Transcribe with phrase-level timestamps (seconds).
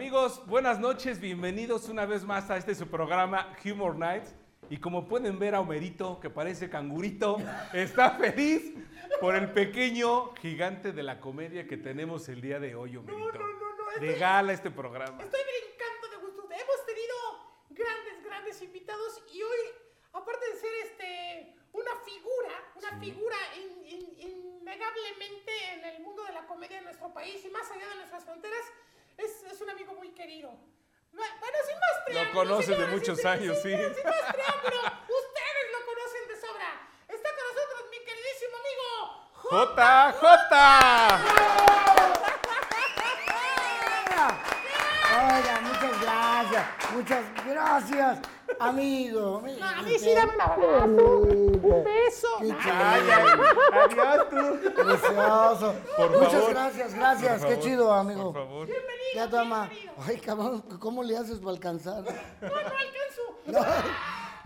[0.00, 4.34] Amigos, buenas noches, bienvenidos una vez más a este su programa Humor Nights.
[4.68, 7.38] Y como pueden ver a Homerito, que parece cangurito,
[7.72, 8.74] está feliz
[9.22, 13.38] por el pequeño gigante de la comedia que tenemos el día de hoy, Homerito.
[13.38, 15.16] no, no, no, De estoy- gala este programa.
[15.22, 16.42] Estoy brincando de gusto.
[16.42, 17.16] Hemos tenido
[17.70, 19.60] grandes, grandes invitados y hoy,
[20.12, 24.20] aparte de ser este una figura, una figura in- in-
[24.60, 28.24] innegablemente en el mundo de la comedia de nuestro país y más allá de nuestras
[28.26, 28.60] fronteras,
[29.18, 30.50] es, es un amigo muy querido.
[31.12, 33.70] Bueno, sin más preámbulo, conoces de señoras y muchos señores, años, sí.
[33.70, 36.70] Sin más preámbulo, ustedes lo conocen de sobra.
[37.08, 39.26] Está con nosotros mi queridísimo amigo
[45.16, 48.18] Oiga, muchas gracias, muchas gracias,
[48.58, 49.42] amigo.
[49.58, 52.28] No, a mí sí dame un abrazo, un beso.
[52.40, 52.52] Qué.
[52.72, 53.40] Ay, ay,
[53.72, 54.72] adiós tú.
[54.74, 55.74] Precioso.
[55.96, 56.50] Por Muchas favor.
[56.50, 57.38] gracias, gracias.
[57.40, 58.32] Por Qué favor, chido, amigo.
[58.32, 58.66] Por favor.
[58.66, 59.70] Bienvenido, Ya toma.
[60.06, 62.02] Ay, cabrón, ¿cómo le haces para alcanzar?
[62.02, 63.22] No, no alcanzo.
[63.46, 63.60] No,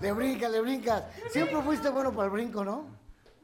[0.00, 1.04] le brincas, le brincas.
[1.30, 2.86] Siempre fuiste bueno para el brinco, ¿no?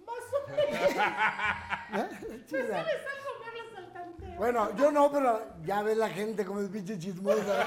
[0.04, 0.80] Más o menos.
[2.12, 2.44] ¿Eh?
[2.46, 2.66] Chida.
[2.84, 3.30] ¿Sabes algo?
[3.40, 4.25] Me hablas al tanteo.
[4.36, 7.66] Bueno, yo no, pero ya ves la gente como es pinche chismosa.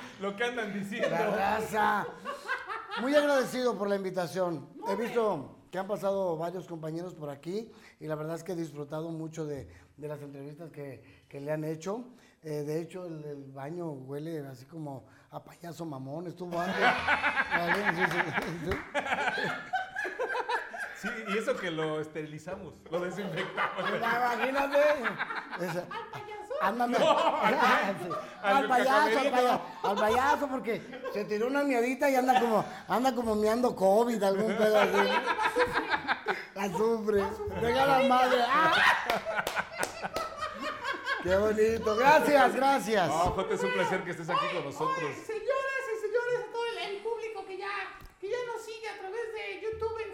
[0.20, 1.10] Lo que andan diciendo.
[1.10, 2.06] La raza.
[3.00, 4.68] Muy agradecido por la invitación.
[4.88, 8.56] He visto que han pasado varios compañeros por aquí y la verdad es que he
[8.56, 12.04] disfrutado mucho de, de las entrevistas que, que le han hecho.
[12.42, 16.26] Eh, de hecho, el, el baño huele así como a payaso mamón.
[16.26, 16.80] Estuvo antes.
[17.56, 18.76] Vale, sí, sí, sí.
[21.02, 23.90] Sí, y eso que lo esterilizamos, lo desinfectamos.
[23.90, 24.78] Imagínate.
[25.60, 26.54] Esa- ¿Al payaso?
[26.60, 26.98] Ándame.
[26.98, 27.54] No, al-
[28.02, 28.08] Sí.
[28.42, 30.80] al al payaso, al payaso, al payaso, porque
[31.12, 35.08] se tiró una miadita y anda como, anda como miando COVID, algún pedo así.
[36.54, 37.24] La sufre.
[37.60, 38.38] Venga la madre.
[38.48, 38.72] ¡Ah!
[41.22, 41.96] Qué bonito.
[41.96, 43.08] Gracias, gracias.
[43.08, 44.98] No, Jota, es un placer que estés aquí con nosotros.
[44.98, 47.70] Oye, señoras y señores, a todo el, el público que ya,
[48.20, 50.11] que ya nos sigue a través de YouTube en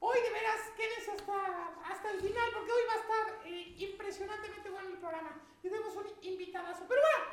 [0.00, 4.70] hoy de veras quédense hasta, hasta el final porque hoy va a estar eh, impresionantemente
[4.70, 5.40] bueno el programa.
[5.62, 6.84] Y tenemos un invitadazo.
[6.88, 7.24] Pero bueno,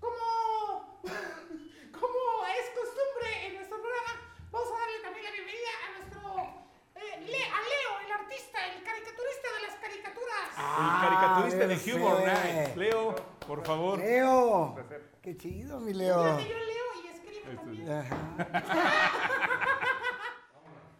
[0.00, 1.02] como,
[2.00, 6.20] como es costumbre en nuestro programa, vamos a darle también la bienvenida a nuestro
[6.94, 10.48] eh, Le- a Leo, el artista, el caricaturista de las caricaturas.
[10.56, 12.52] El caricaturista de Ah, Humor ese.
[12.54, 12.76] Night.
[12.76, 13.14] Leo,
[13.46, 13.98] por favor.
[13.98, 14.74] Leo.
[15.22, 16.38] Qué chido, mi Leo.
[16.40, 17.90] Yo leo y escribo también.
[17.90, 18.16] Ajá.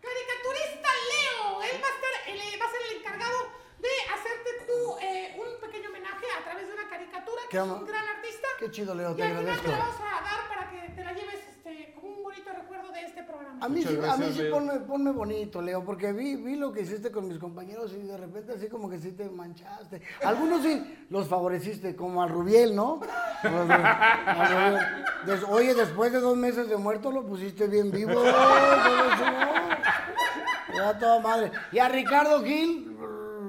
[0.00, 3.38] Caricaturista Leo, él va a, estar, él va a ser el encargado
[3.78, 7.74] de hacerte tú eh, un pequeño homenaje a través de una caricatura, que Qué ama-
[7.74, 8.48] un gran artista.
[8.58, 9.70] Qué chido, Leo, y te al final agradezco.
[9.70, 12.92] te la vamos a dar para que te la lleves este, como un bonito recuerdo
[12.92, 13.58] de este programa.
[13.64, 14.52] A mí, Muchas sí, a mí gracias, sí Leo.
[14.54, 18.16] ponme, ponme bonito, Leo, porque vi, vi lo que hiciste con mis compañeros y de
[18.16, 20.00] repente así como que sí te manchaste.
[20.24, 23.00] Algunos sí los favoreciste, como a Rubiel, ¿no?
[23.44, 24.86] Los de- a Rubiel.
[25.26, 28.12] Des- oye, después de dos meses de muerto lo pusiste bien vivo.
[28.14, 29.52] todo eso, ¿no?
[30.74, 31.52] Ya toda madre.
[31.70, 32.96] Y a Ricardo Gil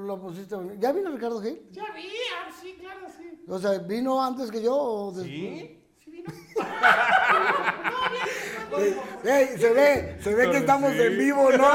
[0.06, 0.56] lo pusiste.
[0.78, 1.62] ¿Ya vino Ricardo Gil?
[1.72, 3.22] Ya vi, ah, sí, claro, sí.
[3.48, 5.28] O sea, ¿vino antes que yo o después?
[5.30, 5.80] ¿Sí?
[6.04, 6.31] Sí vino.
[6.31, 8.24] no, bien,
[8.56, 9.31] después no.
[9.31, 11.02] Ey, se ve, se ve que estamos Sí.
[11.02, 11.68] en vivo, ¿no?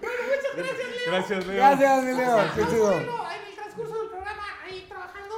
[0.00, 1.06] Muchas gracias, Leo.
[1.06, 1.56] Gracias, Leo.
[1.56, 2.38] Gracias, mi Leo.
[2.54, 2.86] Qué chido.
[2.86, 5.34] a verlo en el transcurso del programa ahí trabajando.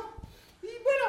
[0.62, 1.06] Y bueno,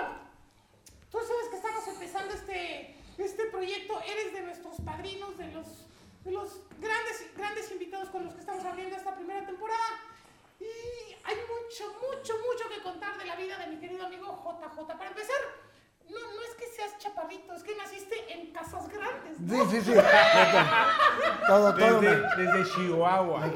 [1.12, 4.00] tú sabes que estamos empezando este, este proyecto.
[4.02, 5.68] Eres de nuestros padrinos, de los,
[6.24, 9.80] de los grandes, grandes invitados con los que estamos abriendo esta primera temporada.
[10.60, 10.66] Y
[11.26, 14.86] hay mucho, mucho, mucho que contar de la vida de mi querido amigo JJ.
[14.98, 15.36] Para empezar,
[16.10, 19.40] no, no es que seas chaparrito, es que naciste en casas grandes.
[19.42, 19.70] ¿no?
[19.70, 19.94] Sí, sí, sí.
[21.48, 22.00] Todo, todo.
[22.02, 23.40] Desde, Me, desde Chihuahua.
[23.42, 23.52] me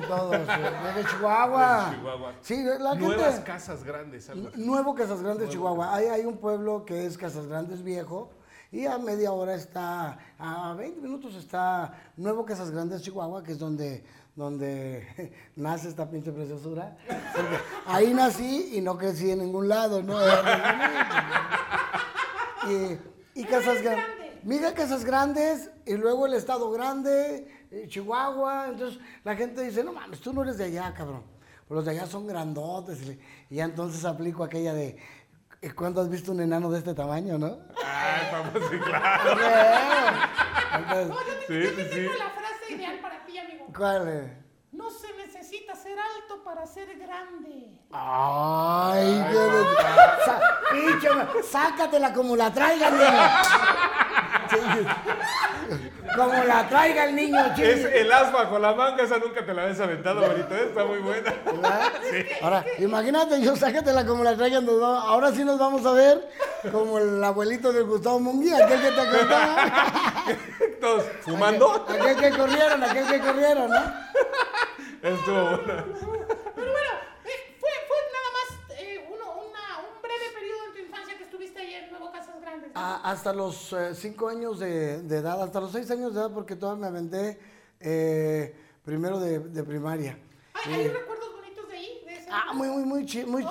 [0.00, 0.54] quedaba grande todo.
[0.54, 0.94] sí.
[0.96, 1.94] Desde Chihuahua.
[1.94, 2.32] Chihuahua.
[2.40, 3.44] Sí, la Nuevas gente.
[3.44, 4.50] casas grandes, algo.
[4.56, 5.94] Nuevo Casas Grandes, Chihuahua.
[5.94, 8.30] Hay, hay un pueblo que es Casas Grandes Viejo.
[8.72, 13.58] Y a media hora está, a 20 minutos está Nuevo Casas Grandes, Chihuahua, que es
[13.60, 14.04] donde,
[14.34, 16.96] donde nace esta pinche preciosura.
[17.36, 20.18] Porque ahí nací y no crecí en ningún lado, ¿no?
[22.66, 24.06] Y, y Casas Grandes.
[24.06, 24.40] grande.
[24.44, 27.46] Mira Casas Grandes y luego el Estado Grande,
[27.88, 28.68] Chihuahua.
[28.68, 31.22] Entonces la gente dice, no mames, tú no eres de allá, cabrón.
[31.66, 33.00] Pero los de allá son grandotes.
[33.50, 34.96] Y, ya entonces aplico aquella de,
[35.62, 37.58] "Eh, ¿cuándo has visto un enano de este tamaño, no?
[37.84, 39.40] Ay, vamos, sí, claro.
[40.78, 41.94] Entonces, No, yo, te- Sí, yo sí, te sí.
[42.00, 43.66] tengo la frase ideal para ti, amigo.
[43.76, 44.30] ¿cuál es?
[44.72, 47.68] No se necesita ser alto para ser grande.
[47.92, 49.22] Ay,
[50.72, 51.08] pinche,
[51.42, 53.42] sácatela como la traigan, nena.
[56.16, 59.64] Como la traiga el niño, Es el as bajo la manga, esa nunca te la
[59.64, 60.54] habías aventado, güerito.
[60.54, 60.64] ¿eh?
[60.68, 61.34] Está muy buena.
[62.40, 64.66] Ahora, imagínate, yo sácatela como la traigan.
[64.66, 66.26] Ahora sí nos vamos a ver
[66.72, 69.56] como el abuelito de Gustavo Munguía, aquel que te contaba.
[70.80, 71.86] Todos fumando.
[71.88, 74.04] Aquel que corrieron, aquel que corrieron, ¿no?
[75.04, 75.84] Estuvo buena.
[76.54, 76.90] Pero bueno,
[77.24, 81.24] eh, fue, fue nada más eh, uno, una, un breve periodo en tu infancia que
[81.24, 82.72] estuviste ahí en Nuevo Casas Grandes.
[82.72, 82.80] ¿no?
[82.80, 86.30] A- hasta los eh, cinco años de, de edad, hasta los seis años de edad,
[86.32, 87.38] porque todavía me aventé
[87.80, 90.18] eh, primero de, de primaria.
[90.54, 92.02] ¿Hay, hay recuerdos bonitos de ahí?
[92.06, 93.44] De ese Ah, muy, muy, muy, chi- muy,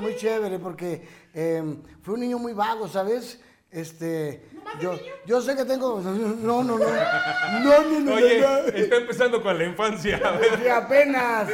[0.00, 1.62] muy chévere, porque eh,
[2.02, 3.40] fue un niño muy vago, ¿sabes?
[3.70, 5.02] Este, ¿Nomás de yo, niño?
[5.26, 8.68] yo sé que tengo, no, no, no, no, no, no, Oye, no, no.
[8.68, 10.20] está empezando con la infancia.
[10.60, 11.48] Sí, apenas.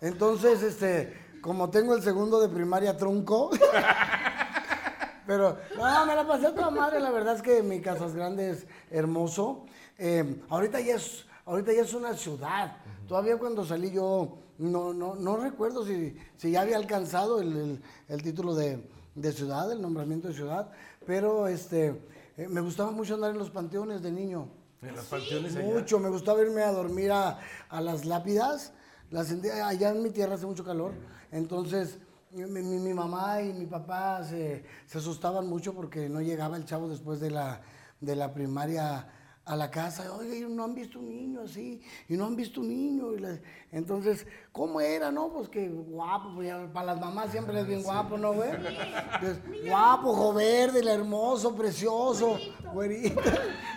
[0.00, 3.50] Entonces, este, como tengo el segundo de primaria trunco,
[5.26, 8.50] pero no, me la pasé a toda madre, la verdad es que mi Casas Grande
[8.50, 9.66] es hermoso.
[9.98, 12.76] Eh, ahorita ya es, ahorita ya es una ciudad.
[13.06, 17.82] Todavía cuando salí yo no, no, no recuerdo si, si ya había alcanzado el, el-
[18.08, 20.70] el título de, de ciudad, el nombramiento de ciudad,
[21.06, 22.00] pero este,
[22.42, 24.48] eh, me gustaba mucho andar en los panteones de niño.
[24.82, 25.66] En las panteones allá.
[25.74, 27.38] Mucho, me gustaba irme a dormir a,
[27.68, 28.72] a las lápidas.
[29.10, 30.92] Las allá en mi tierra hace mucho calor.
[31.32, 31.98] Entonces,
[32.30, 36.64] mi, mi- mi mamá y mi papá se, se asustaban mucho porque no llegaba el
[36.64, 37.60] chavo después de la,
[38.00, 39.08] de la primaria
[39.50, 40.12] a la casa.
[40.14, 43.12] Oye, no han visto un niño así, y no han visto un niño.
[43.14, 43.38] Y la-
[43.72, 45.28] entonces, ¿cómo era, no?
[45.28, 48.50] Pues que guapo, pues ya para las mamás siempre es bien guapo, ¿no, güey?
[48.50, 52.38] Entonces, guapo, ojo verde, el hermoso, precioso,
[52.72, 53.20] güerito.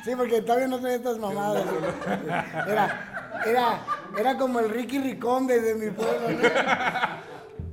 [0.06, 1.66] Sí, porque todavía no tenía estas mamadas.
[2.68, 3.86] Era, era,
[4.18, 6.38] era como el Ricky Ricón de, de mi pueblo, ¿no?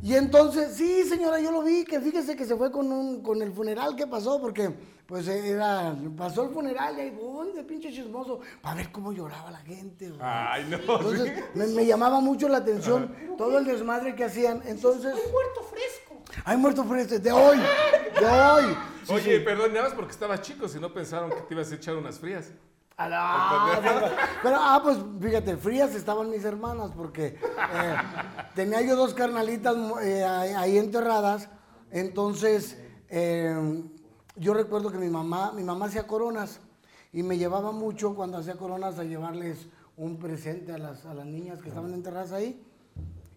[0.02, 3.42] Y entonces, sí, señora, yo lo vi, que fíjese que se fue con un, con
[3.42, 4.70] el funeral que pasó, porque
[5.06, 9.50] pues era, pasó el funeral y ahí voy de pinche chismoso, para ver cómo lloraba
[9.50, 10.08] la gente.
[10.08, 10.20] güey.
[10.22, 10.76] Ay, no.
[10.78, 11.42] Entonces, sí.
[11.54, 14.62] me, me llamaba mucho la atención todo el desmadre que hacían.
[14.66, 16.22] Entonces, Un muerto fresco.
[16.44, 18.76] hay muerto fresco, de hoy, de hoy.
[19.04, 19.44] Sí, Oye, sí.
[19.44, 22.18] perdón, nada más porque estabas chico, si no pensaron que te ibas a echar unas
[22.18, 22.52] frías.
[24.42, 27.96] Pero, ah, pues fíjate, frías estaban mis hermanas porque eh,
[28.54, 31.48] tenía yo dos carnalitas eh, ahí ahí enterradas.
[31.90, 33.82] Entonces, eh,
[34.36, 36.60] yo recuerdo que mi mamá, mi mamá hacía coronas
[37.12, 41.26] y me llevaba mucho cuando hacía coronas a llevarles un presente a las, a las
[41.26, 42.62] niñas que estaban enterradas ahí.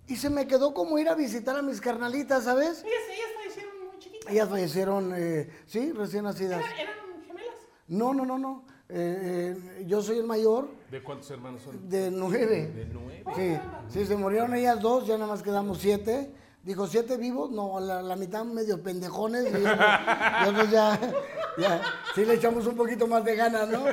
[0.07, 2.83] Y se me quedó como ir a visitar a mis carnalitas, ¿sabes?
[2.83, 4.31] Ellas, ellas fallecieron muy chiquitas.
[4.31, 6.59] Ellas fallecieron, eh, sí, recién nacidas.
[6.59, 7.55] ¿Eran, eran gemelas?
[7.87, 8.65] No, no, no, no.
[8.89, 10.69] Eh, eh, yo soy el mayor.
[10.91, 11.89] ¿De cuántos hermanos son?
[11.89, 12.67] De nueve.
[12.67, 13.23] De nueve.
[13.35, 13.57] Sí,
[13.99, 16.33] sí, se murieron ellas dos, ya nada más quedamos siete.
[16.63, 17.51] Dijo, ¿siete vivos?
[17.51, 19.47] No, la, la mitad medio pendejones.
[19.47, 20.99] Y nosotros ya,
[21.57, 21.81] ya,
[22.15, 23.83] sí le echamos un poquito más de ganas, ¿no?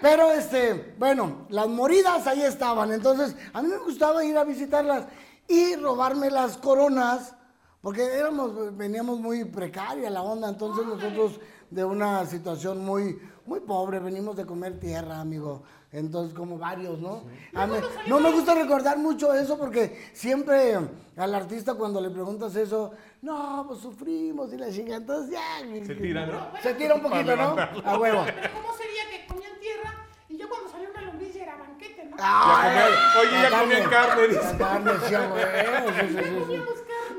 [0.00, 2.92] Pero, este, bueno, las moridas ahí estaban.
[2.92, 5.06] Entonces, a mí me gustaba ir a visitarlas
[5.48, 7.34] y robarme las coronas,
[7.82, 10.48] porque éramos, veníamos muy precaria la onda.
[10.48, 11.40] Entonces, nosotros
[11.70, 13.18] de una situación muy,
[13.50, 15.64] muy pobre, venimos de comer tierra, amigo.
[15.90, 17.24] Entonces, como varios, ¿no?
[17.52, 17.74] A mí-
[18.06, 20.78] no me gusta recordar mucho eso porque siempre
[21.16, 22.92] al artista cuando le preguntas eso,
[23.22, 25.84] no, pues sufrimos y la chinga, entonces ya.
[25.84, 26.46] Se tira, ¿no?
[26.62, 27.56] Se tira un poquito, ¿no?
[27.84, 28.22] A huevo.
[28.24, 29.94] Pero ¿cómo sería que comían tierra
[30.28, 32.16] y ya cuando salió una lombriz ya era banquete, ¿no?
[32.20, 34.52] Ay, comían- oye, ya comían carne, dice.
[34.52, 35.20] La carne, sí, a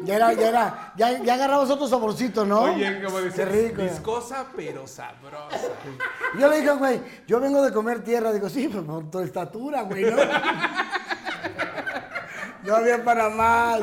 [0.03, 2.61] Ya era, ya era, ya, ya agarrabas otro saborcito, ¿no?
[2.61, 3.81] Oye, como Qué dices, rico.
[3.83, 5.57] viscosa pero sabrosa.
[6.39, 8.33] Yo le dije, güey, yo vengo de comer tierra.
[8.33, 10.17] Digo, sí, pues por tu estatura, güey, ¿no?
[12.63, 13.79] no había para más.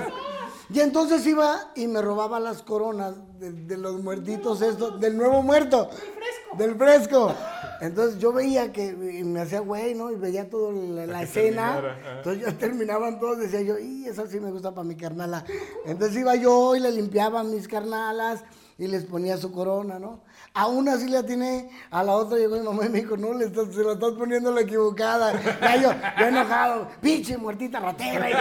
[0.71, 5.43] Y entonces iba y me robaba las coronas de, de los muertitos estos, del nuevo
[5.43, 5.89] muerto.
[5.89, 6.57] fresco.
[6.59, 7.35] Del fresco.
[7.81, 10.11] Entonces yo veía que y me hacía güey, ¿no?
[10.11, 11.75] Y veía toda la, escena.
[11.75, 12.17] terminara.
[12.19, 15.45] Entonces ya terminaban todos, decía yo, y esa sí me gusta para mi carnala.
[15.87, 18.45] Entonces iba yo y le limpiaba mis carnalas
[18.77, 20.21] y les ponía su corona, ¿no?
[20.61, 23.33] A una sí le atiné, a la otra llegó mi mamá y me dijo, no,
[23.33, 25.33] le estás, se la estás poniendo la equivocada.
[25.61, 28.29] Ya yo, yo enojado, pinche muertita ratera.
[28.29, 28.33] Y,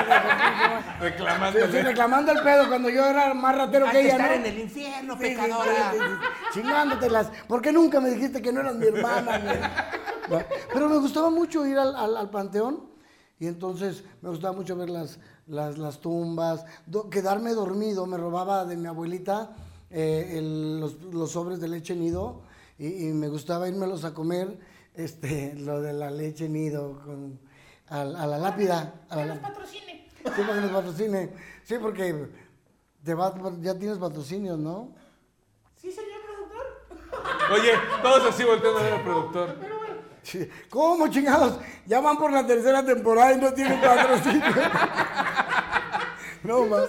[1.72, 4.36] sí, reclamando el pedo cuando yo era más ratero que ella, estar ¿no?
[4.36, 5.92] en el infierno, Sí, pecadora.
[5.92, 6.60] sí, sí, sí.
[6.60, 7.28] Chingándotelas.
[7.48, 9.38] ¿Por qué nunca me dijiste que no eras mi hermana?
[10.30, 10.40] ¿No?
[10.74, 12.84] Pero me gustaba mucho ir al, al- al panteón
[13.40, 18.08] y entonces me gustaba mucho ver las, las, las tumbas, do- quedarme dormido.
[18.08, 19.52] Me robaba de mi abuelita
[19.90, 22.42] eh, el- los, los sobres de leche nido
[22.78, 24.60] y, y me gustaba irmelos a comer,
[24.96, 27.40] este, lo de la leche nido con,
[27.90, 29.02] a, a la lápida.
[29.10, 30.08] A la Que nos patrocine.
[30.24, 31.30] Sí, para que nos patrocine.
[31.64, 32.28] Sí, porque
[33.04, 34.94] te va- ya tienes patrocinios, ¿no?
[35.76, 37.52] ¿Sí, señor productor?
[37.54, 39.56] Oye, todos así volteando a ver al productor.
[39.62, 39.88] Pero bueno,
[40.24, 40.50] Sí.
[40.70, 41.58] ¿Cómo chingados?
[41.86, 44.44] Ya van por la tercera temporada y no tienen patrocinio.
[46.44, 46.88] no, la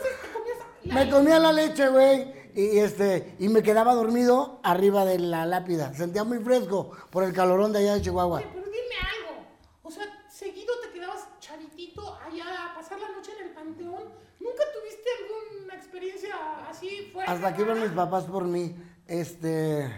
[0.95, 2.38] Me comía la leche, güey.
[2.55, 5.95] Y, este, y me quedaba dormido arriba de la lápida.
[5.95, 8.38] Sentía muy fresco por el calorón de allá de Chihuahua.
[8.38, 9.47] Oye, pero dime algo.
[9.83, 14.05] O sea, seguido te quedabas chavitito allá a pasar la noche en el panteón.
[14.40, 16.35] ¿Nunca tuviste alguna experiencia
[16.69, 17.31] así fuerte?
[17.31, 18.75] Hasta que iban mis papás por mí.
[19.07, 19.90] Este.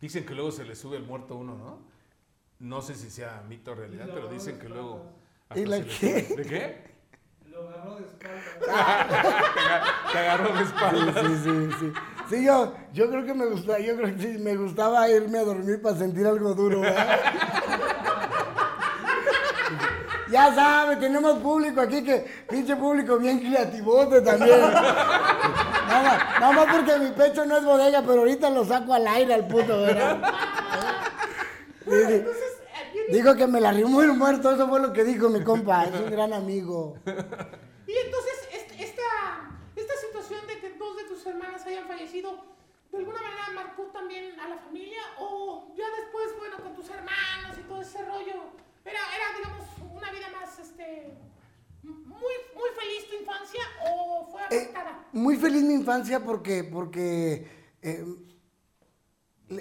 [0.00, 1.78] Dicen que luego se le sube el muerto a uno, ¿no?
[2.58, 5.10] No sé si sea mito o realidad, pero dicen que luego.
[5.54, 6.22] ¿Y la qué?
[6.36, 6.93] ¿De qué?
[7.54, 9.82] Lo agarró de espalda.
[10.12, 11.22] Te agarró de Sí, espalda.
[11.22, 11.92] sí, sí, sí.
[12.30, 15.44] Sí, yo, yo creo que me gustaba, yo creo que sí, me gustaba irme a
[15.44, 17.20] dormir para sentir algo duro, ¿verdad?
[20.30, 24.60] Ya sabe, tenemos público aquí que, pinche público bien creativote también.
[24.62, 29.34] Nada, nada más porque mi pecho no es bodega, pero ahorita lo saco al aire
[29.34, 30.18] al puto, ¿verdad?
[31.84, 32.24] Sí, sí.
[33.08, 36.00] Dijo que me la rimó el muerto, eso fue lo que dijo mi compa, es
[36.00, 36.96] un gran amigo.
[37.06, 39.02] y entonces est- esta,
[39.76, 42.32] esta situación de que dos de tus hermanas hayan fallecido,
[42.90, 45.00] ¿de alguna manera marcó también a la familia?
[45.20, 48.44] ¿O ya después, bueno, con tus hermanos y todo ese rollo,
[48.84, 51.14] era, era digamos, una vida más, este,
[51.82, 53.60] muy, muy feliz tu infancia
[53.92, 55.04] o fue Eh, afectada?
[55.12, 57.46] muy feliz mi infancia porque, porque
[57.82, 58.04] eh,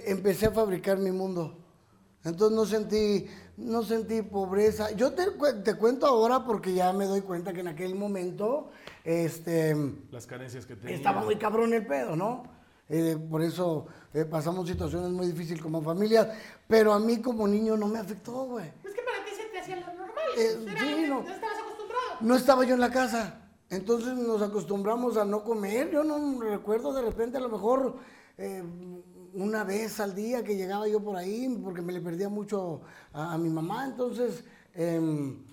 [0.05, 1.59] empecé a fabricar mi mundo.
[2.23, 3.27] Entonces no sentí,
[3.57, 4.91] no sentí pobreza.
[4.91, 5.25] Yo te,
[5.63, 8.69] te cuento ahora porque ya me doy cuenta que en aquel momento
[9.03, 9.75] este,
[10.11, 10.95] Las carencias que tenía.
[10.95, 12.43] estaba muy cabrón el pedo, ¿no?
[12.89, 16.31] Eh, por eso eh, pasamos situaciones muy difíciles como familia,
[16.67, 18.67] pero a mí como niño no me afectó, güey.
[18.83, 20.25] Es que para ti se te hacía lo normal.
[20.37, 21.19] Eh, era sí, que no.
[21.21, 22.17] estabas acostumbrado.
[22.21, 23.39] No estaba yo en la casa.
[23.69, 25.91] Entonces nos acostumbramos a no comer.
[25.91, 27.95] Yo no recuerdo de repente a lo mejor
[28.37, 28.63] eh,
[29.33, 33.33] una vez al día que llegaba yo por ahí porque me le perdía mucho a,
[33.33, 33.85] a mi mamá.
[33.85, 35.43] Entonces, em,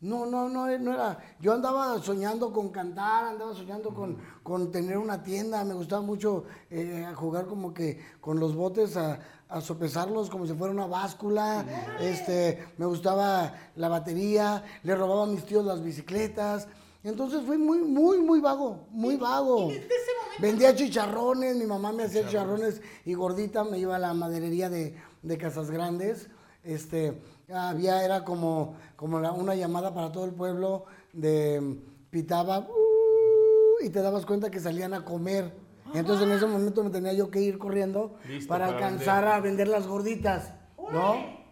[0.00, 1.18] no, no, no, no era.
[1.40, 5.64] Yo andaba soñando con cantar, andaba soñando con, con tener una tienda.
[5.64, 10.54] Me gustaba mucho eh, jugar como que con los botes a, a sopesarlos como si
[10.54, 11.64] fuera una báscula.
[12.00, 16.66] Este, me gustaba la batería, le robaba a mis tíos las bicicletas.
[17.04, 19.70] Entonces fui muy, muy, muy vago, muy vago.
[19.70, 23.96] y desde ese momento- Vendía chicharrones, mi mamá me hacía chicharrones y gordita me iba
[23.96, 26.28] a la maderería de, de Casas Grandes.
[26.62, 27.20] Este,
[27.52, 31.76] había, era como, como la- una llamada para todo el pueblo de
[32.10, 35.52] pitaba "Uh", y te dabas cuenta que salían a comer.
[35.94, 39.34] Entonces en ese momento me tenía yo que ir corriendo Listo para, para alcanzar vender.
[39.34, 40.54] a vender las gorditas,
[40.90, 41.42] ¿no?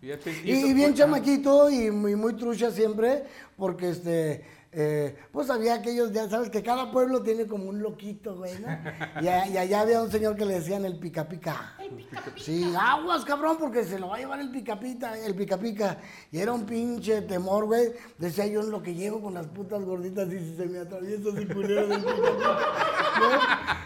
[0.00, 3.24] Fíjate, Y, y bien fue- chamaquito y muy, muy trucha siempre,
[3.58, 8.36] porque este, eh, pues había aquellos, ya sabes que cada pueblo tiene como un loquito,
[8.36, 8.68] güey, ¿no?
[9.20, 11.74] Y, a- y allá había un señor que le decían el pica pica.
[11.80, 12.36] El pica pica.
[12.38, 15.98] Sí, aguas, cabrón, porque se lo va a llevar el pica pica, el pica pica.
[16.30, 17.92] Y era un pinche temor, güey.
[18.18, 21.30] Decía yo en lo que llego con las putas gorditas y si se me atraviesa
[21.30, 22.58] ese culero del pica pica.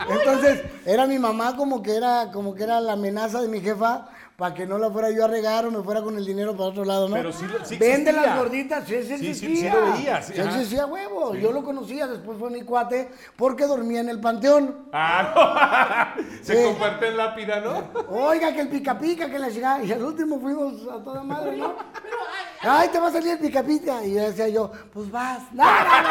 [0.08, 0.14] ¿no?
[0.18, 4.08] Entonces, era mi mamá como que era, como que era la amenaza de mi jefa
[4.36, 6.70] para que no la fuera yo a regar o me fuera con el dinero para
[6.70, 7.14] otro lado, ¿no?
[7.14, 10.86] Pero sí lo- sí Vende las gorditas, sí, sí, Sí, sí, lo veías, Sí, existía
[10.86, 11.34] huevo.
[11.36, 14.88] Yo lo conocía, después fue mi cuate, porque dormía en el panteón.
[14.92, 16.24] Ah, no.
[16.42, 16.64] Se Sí.
[16.64, 17.90] comparten lápida, ¿no?
[18.08, 19.84] Oiga, que el pica pica, que la llegada.
[19.84, 21.76] Y al último fuimos a toda madre, ¿no?
[22.02, 22.16] Pero,
[22.62, 24.04] ay, Ay, te va a salir el pica pica.
[24.04, 25.42] Y yo decía yo, pues vas.
[25.52, 26.08] No, no, no.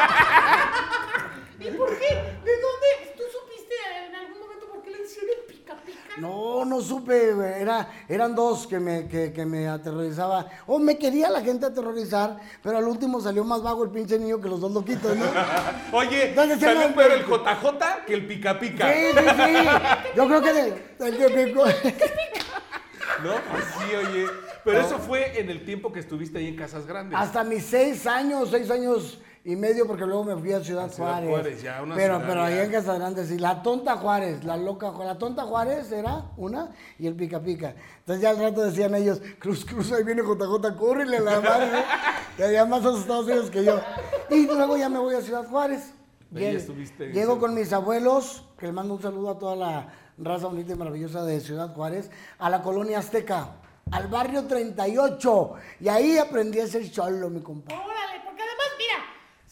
[1.60, 2.08] ¿Y por qué?
[2.16, 3.16] ¿De dónde?
[3.18, 3.74] ¿Tú supiste
[4.08, 5.53] en algún momento por qué le decían el?
[6.18, 7.30] No, no supe.
[7.60, 10.48] Era, eran dos que me, que, que me aterrorizaba.
[10.68, 14.40] O me quería la gente aterrorizar, pero al último salió más vago el pinche niño
[14.40, 15.26] que los dos loquitos, ¿no?
[15.98, 16.96] Oye, ¿Dónde se salió llama?
[16.96, 18.92] peor el JJ que el pica pica.
[18.94, 19.68] Sí, sí, sí.
[20.16, 20.50] Yo creo que
[21.00, 21.66] el que picó.
[23.24, 23.32] ¿No?
[23.52, 24.28] Pues sí, oye.
[24.64, 27.18] Pero eso fue en el tiempo que estuviste ahí en Casas Grandes.
[27.20, 30.90] Hasta mis seis años, seis años y medio, porque luego me fui a Ciudad, A
[30.90, 31.30] Ciudad Juárez.
[31.30, 32.48] Juárez, ya, una pero, ciudad pero ya.
[32.48, 33.38] allá en Casagrande, sí.
[33.40, 35.14] La tonta Juárez, la loca Juárez.
[35.14, 37.76] La tonta Juárez era una y el pica pica.
[38.00, 41.68] Entonces ya al rato decían ellos, Cruz, Cruz, ahí viene JJ, córrele a la madre.
[42.38, 43.80] Que había más asustados ellos que yo.
[44.30, 45.94] Y luego ya me voy a Ciudad Juárez.
[46.36, 46.74] Ahí Llego-
[47.12, 50.76] Llego con mis abuelos, que les mando un saludo a toda la raza bonita y
[50.76, 52.10] maravillosa de Ciudad Juárez,
[52.40, 53.50] a la colonia Azteca,
[53.92, 55.54] al barrio 38.
[55.82, 57.74] Y ahí aprendí a ser cholo, mi compa.
[57.76, 58.96] Órale, porque además, mira,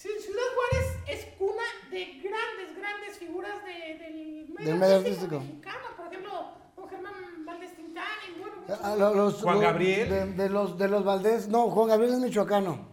[0.01, 5.35] si Ciudad Juárez es cuna de grandes, grandes figuras de- del medio, Del medio artístico,
[5.35, 5.39] artístico.
[5.39, 5.85] mexicano.
[5.97, 6.31] Por ejemplo,
[6.75, 7.13] don Germán
[7.45, 8.03] Valdés Tintán
[8.35, 10.09] y bueno, muchos A lo- los- Juan los- Gabriel.
[10.09, 11.47] De, de los, de los Valdés.
[11.47, 12.89] No, Juan Gabriel es michoacano.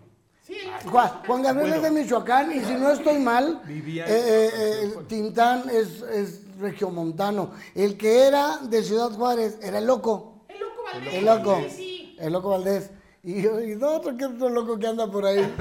[0.47, 0.57] Sí,
[0.91, 1.87] Juan, Juan Gabriel Bueno.
[1.87, 6.59] es de Michoacán y si no estoy mal, Vivía eh, eh, eh, Tintán es, es
[6.59, 7.51] regiomontano.
[7.75, 10.45] El que era de Ciudad Juárez era el loco.
[10.49, 11.15] El loco Valdés.
[11.15, 11.61] El loco.
[11.69, 12.17] Sí, sí.
[12.19, 12.91] El loco Valdés.
[13.29, 15.55] Y, y no, otro que otro loco que anda por ahí.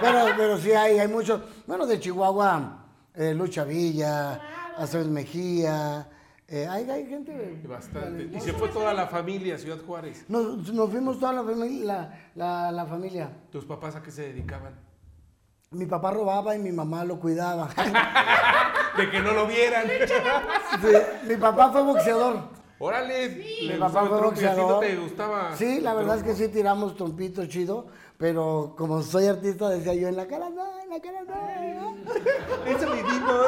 [0.00, 1.38] pero, pero sí hay, hay muchos.
[1.66, 4.40] Bueno, de Chihuahua, eh, Lucha Villa,
[4.78, 6.08] Aceves Mejía.
[6.48, 7.60] eh, hay, hay gente.
[7.68, 8.30] Bastante.
[8.34, 10.24] Y se fue toda la familia a Ciudad Juárez.
[10.28, 13.30] Nos, nos fuimos toda la familia, la, la- la familia.
[13.52, 14.72] ¿Tus papás a qué se dedicaban?
[15.72, 17.68] Mi papá robaba y mi mamá lo cuidaba.
[18.96, 19.86] De que no lo vieran.
[20.80, 22.63] Sí, mi papá fue boxeador.
[22.84, 24.80] Órale, Mi le papá fue no boxeador.
[24.80, 25.56] te gustaba.
[25.56, 27.86] Sí, la verdad es que sí tiramos trompito chido,
[28.18, 31.96] pero como soy artista decía yo en la cara no, en la cara no.
[32.66, 33.46] Eso vivimos.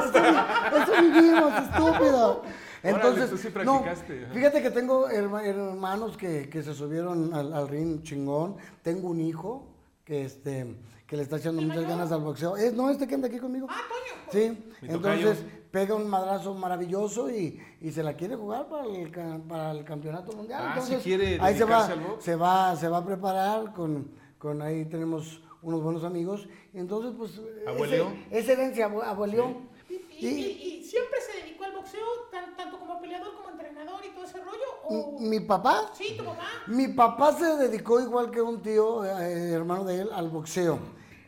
[0.83, 2.43] Eso vivimos, estúpido.
[2.83, 4.33] Entonces, tú sí no, practicaste, ajá.
[4.35, 8.57] fíjate que tengo herma- hermanos que, que se subieron al, al ring chingón.
[8.83, 9.67] Tengo un hijo
[10.05, 10.77] que este
[11.07, 12.57] que le está echando muchas ganas al boxeo.
[12.57, 13.67] Es, no, este que anda aquí conmigo.
[13.71, 14.23] Ah, Toño.
[14.33, 15.21] Sí, Mi tocayo.
[15.31, 19.11] entonces pega un madrazo maravilloso y, y se la quiere jugar para el,
[19.49, 20.61] para el campeonato mundial.
[20.65, 24.63] Ah, entonces, ¿sí quiere ahí se va, se va, se va a preparar con, con
[24.63, 26.49] ahí tenemos unos buenos amigos.
[26.75, 27.41] Entonces, pues,
[28.31, 29.57] esa herencia, abue- abueleó.
[29.89, 34.01] ¿Y, y, y- y siempre se dedicó al boxeo, tan- tanto como peleador como entrenador
[34.05, 34.57] y todo ese rollo?
[34.89, 36.45] ¿O Mi papá, sí, tu mamá?
[36.69, 40.79] mi papá se dedicó igual que un tío, eh, hermano de él, al boxeo.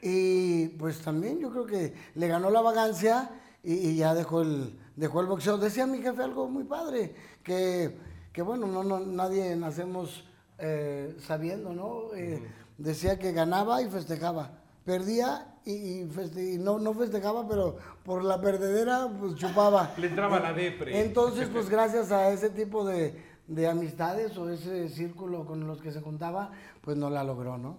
[0.00, 3.30] Y pues también yo creo que le ganó la vagancia
[3.62, 5.58] y, y ya dejó el, dejó el boxeo.
[5.58, 7.96] Decía mi jefe algo muy padre, que,
[8.32, 10.24] que bueno, no, no, nadie nacemos
[10.58, 12.14] eh, sabiendo, ¿no?
[12.14, 12.42] Eh,
[12.78, 14.52] Decía que ganaba y festejaba.
[14.84, 19.92] Perdía y, y feste- y no, no festejaba, pero por la perdedera pues chupaba.
[19.98, 21.00] Le entraba la depre.
[21.00, 25.90] Entonces, pues gracias a ese tipo de, de amistades o ese círculo con los que
[25.90, 27.78] se juntaba, pues no la logró, ¿no?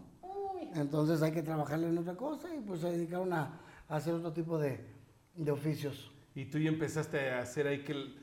[0.75, 4.33] Entonces hay que trabajarle en otra cosa y pues se dedicaron a, a hacer otro
[4.33, 4.86] tipo de,
[5.39, 6.12] de oficios.
[6.36, 8.15] Y tú ya empezaste a hacer ahí que el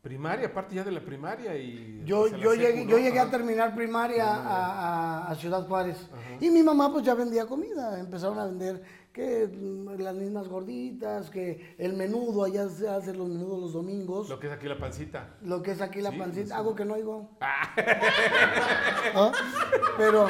[0.00, 4.24] primaria, aparte ya de la primaria y Yo, yo, llegué, yo llegué a terminar primaria
[4.34, 6.08] a, a- a Ciudad Juárez
[6.40, 11.30] y mi mamá pues ya vendía comida, empezaron a vender que mm, las mismas gorditas,
[11.30, 14.78] que el menudo, allá se hacen los menudos los domingos, Lo que es aquí la
[14.78, 15.36] pancita.
[15.42, 16.52] lo que es aquí la Sí, pancita, sí.
[16.52, 17.30] algo que no oigo.
[17.40, 19.32] ¿Ah?
[19.98, 20.28] Pero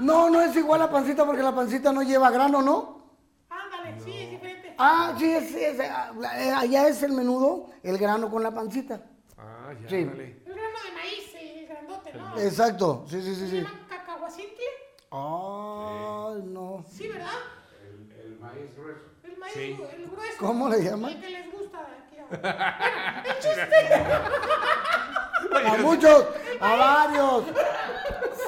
[0.00, 3.00] no, no es igual la pancita porque la pancita no lleva grano, ¿no?
[3.48, 4.61] ándale, sí, es diferente.
[4.78, 9.02] Ah, sí, es, es, ah, eh, allá es el menudo, el grano con la pancita.
[9.38, 10.04] Ah, ya, Sí.
[10.04, 10.42] dale.
[10.46, 12.38] El grano de maíz, el grandote, ¿no?
[12.38, 13.56] Exacto, sí, sí, sí, ¿Se sí.
[13.62, 14.64] llaman cacahuacintle?
[15.10, 16.84] Ay, no.
[16.90, 17.28] Sí, ¿verdad?
[18.24, 19.00] El maíz grueso.
[19.24, 19.78] El maíz, Sí.
[19.96, 20.36] el grueso.
[20.38, 21.10] ¿Cómo le llaman?
[21.12, 22.16] El que les gusta aquí.
[22.18, 22.26] a-
[23.12, 23.94] Bueno, el chiste.
[25.68, 26.26] A muchos,
[26.60, 27.44] a varios.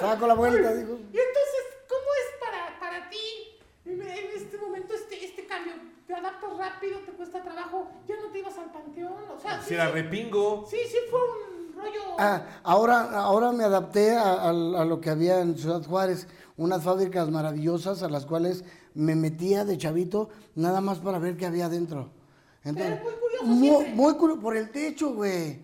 [0.01, 0.93] Saco la vuelta, dijo.
[1.13, 5.75] Y entonces, ¿cómo es para, para ti en, en este momento este, este cambio?
[6.07, 6.99] ¿Te adaptas rápido?
[7.01, 7.89] ¿Te cuesta trabajo?
[8.07, 9.15] ¿Ya no te ibas al panteón?
[9.35, 10.67] O sea, Si era repingo.
[10.69, 12.01] sí, sí fue un rollo...
[12.19, 16.83] Ah, ahora, ahora me adapté a, a- a lo que había en Ciudad Juárez, unas
[16.83, 18.65] fábricas maravillosas a las cuales
[18.95, 22.11] me metía de chavito nada más para ver qué había adentro.
[22.65, 23.95] Entonces, Pero muy curioso mu- siempre.
[23.95, 25.59] muy curioso, por el techo, güey.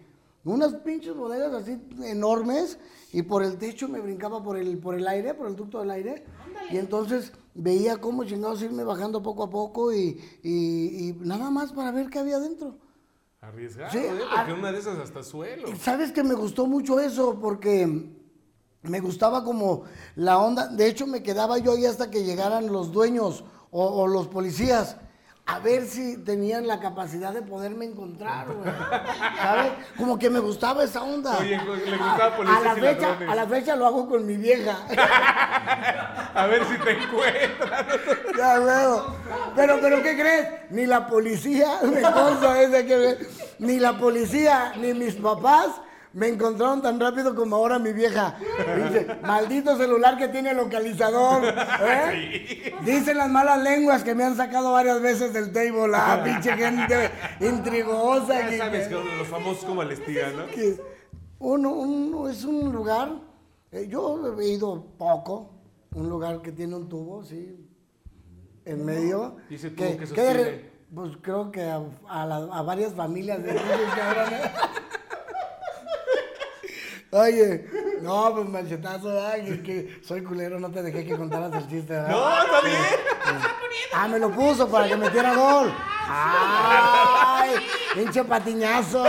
[0.44, 2.78] Unas pinches bodegas así enormes
[3.12, 5.90] y por el techo me brincaba por el, por el aire, por el ducto del
[5.90, 6.24] aire.
[6.46, 6.72] Ándale.
[6.74, 11.72] Y entonces veía cómo chingados irme bajando poco a poco y, y- y nada más
[11.72, 12.76] para ver qué había adentro.
[13.40, 14.20] Arriesgado, Sí, ¿eh?
[14.36, 15.68] Porque una de esas hasta suelo.
[15.80, 17.38] ¿Sabes que me gustó mucho eso?
[17.40, 18.10] Porque
[18.82, 19.84] me gustaba como
[20.16, 20.68] la onda.
[20.68, 24.96] De hecho, me quedaba yo ahí hasta que llegaran los dueños o, o los policías.
[25.52, 28.70] A ver si tenían la capacidad de poderme encontrar, güey.
[29.40, 29.72] ¿Sabes?
[29.96, 31.36] Como que me gustaba esa onda.
[31.38, 33.28] Oye, le A- gustaba a, policías la y fecha, ladrones.
[33.28, 34.76] a la fecha lo hago con mi vieja.
[36.34, 37.86] A ver si te encuentras.
[38.38, 39.16] Ya veo.
[39.56, 40.48] Pero, pero, ¿qué crees?
[40.70, 41.78] Ni la policía,
[42.86, 43.18] que
[43.58, 45.66] ni la policía, ni mis papás
[46.12, 48.36] me encontraron tan rápido como ahora mi vieja.
[48.88, 51.42] Dice, maldito celular que tiene localizador.
[51.82, 52.74] ¿eh?
[52.84, 55.92] Dicen las malas lenguas que me han sacado varias veces del table.
[55.94, 58.40] Ah, pinche gente intrigosa.
[58.40, 59.90] Ya que- sabes que los famosos como el
[60.36, 60.46] ¿no?
[60.48, 60.80] que
[61.38, 63.12] uno, uno- es un lugar,
[63.72, 65.52] eh, yo he ido poco,
[65.94, 67.56] un lugar que tiene un tubo, sí,
[68.64, 69.36] en medio.
[69.48, 70.32] ¿Y ese tubo sostiene?
[70.34, 74.52] re- pues creo que a, a la- a varias familias de que ahora
[77.12, 77.66] Oye,
[78.02, 81.92] no, pues manchetazo, ay, es que soy culero, no te dejé que contaras el chiste,
[81.92, 82.08] ¿verdad?
[82.08, 82.76] No, está bien.
[83.92, 85.74] Ah, me lo puso para que metiera gol.
[86.08, 87.56] Ay,
[87.94, 89.02] pinche patiñazo.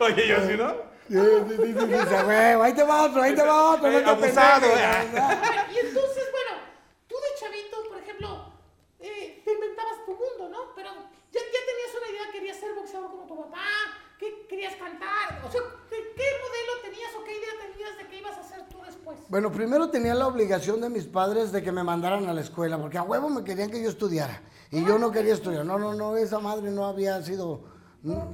[0.00, 0.70] Oye, yo sí, ¿no?
[1.08, 2.62] Sí, sí, sí, sí, sí, sí, huevo.
[2.62, 3.90] Ahí te va otro, ahí te va otro.
[3.90, 5.14] no te Abusado, pendejes.
[5.14, 5.66] eh.
[5.74, 6.62] Y entonces, bueno,
[7.06, 8.52] tú de chavito, por ejemplo,
[9.00, 10.74] eh, te inventabas tu mundo, ¿no?
[10.74, 10.90] Pero
[11.32, 12.56] ya, ya tenías una idea, querías
[14.48, 15.42] querías cantar?
[15.46, 18.68] O sea, ¿de ¿qué modelo tenías o qué idea tenías de qué ibas a hacer
[18.68, 19.18] tú después?
[19.28, 22.78] Bueno, primero tenía la obligación de mis padres de que me mandaran a la escuela,
[22.80, 24.42] porque a huevo me querían que yo estudiara.
[24.70, 25.64] Y yo no quería estudiar.
[25.66, 27.64] No, no, no, esa madre no había sido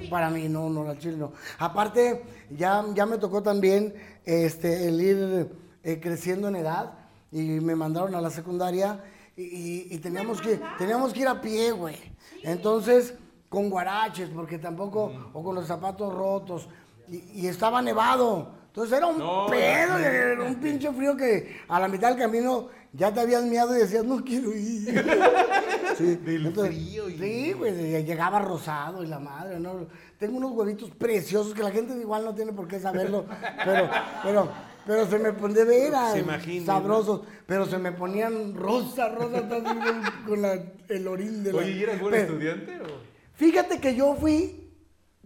[0.09, 1.33] para mí, no, no, la chile no.
[1.59, 5.51] Aparte, ya, ya me tocó también este, el ir
[5.83, 6.95] eh, creciendo en edad
[7.31, 9.05] y me mandaron a la secundaria
[9.37, 11.97] y, y- y teníamos, que, teníamos que ir a pie, güey.
[12.43, 13.15] Entonces,
[13.49, 16.69] con guaraches, porque tampoco, o con los zapatos rotos,
[17.09, 18.57] y, y estaba nevado.
[18.69, 22.69] Entonces era un No, pedo, era un pinche frío que a la mitad del camino
[22.93, 25.05] ya te habías miado y decías, no quiero ir.
[25.97, 29.89] Sí, Del frío y- Sí, güey, llegaba rosado y la madre, ¿no?
[30.17, 33.25] Tengo unos huevitos preciosos que la gente igual no tiene por qué saberlo,
[33.65, 33.91] pero,
[34.23, 34.49] pero,
[34.87, 36.17] pero se me ponían de veras
[36.65, 39.43] sabrosos, pero se me ponían rosa, rosa,
[40.25, 41.59] con, la- el orín de la...
[41.59, 43.08] Oye, ¿y eras buen estudiante o...?
[43.39, 44.69] Fíjate que yo fui,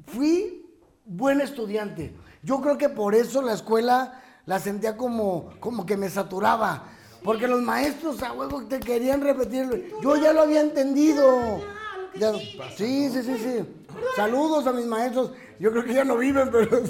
[0.07, 0.67] fui
[1.07, 2.13] buen estudiante.
[2.43, 6.91] Yo creo que por eso la escuela la sentía como, como que me saturaba.
[7.25, 9.79] Porque los maestros a huevo te querían repetirlo.
[10.03, 11.63] Yo ya lo había entendido.
[12.17, 12.35] Ya,
[12.77, 13.85] sí, sí, sí, sí.
[14.15, 15.31] Saludos a mis maestros.
[15.59, 16.83] Yo creo que ya no viven, pero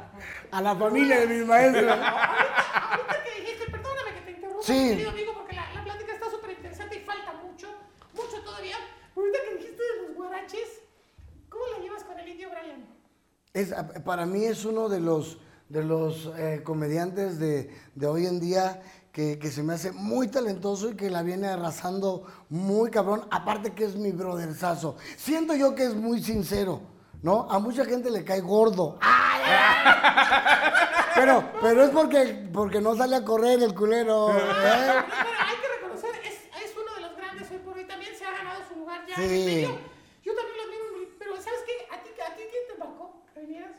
[0.50, 1.84] a la familia de mis maestros.
[1.88, 4.88] Ahorita que dijiste, perdóname que te interrumpa, Sí.
[4.88, 7.68] querido amigo, porque la, la plática está súper interesante y falta mucho,
[8.14, 8.76] mucho todavía.
[9.14, 9.82] Ahorita que dijiste
[10.44, 10.82] guaraches,
[11.48, 12.86] ¿cómo la llevas con el indio Brian?
[13.52, 13.72] Es,
[14.04, 18.82] para mí es uno de los, de los eh, comediantes de, de hoy en día
[19.12, 23.26] que, que se me hace muy talentoso y que la viene arrasando muy cabrón.
[23.30, 24.96] Aparte que es mi brotherzazo.
[25.16, 26.80] Siento yo que es muy sincero,
[27.22, 27.48] ¿no?
[27.50, 28.98] A mucha gente le cae gordo.
[29.00, 30.70] ¡Ay, ay!
[31.14, 34.30] Pero, pero es porque, porque no sale a correr el culero.
[34.30, 34.34] ¿eh?
[34.36, 38.10] Pero, pero hay que reconocer, es, es uno de los grandes hoy por hoy, también
[38.18, 39.34] se ha ganado su lugar ya en Sí.
[39.36, 39.78] el medio.
[40.24, 41.94] Yo también lo admiro, pero ¿sabes qué?
[41.94, 43.22] ¿A ti, a ti quién te marcó?
[43.32, 43.76] ¿Que vinieras?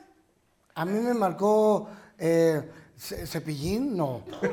[0.76, 4.24] A mí me marcó eh, Ce- Cepillín, no.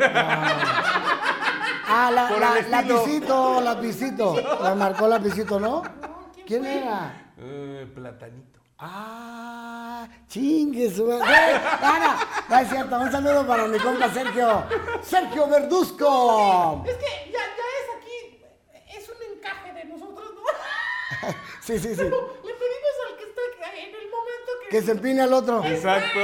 [1.94, 4.35] Ah, la, Por la- el lapicito, lapicito.
[4.62, 5.82] Me marcó lapicito, ¿no?
[5.82, 7.32] No, ¿quién era?
[7.37, 8.61] Eh, platanito.
[8.78, 11.26] Ah, chingue su madre.
[11.30, 11.61] ¡Eh!
[11.82, 12.16] Ana,
[12.48, 12.98] no es cierto.
[12.98, 14.64] Un saludo para mi compa Sergio.
[15.02, 16.82] Sergio Verduzco.
[16.87, 18.42] Es que ya, ya es aquí,
[18.96, 21.28] es un encaje de nosotros, ¿no?
[21.61, 21.94] Sí, sí, sí.
[21.96, 23.42] Pero le pedimos al que está
[23.74, 24.11] en el
[24.72, 24.82] que...
[24.82, 25.62] Se empine al otro.
[25.64, 26.18] Exacto.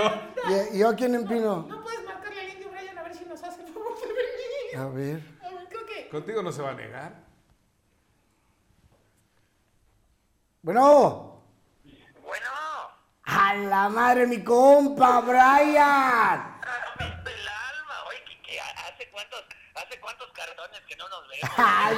[0.73, 1.67] ¿Y, y yo a quién empino?
[1.69, 4.77] No puedes marcarle al indio Brian a ver si nos hace el favor de venir.
[4.79, 5.23] A ver.
[5.45, 6.09] A ver, creo que...
[6.09, 7.13] Contigo no se va a negar.
[10.63, 11.45] Bueno.
[12.23, 12.47] Bueno,
[13.25, 16.59] A la madre, mi compa, Brian.
[16.99, 21.51] el alma, oye, que, hace cuántos, hace cuántos cartones que no nos vemos.
[21.57, 21.97] Ay,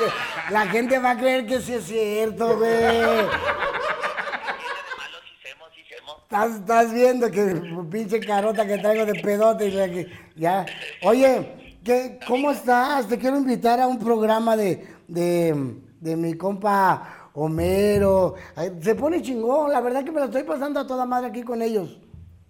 [0.50, 2.70] la gente va a creer que sí es cierto, güey.
[2.80, 6.19] Tiene de malo si semos, si semos.
[6.30, 10.64] Estás, estás viendo que pinche carota que traigo de pedote y que- ya.
[11.02, 13.08] Oye, ¿qué, ¿cómo estás?
[13.08, 15.52] Te quiero invitar a un programa de, de,
[16.00, 18.36] de mi compa Homero.
[18.80, 21.62] Se pone chingón, la verdad que me lo estoy pasando a toda madre aquí con
[21.62, 21.98] ellos.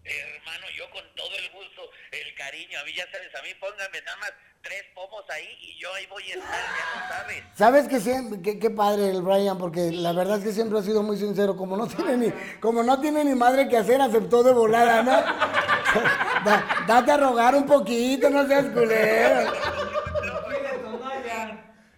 [0.05, 1.81] Hermano, yo con todo el gusto,
[2.13, 4.33] el cariño, a mí ya sabes, a mí póngame nada más
[4.71, 7.43] tres pomos ahí y yo ahí voy a estar, ya lo sabes.
[7.57, 9.59] ¿Sabes que siempre, qué, padre el Brian?
[9.59, 11.57] Porque la verdad es que siempre ha sido muy sincero.
[11.57, 15.11] Como no tiene ni, como no tiene ni madre que hacer, aceptó de volada, ¿no?
[16.45, 19.53] Da- date a rogar un poquito, no seas culero.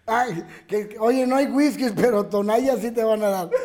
[0.07, 3.49] Ay, que, oye, no hay whisky, pero tonallas sí te van a dar.
[3.49, 3.61] Mira,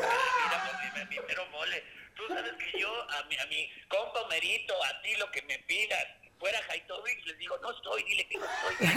[0.95, 1.17] pues mi,
[1.51, 1.83] mole.
[2.15, 5.59] Tú sabes que yo, a mi, a mi compa Merito, a ti lo que me
[5.67, 6.05] pidas,
[6.39, 8.89] fuera Haitovich, les digo, no estoy, dile que no estoy.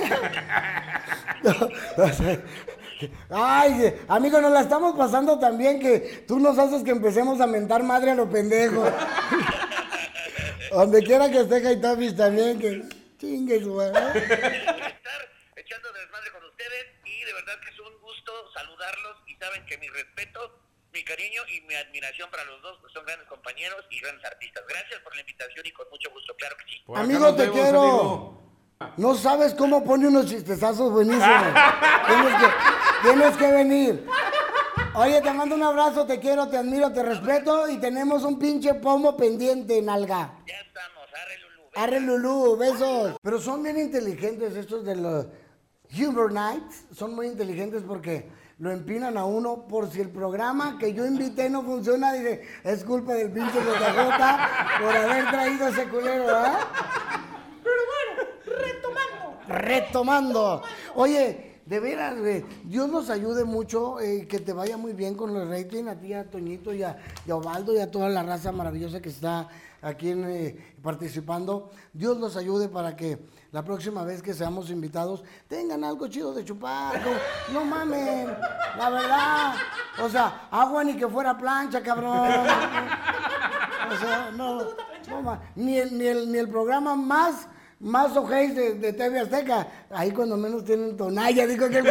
[1.98, 2.38] O sea,
[3.00, 7.48] que- Ay, amigo, nos la estamos pasando también que tú nos haces que empecemos a
[7.48, 8.90] mentar madre a los pendejos.
[10.72, 12.84] Donde quiera que esté Haitovich también, que
[13.20, 14.20] chingue su madre.
[14.20, 19.66] estar echando desmadre con ustedes y de verdad que es un gusto saludarlos y saben
[19.66, 20.60] que mi respeto,
[20.94, 24.64] mi cariño y mi admiración para los dos, son grandes compañeros y grandes artistas.
[24.68, 26.82] Gracias por la invitación y con mucho gusto, claro que sí.
[26.86, 27.82] Por Amigo, te vemos, quiero.
[27.82, 28.42] amigo.
[28.98, 31.28] No sabes cómo pone unos chistezazos buenísimos.
[32.08, 32.48] tienes, que,
[33.04, 34.06] tienes que venir.
[34.96, 38.74] Oye, te mando un abrazo, te quiero, te admiro, te respeto y tenemos un pinche
[38.74, 40.34] pomo pendiente, nalga.
[40.48, 41.70] Ya estamos, arre Lulú.
[41.76, 43.16] Arre Lulú, besos.
[43.22, 45.28] Pero son bien inteligentes estos de los
[45.98, 46.86] Humor Nights.
[46.94, 48.28] Son muy inteligentes porque
[48.62, 52.14] lo empinan a uno por si el programa que yo invité no funciona.
[52.14, 56.60] Dice, es culpa del pinche JJ por haber traído ese culero, ¿ah?
[57.64, 59.40] Pero bueno, retomando.
[59.48, 60.62] Retomando.
[60.94, 62.16] Oye, de veras,
[62.64, 66.14] Dios nos ayude mucho, eh, que te vaya muy bien con los rating, a ti,
[66.14, 69.48] a Toñito y a, y a Ovaldo y a toda la raza maravillosa que está
[69.82, 71.72] aquí en, eh, participando.
[71.94, 73.18] Dios nos ayude para que
[73.52, 77.02] la próxima vez que seamos invitados tengan algo chido de chupar.
[77.02, 78.28] No, no mamen,
[78.78, 79.54] la verdad.
[80.02, 82.30] O sea, agua ni que fuera plancha, cabrón.
[83.92, 87.48] O sea, no, no ni, el, ni, el, ni el programa más,
[87.80, 89.68] más ojéis de, de TV Azteca.
[89.90, 91.82] Ahí cuando menos tienen tonalla, digo que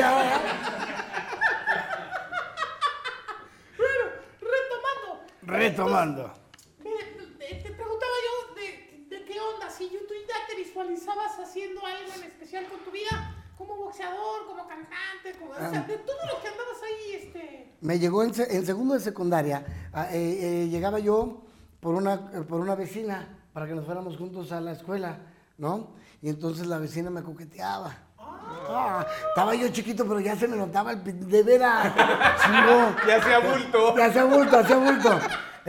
[3.76, 4.04] Bueno,
[4.40, 5.24] retomando.
[5.42, 6.32] Retomando.
[6.78, 6.90] Me-
[7.38, 10.54] te, te preguntaba yo de, de qué onda, si tú ya te
[10.88, 15.82] visualizabas haciendo algo en especial con tu vida, como boxeador, como cantante, como, o sea,
[15.82, 17.74] de todo lo que andabas ahí, este...
[17.82, 21.42] Me llegó en, se- en segundo de secundaria, ah, eh, eh, llegaba yo
[21.80, 25.18] por una, por una vecina para que nos fuéramos juntos a la escuela,
[25.58, 25.88] ¿no?
[26.22, 27.94] Y entonces la vecina me coqueteaba.
[28.18, 31.92] Ah, estaba yo chiquito, pero ya se me notaba el de veras.
[33.06, 33.96] Ya hacía bulto.
[33.96, 35.20] Ya hacía bulto, hacía bulto.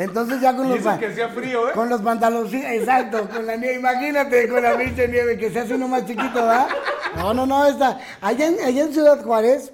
[0.02, 1.74] Entonces ya con Y los eso que hacía frío, ¿eh?
[1.74, 5.76] con los pantaloncillos, exacto, con la nieve, imagínate con la pinche nieve que se hace
[5.76, 6.68] uno más chiquito, ¿verdad?
[7.16, 8.00] No, no, no, está.
[8.20, 9.72] Allá en, allá en Ciudad Juárez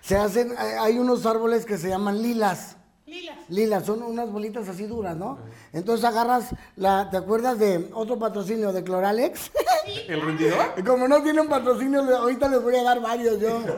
[0.00, 2.76] se hacen, hay hay unos árboles que se llaman lilas.
[3.06, 3.36] Lilas.
[3.48, 5.38] Lilas, son unas bolitas así duras, ¿no?
[5.72, 9.52] Entonces agarras la, ¿te acuerdas de otro patrocinio de Cloralex?
[10.08, 10.72] ¿El rendidor?
[10.76, 13.62] Y Como no tienen patrocinio, ahorita les voy a dar varios yo.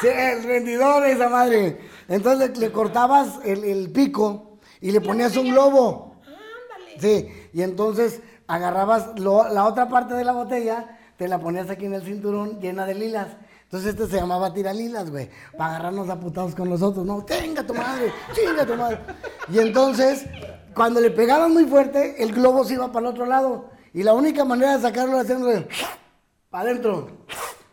[0.00, 1.89] Sí, el rendidor, esa madre.
[2.10, 6.16] Entonces le, le cortabas el, el pico y le ponías un globo.
[6.26, 7.00] Ándale.
[7.00, 11.86] Sí, y entonces agarrabas lo- la otra parte de la botella, te la ponías aquí
[11.86, 13.28] en el cinturón llena de lilas.
[13.62, 17.06] Entonces este se llamaba tiralilas, güey, para agarrarnos a putados con los otros.
[17.06, 18.98] No, tenga tu madre, chinga tu madre.
[19.48, 20.26] Y entonces,
[20.74, 23.70] cuando le pegaban muy fuerte, el globo se iba para el otro lado.
[23.94, 25.48] Y la única manera de sacarlo era haciendo
[26.50, 27.08] para adentro.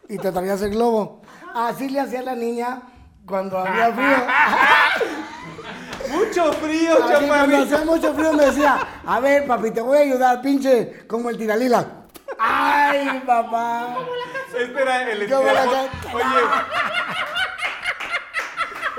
[0.08, 1.22] Y te traías el globo.
[1.56, 2.84] Así le hacía la niña
[3.28, 4.18] cuando había frío.
[6.18, 10.02] Mucho frío, Así cuando hacía mucho frío me decía, a ver, papi, te voy a
[10.02, 11.86] ayudar, pinche, como el tiralila.
[12.40, 13.98] Ay, papá.
[14.58, 16.14] Este era el Como la estirajota.
[16.14, 16.26] Oye.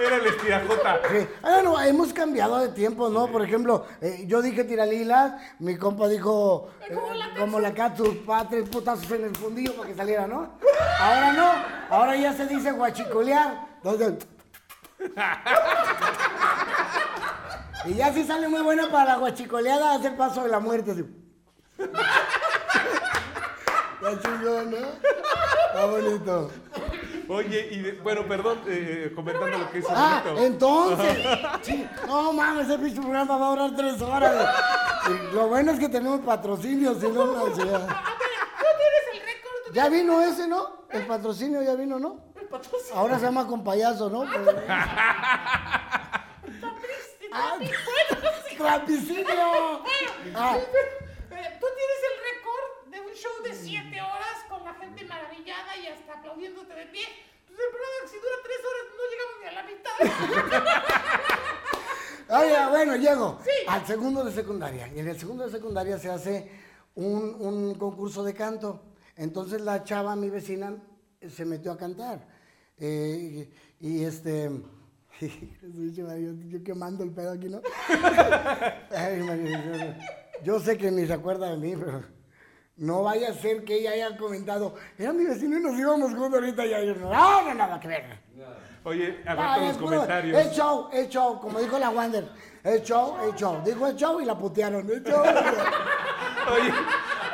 [0.07, 1.01] Era el estirajota.
[1.11, 1.29] Sí.
[1.43, 3.27] Ah, no, hemos cambiado de tiempo, ¿no?
[3.29, 8.27] Por ejemplo, eh, yo dije tiralilas, mi compa dijo eh, Como la como la catsup,
[8.27, 10.51] para tres putazos en el fundillo para que saliera, ¿no?
[11.01, 11.53] Ahora no,
[11.91, 13.68] ahora ya se dice guachicolear.
[13.83, 14.27] Entonces,
[17.87, 20.91] y ya sí sale muy buena para la guachicoleada, hacer paso de la muerte.
[20.93, 21.05] así.
[21.79, 21.93] Está
[24.23, 24.77] chingón, ¿no?
[24.79, 26.51] Está bonito.
[27.29, 31.19] Oye, y de- bueno, perdón, eh, comentando lo que hizo Ah, entonces.
[31.63, 34.35] sí, no mames, ese pinche programa va a durar tres horas.
[35.09, 38.03] Y lo bueno es que tenemos patrocinio, si no, no, o sea, Ah, mira,
[38.59, 39.63] tú tienes el récord.
[39.67, 40.87] tú Ya vino ese, ¿no?
[40.91, 42.28] El patrocinio ya vino, ¿no?
[42.49, 42.95] Patrocinio.
[42.95, 44.25] Ahora se llama con payaso, ¿no?
[47.31, 47.59] Ah,
[48.57, 49.83] ¡Trapicinio!
[50.35, 55.05] Ah, Eh, Tú tienes el récord de un show de 7 horas con la gente
[55.05, 57.07] maravillada y hasta aplaudiéndote de pie.
[57.47, 59.97] Pues el programa, si dura 3 horas, no llegamos ni a la mitad.
[62.41, 63.51] Oye, bueno, llego Sí.
[63.69, 64.89] al segundo de secundaria.
[64.89, 66.51] Y en el segundo de secundaria se hace
[66.95, 68.83] un, un concurso de canto.
[69.17, 70.75] Entonces la chava, mi vecina,
[71.29, 72.27] se metió a cantar.
[72.81, 73.49] Eh,
[73.81, 74.51] y, este.
[75.21, 77.61] yo, yo quemando el pedo aquí, ¿no?
[78.91, 79.99] Ay, María,
[80.45, 82.03] yo, sé que ni se acuerda de mí, pero
[82.77, 86.35] no vaya a ser que ella haya comentado, era mi vecino y nos íbamos juntos
[86.35, 88.05] ahorita y yo, no, no, nada que ver.
[88.85, 90.39] Oye, a ver los comentarios.
[90.39, 92.29] Es show, es show, como dijo la Wander.
[92.65, 93.61] Es show, es show.
[93.65, 94.89] Dijo es show y la putearon.
[94.91, 95.23] Es show.
[96.55, 96.73] Oye,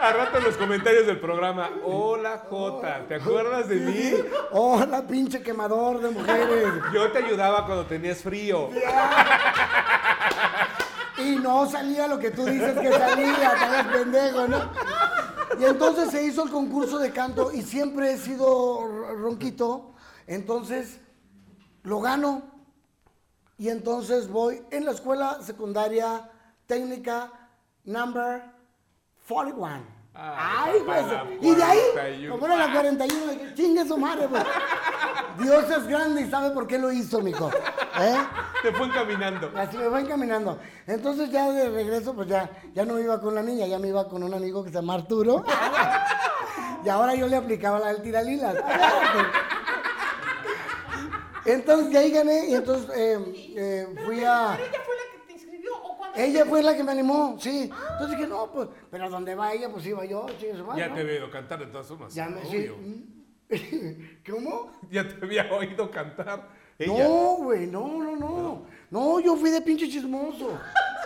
[0.04, 1.70] a rato en los comentarios del programa.
[1.82, 4.12] Hola, Jota, ¿te acuerdas de mí?
[4.50, 6.74] Hola, pinche quemador de mujeres.
[6.92, 8.68] Yo te ayudaba cuando tenías frío.
[11.16, 14.70] Y no salía lo que tú dices que salía, tal pendejo, ¿no?
[15.58, 18.86] Y entonces se hizo el concurso de canto y siempre he sido
[19.16, 19.94] ronquito.
[20.26, 21.00] Entonces
[21.82, 22.42] lo gano.
[23.56, 26.30] Y entonces voy en la escuela secundaria
[26.66, 27.32] técnica
[27.84, 28.42] number
[29.26, 29.93] 41.
[30.14, 31.04] Ay, pues.
[31.40, 32.34] Y de ahí, 41.
[32.34, 34.44] como era la 41, dije, chingue su madre, pues.
[35.38, 37.50] Dios es grande y sabe por qué lo hizo, mijo.
[38.00, 38.16] ¿Eh?
[38.62, 39.50] Te fue encaminando.
[39.56, 40.58] Así me fue encaminando.
[40.86, 44.08] Entonces ya de regreso, pues ya, ya no iba con la niña, ya me iba
[44.08, 45.44] con un amigo que se llama Arturo.
[46.84, 48.54] y ahora yo le aplicaba la del tiralilas.
[51.44, 54.56] Entonces de ahí gané y entonces eh, eh, fui a...
[56.14, 56.14] Ella fue la que te inscribió.
[56.14, 57.70] ¿O cuando Ella fue la que me animó, sí.
[57.92, 60.94] Entonces dije, no, pues, pero donde va ella, pues iba yo, su madre, Ya ¿no?
[60.94, 62.14] te veo cantar de todas formas.
[62.14, 62.76] Ya me, sí, obvio.
[64.30, 64.70] ¿Cómo?
[64.90, 66.48] Ya te había oído cantar.
[66.78, 67.04] Ella.
[67.04, 68.62] No, güey, no, no, no.
[68.90, 70.58] No, yo fui de pinche chismoso.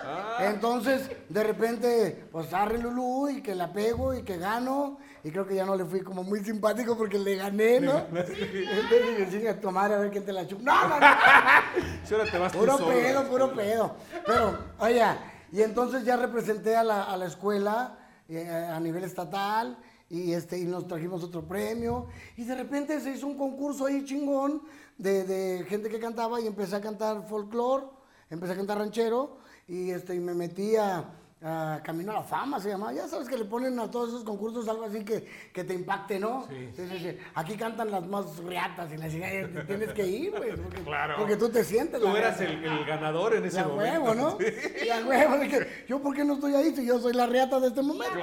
[0.02, 4.98] Ah, Entonces, de repente, pues arre Lulú y que la pego y que gano.
[5.24, 7.98] Y creo que ya no le fui como muy simpático porque le gané, ¿no?
[7.98, 10.62] Entonces dije, "Chinga tu madre a ver quién te la chupa.
[10.62, 11.07] No, no, no.
[12.04, 13.96] si ahora te vas Puro pedo, puro pedo.
[14.24, 15.04] Pero, oye,
[15.52, 19.78] y entonces ya representé a la, a la escuela eh, a nivel estatal
[20.11, 22.07] y, este, y nos trajimos otro premio.
[22.37, 24.62] Y de repente se hizo un concurso ahí chingón
[24.96, 27.87] de, de gente que cantaba y empecé a cantar folclore,
[28.31, 31.04] empecé a cantar ranchero y, este, y me metí a,
[31.40, 32.92] a Camino a la Fama, se llamaba.
[32.92, 36.18] Ya sabes que le ponen a todos esos concursos algo así que, que te impacte,
[36.18, 36.46] ¿no?
[36.48, 36.68] Sí.
[36.74, 37.18] Sí, sí, sí.
[37.35, 40.57] Aquí cantan las más riatas y la chingada, y te tienes que ir, güey.
[40.57, 41.14] Porque, Claro.
[41.18, 42.01] porque tú te sientes.
[42.01, 44.03] Tú eras el, el ganador en ese La momento.
[44.03, 44.38] huevo, ¿no?
[44.38, 44.87] Sí.
[44.88, 47.68] La huevo, que, yo por qué no estoy ahí si yo soy la reata de
[47.68, 48.16] este momento.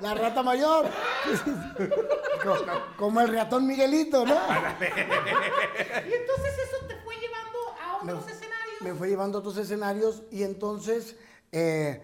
[0.00, 0.86] La rata mayor.
[2.42, 2.56] como,
[2.96, 4.34] como el ratón Miguelito, ¿no?
[4.34, 8.80] Y entonces eso te fue llevando a otros escenarios.
[8.80, 11.16] Me fue llevando a otros escenarios y entonces
[11.52, 12.02] eh,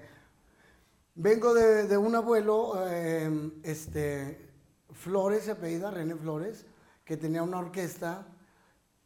[1.23, 4.49] vengo de, de un abuelo, eh, este,
[4.93, 6.65] Flores, se apellida, René Flores,
[7.05, 8.27] que tenía una orquesta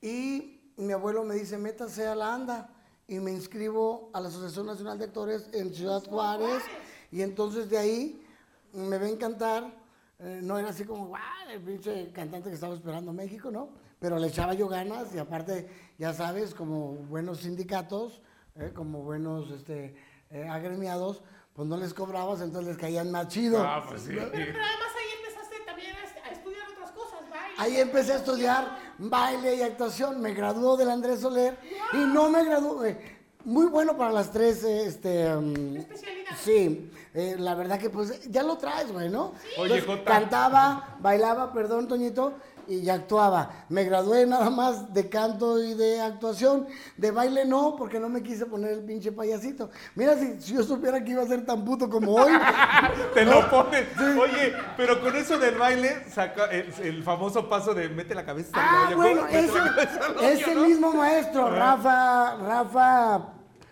[0.00, 2.70] y mi abuelo me dice, métase a la ANDA
[3.09, 6.62] y me inscribo a la Asociación Nacional de Actores en Ciudad Juárez
[7.11, 8.27] y entonces de ahí
[8.72, 9.74] me ven cantar,
[10.20, 13.70] eh, no era así como, guau, el pinche cantante que estaba esperando México, ¿no?
[13.98, 18.22] Pero le echaba yo ganas y aparte, ya sabes, como buenos sindicatos,
[18.55, 19.96] eh, como buenos este,
[20.31, 21.22] eh, agremiados,
[21.55, 23.62] pues no les cobrabas, entonces les caían más chido.
[23.62, 24.09] Ah, pues sí.
[24.09, 27.55] Pero, pero además ahí empezaste también a, a estudiar otras cosas, baile.
[27.59, 30.21] Ahí empecé a estudiar baile y actuación.
[30.21, 31.57] Me graduó del Andrés Soler
[31.93, 32.85] y no me graduó.
[32.85, 33.12] eh,
[33.45, 35.33] muy bueno para las tres, este...
[35.37, 36.31] um, Especialidad.
[36.43, 39.35] Sí, eh, la verdad que pues ya lo traes, güey, ¿no?
[39.59, 40.05] Oye, Entonces, Jota.
[40.11, 42.33] Cantaba, bailaba, perdón, Toñito,
[42.68, 43.66] y ya actuaba.
[43.68, 46.66] Me gradué nada más de canto y de actuación.
[46.96, 49.70] De baile no, porque no me quise poner el pinche payasito.
[49.94, 52.33] Mira, si, si yo supiera que iba a ser tan puto como hoy.
[53.14, 53.87] Te lo pones.
[53.98, 58.50] Oye, pero con eso del baile, saca el, el famoso paso de mete la cabeza
[58.55, 60.66] Ah, bueno, ese, la ese ¿no?
[60.66, 63.29] mismo maestro, Rafa, Rafa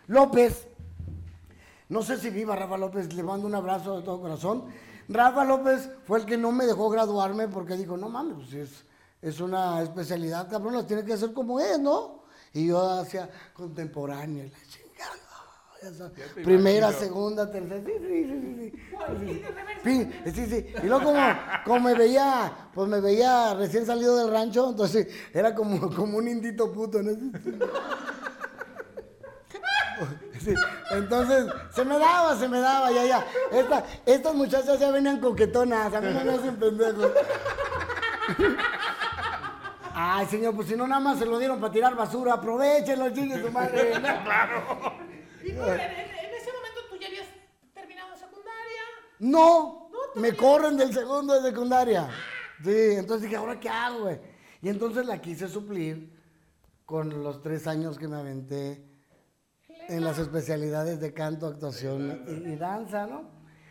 [0.06, 0.66] López,
[1.88, 4.64] no sé si viva Rafa López, le mando un abrazo de todo corazón.
[5.12, 8.84] Rafa López fue el que no me dejó graduarme porque dijo, no mames, pues es,
[9.20, 12.22] es una especialidad, cabrón, la tiene que hacer como es, ¿no?
[12.52, 14.92] Y yo hacía contemporánea, la chingada.
[16.44, 17.00] Primera, imagino.
[17.00, 18.82] segunda, tercera, sí, sí, sí, sí, sí.
[19.26, 19.82] Y de reversa.
[19.82, 20.66] Sí, sí, sí.
[20.82, 21.18] Y luego como,
[21.64, 26.28] como me veía, pues me veía recién salido del rancho, entonces era como, como un
[26.28, 27.10] indito puto, ¿no?
[30.42, 30.52] Sí,
[30.90, 33.26] Entonces, se me daba, se me daba, ya, ya.
[33.52, 37.12] Esta- estas muchachas ya venían coquetonas, a mí no me hacen pendejo.
[39.94, 43.40] Ay, señor, pues si no nada más se lo dieron para tirar basura, aprovechenlo, chingue
[43.40, 43.98] su madre.
[44.00, 44.08] ¿no?
[45.44, 47.26] Y pues, en, ese momento tú ya habías
[47.74, 48.82] terminado secundaria.
[49.18, 52.08] No, me corren del segundo de secundaria.
[52.64, 54.18] Sí, entonces dije, ¿ahora qué hago, güey?
[54.62, 56.10] Y entonces la quise suplir
[56.86, 58.82] con los tres años que me aventé
[59.88, 63.22] en las especialidades de canto, actuación y, y danza, ¿no?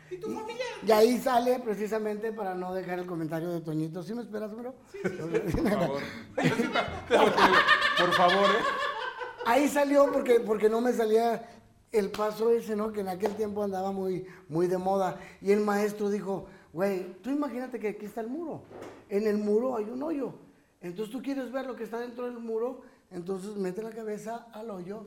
[0.10, 0.66] Y tu familia.
[0.86, 4.04] Y ahí sale precisamente para no dejar el comentario de Toñito.
[4.04, 4.76] ¿Sí me esperas, bro?
[5.02, 6.02] Por favor.
[6.44, 8.64] Yo sí te- te- Por favor, ¿eh?
[9.46, 11.48] Ahí salió porque, porque no me salía
[11.92, 12.92] el paso ese, ¿no?
[12.92, 15.18] Que en aquel tiempo andaba muy, muy de moda.
[15.42, 18.64] Y el maestro dijo, güey, tú imagínate que aquí está el muro.
[19.10, 20.34] En el muro hay un hoyo.
[20.82, 24.72] Entonces tú quieres ver lo que está dentro del muro, entonces mete la cabeza al
[24.72, 25.06] hoyo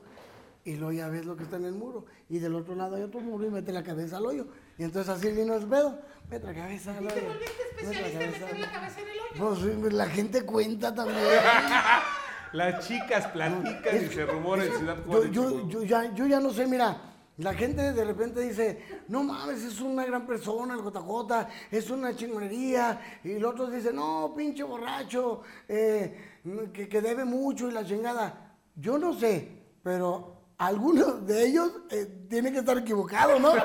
[0.64, 2.07] y luego ya ves lo que está en el muro.
[2.29, 4.46] Y del otro lado hay otro muro y mete la cabeza al hoyo.
[4.79, 5.98] Y entonces así vino el pedo.
[6.31, 7.14] Mete la cabeza al Y hoyo.
[7.14, 9.55] te volviste especialista en meter la cabeza en el hoyo.
[9.55, 11.18] Pues sí, la gente cuenta también.
[12.53, 15.33] Las chicas platican y se rumora en Ciudad Yo, Juárez.
[15.33, 16.96] yo, yo, ya, yo ya no sé, mira,
[17.38, 22.14] la gente de repente dice, no mames, es una gran persona el JJ, es una
[22.14, 26.39] chingonería, y los otros dicen, no, pinche borracho, eh,
[26.72, 28.55] que, que debe mucho y la chingada.
[28.76, 29.49] Yo no sé,
[29.82, 33.52] pero algunos de ellos eh, tienen que estar equivocados, ¿no?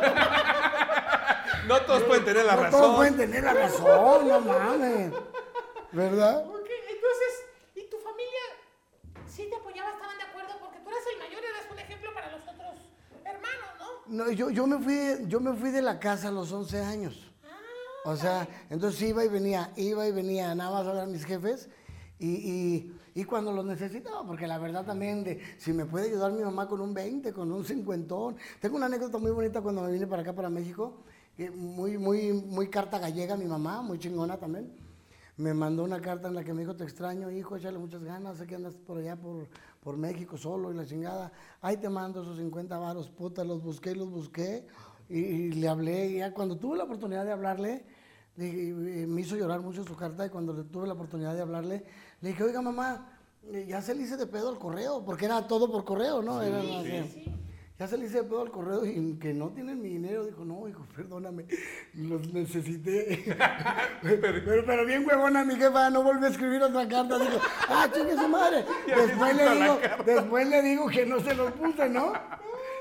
[1.67, 2.81] No todos pueden tener la no razón.
[2.81, 5.13] todos pueden tener la razón, no mames.
[5.91, 6.37] ¿Verdad?
[6.47, 8.41] Ok, entonces, ¿y tu familia
[9.27, 10.49] sí te apoyaba, estaban de acuerdo?
[10.59, 12.75] Porque tú eras el mayor y eras un ejemplo para los otros
[13.23, 13.69] hermanos,
[14.07, 14.25] ¿no?
[14.25, 17.31] No, yo, yo, me fui, yo me fui de la casa a los 11 años.
[18.05, 21.25] O sea, entonces iba y venía, iba y venía, nada más a ver a mis
[21.25, 21.69] jefes.
[22.17, 26.31] Y, y- y cuando los necesitaba, porque la verdad también, de, si me puede ayudar
[26.31, 28.15] mi mamá con un 20, con un 50.
[28.59, 31.03] Tengo una anécdota muy bonita cuando me vine para acá, para México.
[31.55, 34.71] muy, muy, muy carta gallega mi mamá, muy chingona también.
[35.37, 38.37] me mandó una carta en la que me dijo, te extraño, hijo, échale muchas ganas,
[38.37, 39.47] sé que andas por allá por,
[39.81, 41.31] por México solo y la chingada.
[41.61, 44.67] Ahí te mando esos 50 varos, puta, los busqué y los busqué.
[45.07, 47.83] Y, y le hablé, y ya cuando tuve la oportunidad de hablarle,
[48.39, 51.83] me hizo llorar mucho su carta y cuando tuve la oportunidad de hablarle,
[52.21, 53.19] le dije, oiga mamá,
[53.51, 56.41] eh, ya se le hice de pedo al correo, porque era todo por correo, ¿no?
[56.41, 57.25] Era así.
[57.79, 60.25] Ya se le hice de pedo al correo y que no tienen mi dinero.
[60.25, 61.45] Dijo, no, hijo, perdóname,
[61.93, 63.23] los necesité.
[64.01, 67.17] pero, pero, bien huevona mi jefa, no volvió a escribir otra carta.
[67.17, 67.39] Dijo,
[67.69, 68.65] ah, chingue su madre.
[68.85, 72.11] Después le, digo, después le digo que no se los puse, ¿no?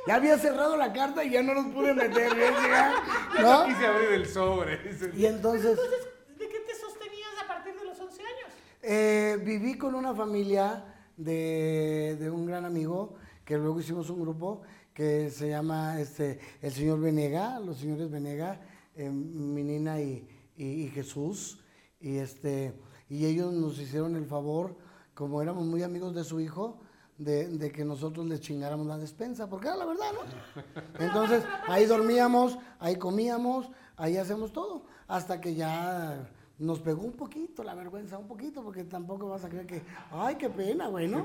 [0.09, 2.35] Ya había cerrado la carta y ya no los pude meter.
[2.35, 2.53] ¿ves?
[2.69, 2.95] Ya,
[3.41, 3.61] ¿no?
[3.61, 4.81] no quise abrir el sobre.
[5.15, 5.79] Y entonces...
[5.79, 6.09] Entonces,
[6.39, 8.53] ¿de qué te sostenías a partir de los 11 años?
[8.83, 10.85] Eh, viví con una familia
[11.17, 13.15] de, de un gran amigo,
[13.45, 14.63] que luego hicimos un grupo
[14.95, 18.61] que se llama este, el señor Venega, los señores Venega,
[18.95, 20.27] eh, mi nina y,
[20.57, 21.61] y- y Jesús.
[22.01, 22.75] Y, este,
[23.09, 24.77] y ellos nos hicieron el favor,
[25.15, 26.81] como éramos muy amigos de su hijo,
[27.17, 30.65] de, de que nosotros les chingáramos la despensa, porque era la verdad, ¿no?
[31.05, 37.63] Entonces, ahí dormíamos, ahí comíamos, ahí hacemos todo, hasta que ya nos pegó un poquito
[37.63, 41.25] la vergüenza, un poquito, porque tampoco vas a creer que, ay, qué pena, güey, ¿no?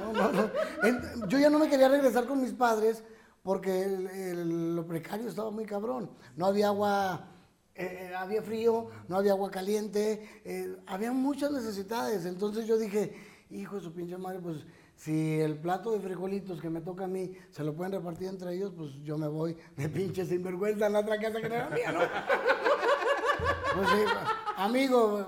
[0.00, 0.50] No, no, no.
[0.82, 3.04] En- Yo ya no me quería regresar con mis padres
[3.42, 6.10] porque el- el- lo precario estaba muy cabrón.
[6.36, 7.28] No había agua,
[7.74, 12.24] eh, había frío, no había agua caliente, eh, había muchas necesidades.
[12.26, 13.14] Entonces yo dije,
[13.50, 17.08] hijo de su pinche madre, pues si el plato de frijolitos que me toca a
[17.08, 20.88] mí se lo pueden repartir entre ellos, pues yo me voy de pinche sinvergüenza a
[20.90, 22.00] la otra casa que no era mía, ¿no?
[23.74, 23.96] Pues sí,
[24.56, 25.26] amigo,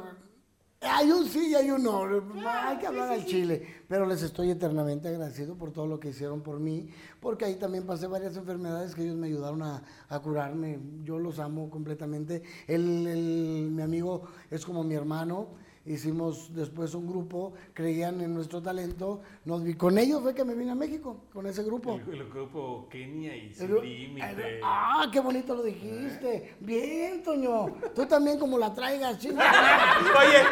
[0.80, 2.04] hay un sí y hay un no.
[2.44, 3.66] hay que hablar al chile.
[3.88, 6.88] Pero les estoy eternamente agradecido por todo lo que hicieron por mí,
[7.20, 10.78] porque ahí también pasé varias enfermedades que ellos me ayudaron a, a curarme.
[11.02, 12.42] Yo los amo completamente.
[12.66, 15.48] Él- mi amigo es como mi hermano.
[15.86, 19.22] Hicimos después un grupo, creían en nuestro talento.
[19.46, 21.94] Nos vi, con ellos fue que me vine a México, con ese grupo.
[21.94, 24.60] El, el grupo Kenia y Sin Límite.
[24.62, 26.54] Ah, qué bonito lo dijiste.
[26.60, 27.76] Bien, Toño.
[27.94, 29.42] Tú también como la traigas, chinga.
[30.18, 30.44] Oye,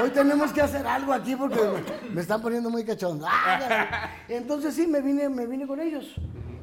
[0.00, 3.26] Hoy tenemos que hacer algo aquí porque me, me están poniendo muy cachondo.
[3.28, 4.10] Ah.
[4.28, 6.14] Entonces sí, me vine, me vine con ellos.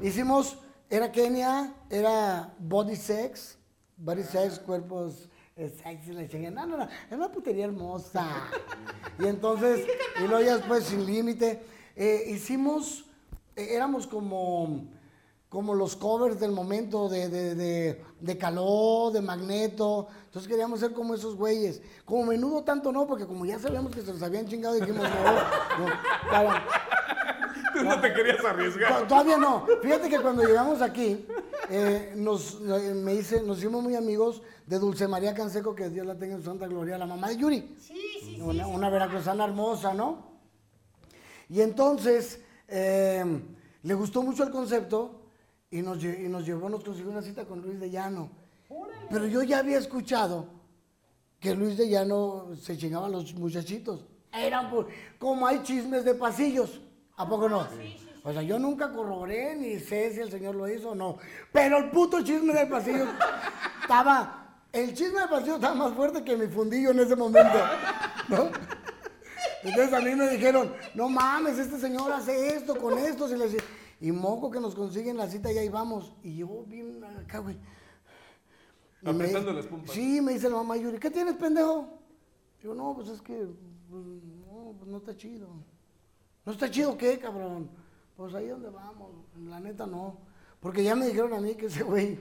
[0.01, 0.57] Hicimos,
[0.89, 3.59] era Kenia, era Body Sex,
[3.97, 5.28] Body Sex, cuerpos
[5.59, 6.49] eh, sexy, chingué.
[6.51, 8.25] No, no, no, era una putería hermosa.
[9.21, 9.85] Y entonces,
[10.23, 11.61] y luego ya después sin límite,
[11.97, 13.03] eh, hicimos,
[13.57, 14.85] eh, éramos como,
[15.49, 20.07] como los covers del momento de, de, de, de Caló, de Magneto.
[20.27, 21.81] Entonces queríamos ser como esos güeyes.
[22.05, 25.85] Como menudo tanto no, porque como ya sabíamos que se los habían chingado, dijimos, no,
[25.85, 25.91] no,
[26.31, 26.63] para-
[27.73, 28.99] tú no te querías arriesgar.
[29.01, 29.65] To- Todavía no.
[29.81, 31.25] Fíjate que cuando llegamos aquí,
[31.69, 36.15] eh, nos, me hice, nos hicimos muy amigos de Dulce María Canseco, que Dios la
[36.15, 37.75] tenga en su santa gloria, la mamá de Yuri.
[37.79, 38.41] Sí, sí, sí.
[38.41, 40.29] Una, una veracruzana hermosa, ¿no?
[41.49, 43.25] Y entonces eh,
[43.81, 45.23] le gustó mucho el concepto
[45.71, 48.29] y nos, y nos llevó, nos consiguió una cita con Luis de Llano.
[49.09, 50.45] Pero yo ya había escuchado
[51.39, 54.05] que Luis de Llano se chingaban los muchachitos.
[54.31, 56.79] Eran por, como hay chismes de pasillos.
[57.17, 57.67] ¿A poco no?
[58.23, 61.17] O sea, yo nunca corroboré ni sé si el señor lo hizo o no.
[61.51, 63.05] Pero el puto chisme del pasillo
[63.81, 64.38] estaba.
[64.71, 67.57] El chisme del pasillo estaba más fuerte que mi fundillo en ese momento.
[68.29, 68.49] ¿No?
[69.63, 73.27] Entonces a mí me dijeron, no mames, este señor hace esto con esto.
[73.33, 73.57] Y, les-
[73.99, 76.13] y moco que nos consiguen la cita y ahí vamos.
[76.23, 77.57] Y yo bien acá, güey.
[79.03, 79.91] Apretando las pompas.
[79.91, 81.87] Sí, me dice la mamá Yuri, ¿qué tienes, pendejo?
[82.61, 83.47] Digo, no, pues es que,
[83.89, 85.47] pues, no, pues no está chido.
[86.45, 87.69] ¿No está chido qué, cabrón?
[88.17, 89.11] Pues ahí donde vamos,
[89.47, 90.17] la neta no.
[90.59, 92.19] Porque ya me dijeron a mí que ese güey,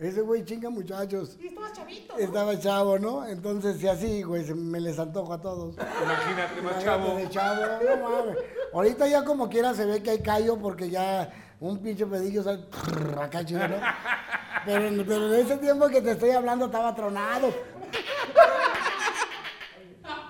[0.00, 1.36] ese güey chinga muchachos.
[1.40, 2.18] Y estabas chavito, ¿no?
[2.18, 3.26] Estaba chavo, ¿no?
[3.26, 5.74] Entonces, si así, güey, se me les antojo a todos.
[5.76, 7.16] Imagínate, más chavo.
[7.16, 8.36] de chavo, no mames.
[8.72, 11.30] Ahorita ya como quiera se ve que hay callo porque ya
[11.60, 12.64] un pinche pedillo sale
[13.20, 13.76] acá chido, ¿no?
[14.64, 17.52] Pero, en- pero en ese tiempo que te estoy hablando estaba tronado.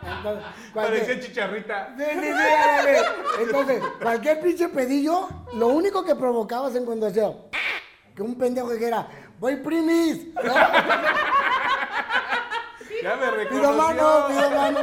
[0.02, 0.44] Entonces,
[0.74, 1.94] Parecía chicharrita.
[1.96, 2.98] Sí, sí, sí, ándale.
[3.42, 7.32] Entonces, cualquier pinche pedillo, lo único que provocabas en cuando hacía
[8.14, 9.08] que un pendejo dijera,
[9.40, 10.32] voy primis.
[10.34, 10.42] ¿no?
[13.02, 14.50] Ya me Pido mano, pido reconoció.
[14.60, 14.78] mano.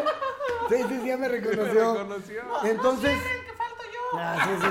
[0.70, 1.94] Sí, sí, sí, ya me Me reconoció.
[1.94, 2.42] reconoció.
[2.64, 3.12] Entonces,
[3.46, 4.18] ¿Qué falto yo?
[4.20, 4.68] ah, sí, sí,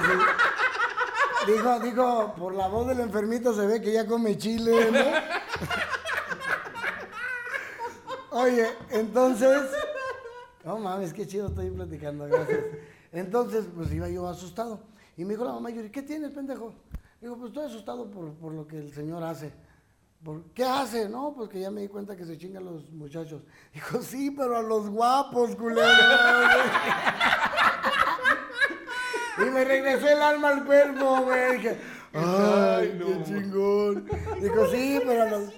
[1.46, 1.52] sí.
[1.52, 4.98] Dijo, dijo, por la voz del enfermito se ve que ya come chile, ¿no?
[8.40, 9.62] Oye, entonces,
[10.64, 12.60] no mames, qué chido estoy platicando, gracias.
[13.12, 14.80] Entonces, pues iba yo asustado.
[15.16, 16.74] Y me dijo la mamá Yuri, ¿qué tienes, pendejo?
[17.20, 19.52] Digo, pues estoy asustado por, por lo que el señor hace.
[20.26, 21.08] "¿Por- ¿Qué hace?
[21.08, 23.42] No, pues que ya me di cuenta que se chingan los muchachos.
[23.72, 25.80] Dijo, sí, pero a los guapos, culero.
[29.38, 31.58] y me regresó el alma al cuerpo, güey.
[31.58, 31.78] Dije,
[32.12, 34.04] ay, qué chingón.
[34.42, 35.52] Dijo, sí, pero a los...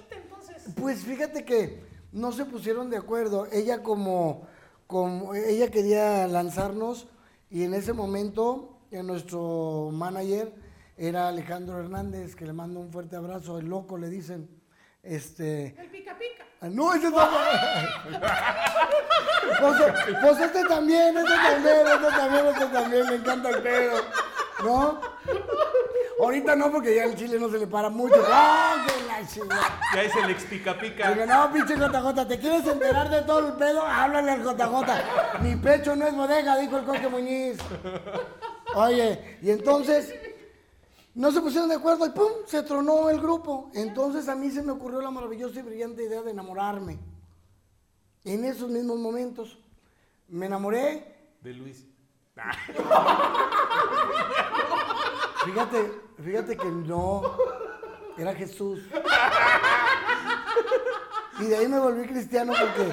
[0.75, 3.47] Pues fíjate que no se pusieron de acuerdo.
[3.51, 4.43] Ella como,
[4.85, 7.07] como ella quería lanzarnos
[7.49, 10.53] y en ese momento eh, nuestro manager
[10.95, 14.58] era Alejandro Hernández, que le mando un fuerte abrazo, el loco le dicen.
[15.03, 16.45] Este, El pica pica.
[16.61, 17.17] ah, no, ese no.
[19.59, 19.77] pues,
[20.21, 24.01] pues este también, este también, este también, este también, me encanta el pedo.
[24.63, 24.99] ¿No?
[26.21, 28.21] Ahorita no, porque ya el chile no se le para mucho.
[28.29, 29.79] ¡Ah, la chingada!
[29.95, 31.11] Ya es el ex pica pica.
[31.11, 33.81] Digo, no, pinche JJ, ¿te quieres enterar de todo el pedo?
[33.85, 35.41] Háblale al JJ.
[35.41, 37.57] Mi pecho no es bodega, dijo el Coque Muñiz.
[38.75, 40.13] Oye, y entonces
[41.15, 42.31] no se pusieron de acuerdo y ¡pum!
[42.45, 43.71] Se tronó el grupo.
[43.73, 46.99] Entonces a mí se me ocurrió la maravillosa y brillante idea de enamorarme.
[48.23, 49.57] En esos mismos momentos
[50.27, 51.35] me enamoré.
[51.41, 51.85] De Luis.
[55.45, 55.91] Fíjate,
[56.21, 57.21] fíjate que no.
[58.17, 58.81] Era Jesús.
[61.39, 62.91] Y de ahí me volví cristiano porque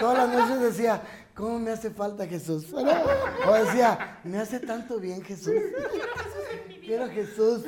[0.00, 1.02] todas las noches decía,
[1.36, 2.66] ¿cómo me hace falta Jesús?
[2.72, 5.54] O decía, me hace tanto bien Jesús.
[6.84, 7.64] Quiero Jesús.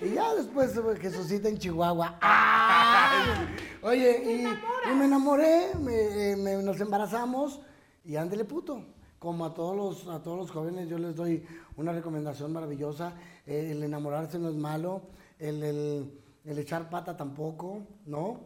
[0.00, 2.18] Y ya después Jesucita en Chihuahua.
[2.20, 3.48] ¡Ay!
[3.82, 7.60] Oye, y, y me enamoré, me- eh, me- nos embarazamos
[8.04, 8.84] y ándele puto.
[9.18, 11.44] Como a todos los, a todos los jóvenes yo les doy
[11.76, 13.14] una recomendación maravillosa.
[13.46, 15.02] eh, el enamorarse no es malo,
[15.38, 18.40] el, el- el echar pata tampoco, ¿no?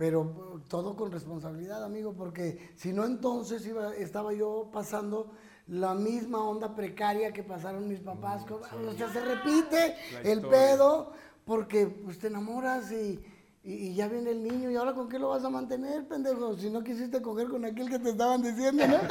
[0.00, 5.30] Pero todo con responsabilidad, amigo, porque si no entonces iba, estaba yo pasando
[5.66, 8.46] la misma onda precaria que pasaron mis papás.
[8.46, 9.94] con- O sea, se repite
[10.24, 11.12] el pedo
[11.44, 13.22] porque pues, te enamoras y,
[13.62, 14.70] y- y ya viene el niño.
[14.70, 16.56] ¿Y ahora con qué lo vas a mantener, pendejo?
[16.56, 18.96] Si no quisiste coger con aquel que te estaban diciendo, ¿no?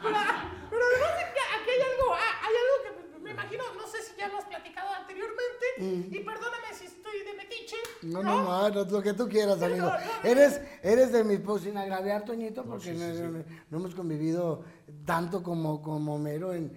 [0.00, 3.86] Pero además de que aquí hay algo, ah, hay algo que me, me imagino, no
[3.86, 5.66] sé si ya lo has platicado anteriormente,
[6.10, 7.76] y perdóname si estoy de metiche.
[7.76, 7.91] Mm.
[8.02, 9.86] No, no, no, no, lo que tú quieras, amigo.
[9.86, 9.98] no, no.
[10.24, 14.64] Eres, eres de mi, pues sin agraviar, Toñito, porque no, no- no hemos convivido
[15.06, 16.72] tanto como, como Mero en,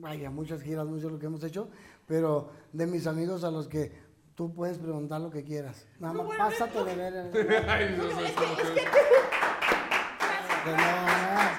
[0.00, 1.68] vaya, muchas giras, mucho lo que hemos hecho,
[2.06, 3.92] pero de mis amigos a los que
[4.36, 5.86] tú puedes preguntar lo que quieras.
[5.98, 6.84] Nada No, más bueno, pásate no.
[6.84, 7.14] de ver.
[7.34, 8.56] eh, Ay, no, No, es que, es no.
[8.74, 8.84] que,
[10.64, 11.50] Con amor,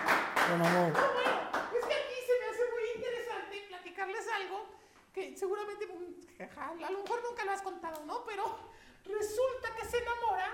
[0.50, 0.94] con amor.
[0.94, 1.36] no, bueno,
[1.78, 4.66] es que aquí se me hace muy interesante platicarles algo
[5.14, 8.24] que seguramente, mm, a lo mejor nunca lo has contado, ¿no?
[8.26, 8.44] Pero
[9.06, 10.48] resulta que se enamora,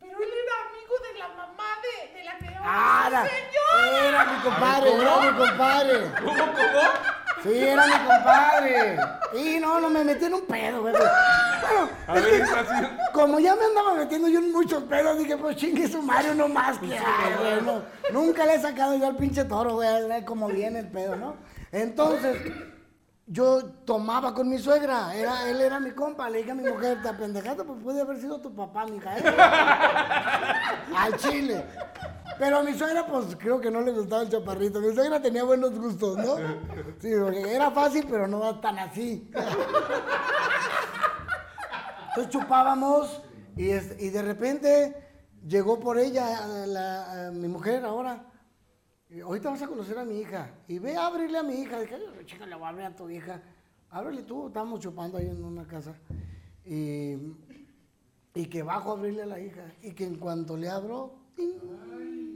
[0.00, 3.32] pero él era amigo de la mamá de, de la que Ah, ahora era, es
[3.44, 4.08] señora.
[4.08, 6.12] era mi compadre, era mi compadre.
[6.24, 7.42] ¿Cómo, cómo?
[7.42, 8.98] Sí, era mi compadre.
[9.34, 10.92] Y no, no me metí en un pedo, güey.
[10.92, 13.12] Bueno, A ver, que-.
[13.12, 16.48] Como ya me andaba metiendo yo en muchos pedos, dije, pues chingue su Mario no
[16.48, 17.82] más que ay, güey, no.
[18.12, 21.36] Nunca le he sacado yo al pinche toro, güey, cómo viene el pedo, ¿no?
[21.70, 22.36] Entonces,
[23.28, 27.02] yo tomaba con mi suegra, era, él era mi compa, le dije a mi mujer,
[27.02, 29.22] te pendejaste, pues puede haber sido tu papá, mija, ¿eh?
[30.96, 31.62] Al chile.
[32.38, 34.80] Pero a mi suegra, pues creo que no le gustaba el chaparrito.
[34.80, 36.36] Mi suegra tenía buenos gustos, ¿no?
[37.00, 39.30] Sí, porque era fácil, pero no tan así.
[42.08, 43.20] Entonces chupábamos
[43.56, 44.96] y, y de repente
[45.46, 48.24] llegó por ella mi mujer ahora.
[49.24, 50.50] Ahorita vas a conocer a mi hija.
[50.68, 51.80] Y ve, ábrele a mi hija.
[51.80, 53.40] Dije, "Ay, chica, le voy a abrir a tu hija.
[53.90, 54.48] Ábrele tú.
[54.48, 55.94] Estábamos chupando ahí en una casa.
[56.64, 57.14] Y,
[58.34, 59.62] y que bajo a abrirle a la hija.
[59.82, 61.52] Y que en cuanto le abro, ¡ting!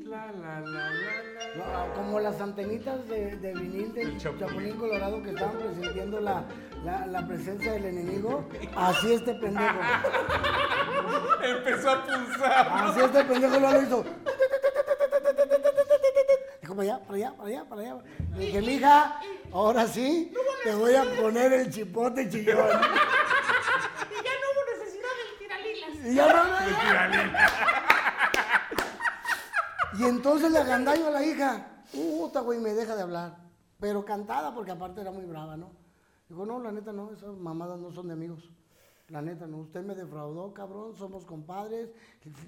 [0.06, 1.94] La, la, la, la, la.
[1.94, 4.48] Como las antenitas de, de vinil del El Chapulín.
[4.48, 6.44] Chapulín Colorado que estaban presintiendo la,
[6.84, 8.44] la, la presencia del enemigo,
[8.76, 9.78] así este pendejo.
[11.44, 12.68] Empezó a pulsar.
[12.70, 14.04] Así este pendejo lo hizo.
[16.74, 17.96] Para allá, para allá, para allá, para allá.
[18.34, 19.20] Le dije, mija,
[19.52, 20.32] ahora sí,
[20.64, 22.56] te voy a poner el chipote chillón.
[22.56, 25.90] Y ya no hubo necesidad del tiralilas.
[26.06, 26.26] Y ya
[29.92, 31.66] no, Y entonces le agandallo a la hija.
[31.92, 33.36] Puta, güey, me deja de hablar.
[33.78, 35.72] Pero cantada, porque aparte era muy brava, ¿no?
[36.28, 38.50] Dijo, no, la neta no, esas mamadas no son de amigos.
[39.12, 41.90] La neta no, usted me defraudó, cabrón, somos compadres.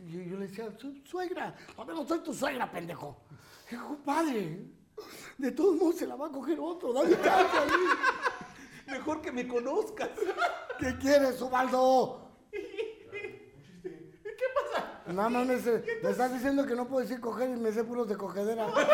[0.06, 3.20] Y yo le decía, "Su- suegra, a ver, no soy tu suegra, pendejo.
[3.70, 4.64] Dijo, compadre,
[5.36, 7.72] de todos modos se la va a coger otro, dale chance a mí.
[8.86, 10.08] Mejor que me conozcas.
[10.78, 12.30] ¿Qué quieres, Ubaldo?
[12.50, 15.02] ¿Qué pasa?
[15.12, 15.56] Nada más me,
[16.02, 18.66] me estás diciendo que no puedo decir coger y me sé puros de cogedera.
[18.72, 18.84] Pero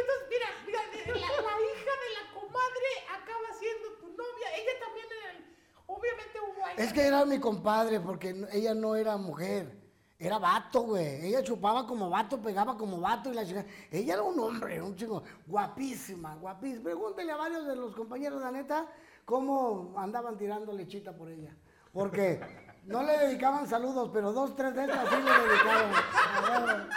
[0.00, 4.48] entonces, mira, mira, de- la, la hija de la comadre acaba siendo tu novia.
[4.56, 5.44] Ella también era, el-
[5.86, 6.67] obviamente hubo ahí.
[6.78, 9.76] Es que era mi compadre, porque ella no era mujer.
[10.16, 11.26] Era vato, güey.
[11.26, 13.64] Ella chupaba como vato, pegaba como vato y la chica.
[13.90, 15.22] Ella era un hombre, un chingo.
[15.46, 16.84] Guapísima, guapísima.
[16.84, 18.86] Pregúntele a varios de los compañeros, la neta,
[19.24, 21.54] cómo andaban tirando lechita por ella.
[21.92, 22.40] Porque
[22.84, 26.88] no le dedicaban saludos, pero dos, tres de estas sí le dedicaban.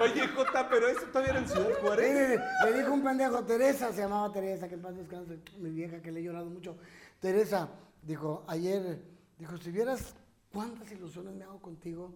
[0.00, 2.40] Oye, Jota, pero eso todavía era en Ciudad Juárez.
[2.64, 6.00] Le, le dijo un pendejo, Teresa, se llamaba Teresa, que en paz descanse, mi vieja
[6.00, 6.76] que le he llorado mucho.
[7.20, 7.68] Teresa,
[8.02, 9.02] dijo, ayer,
[9.38, 10.14] dijo, si vieras
[10.52, 12.14] cuántas ilusiones me hago contigo.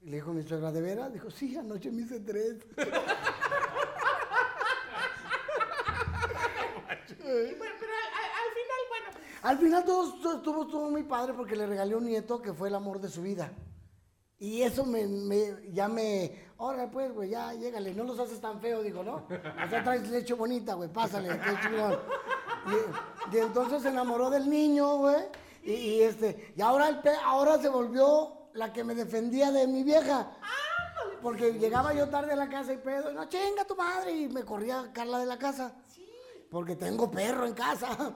[0.00, 1.12] Y le dijo mi suegra, ¿de veras?
[1.12, 2.56] Dijo, sí, anoche me hice tres.
[7.24, 11.34] Y bueno, pero al, al- al final, bueno, Al final todo estuvo, estuvo muy padre
[11.34, 13.50] porque le regalé un nieto que fue el amor de su vida.
[14.38, 18.60] Y eso me, me- ya me, ahora pues, güey, ya, llégale, no los haces tan
[18.60, 19.26] feo, digo, ¿no?
[19.28, 21.98] O sea, traes leche bonita, güey, pásale, qué chingón.
[22.66, 25.16] Y, y entonces se enamoró del niño, güey,
[25.64, 29.66] y, y este, y ahora, el pe- ahora se volvió la que me defendía de
[29.66, 30.32] mi vieja.
[31.22, 34.28] Porque llegaba yo tarde a la casa y pedo, y no, chinga tu madre, y
[34.28, 35.72] me corría Carla de la casa.
[36.50, 38.12] Porque tengo perro en casa.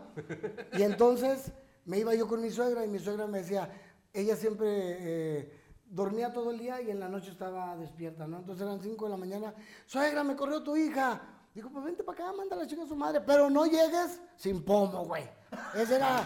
[0.77, 1.53] Y entonces
[1.85, 3.71] me iba yo con mi suegra y mi suegra me decía,
[4.13, 8.39] ella siempre eh, dormía todo el día y en la noche estaba despierta, ¿no?
[8.39, 9.55] Entonces eran 5 de la mañana,
[9.87, 11.21] suegra, me corrió tu hija.
[11.57, 14.63] Digo, pues vente para acá, manda la chica a su madre, pero no llegues sin
[14.63, 15.25] pomo, güey.
[15.75, 16.21] Esa era,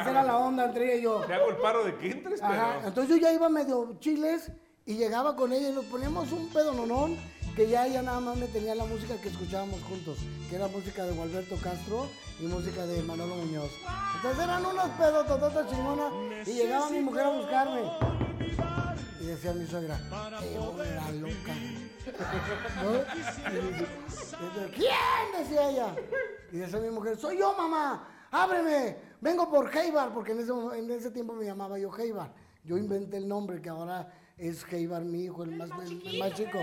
[0.00, 1.20] esa era la onda entre ella y yo.
[1.26, 2.88] Te hago el paro de que entres, Ajá, pero.
[2.88, 4.52] entonces yo ya iba medio chiles
[4.84, 7.16] y llegaba con ella y nos poníamos un pedo nonón
[7.56, 10.18] que ya ella nada más me tenía la música que escuchábamos juntos,
[10.48, 12.06] que era música de Gualberto Castro
[12.38, 13.72] y música de Manolo Muñoz.
[14.14, 16.12] Entonces eran unos pedos tototas chingonas
[16.46, 17.80] y llegaba mi mujer a buscarme.
[19.20, 19.98] Y decía mi suegra,
[20.40, 21.54] "Qué hora loca.
[24.74, 24.92] ¿Quién?
[25.38, 25.94] Decía ella.
[26.52, 30.90] Y decía mi mujer, soy yo, mamá, ábreme, vengo por Heibar, porque en ese, en
[30.90, 32.32] ese tiempo me llamaba yo Heibar.
[32.64, 36.32] Yo inventé el nombre que ahora es Heibar, mi hijo, el más, más el- más
[36.34, 36.58] chico.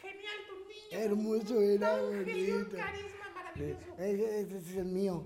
[0.00, 1.04] genial tu niño.
[1.04, 2.76] Hermoso era, bonito.
[2.76, 3.80] carisma maravilloso.
[3.98, 5.24] Ese ese es el mío.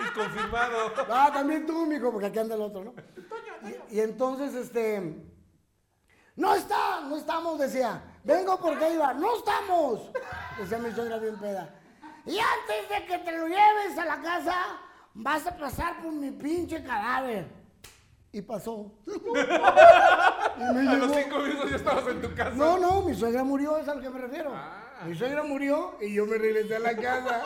[0.00, 0.92] Y confirmado.
[1.10, 2.92] Ah, también tú, mijo, porque aquí anda el otro, ¿no?
[2.92, 3.24] Toño,
[3.60, 3.74] Toño.
[3.90, 5.16] Y, y entonces, este.
[6.36, 8.02] No está, no estamos, decía.
[8.24, 10.10] Vengo porque iba, no estamos.
[10.58, 11.68] Decía mi suegra bien peda.
[12.26, 14.54] Y antes de que te lo lleves a la casa,
[15.12, 17.46] vas a pasar por mi pinche cadáver.
[18.32, 18.90] Y pasó.
[19.06, 22.56] Y me A los cinco minutos ya estabas en tu casa.
[22.56, 24.52] No, no, mi suegra murió, es a lo que me refiero.
[24.54, 25.04] Ah.
[25.04, 27.44] Mi suegra murió y yo me regresé a la casa.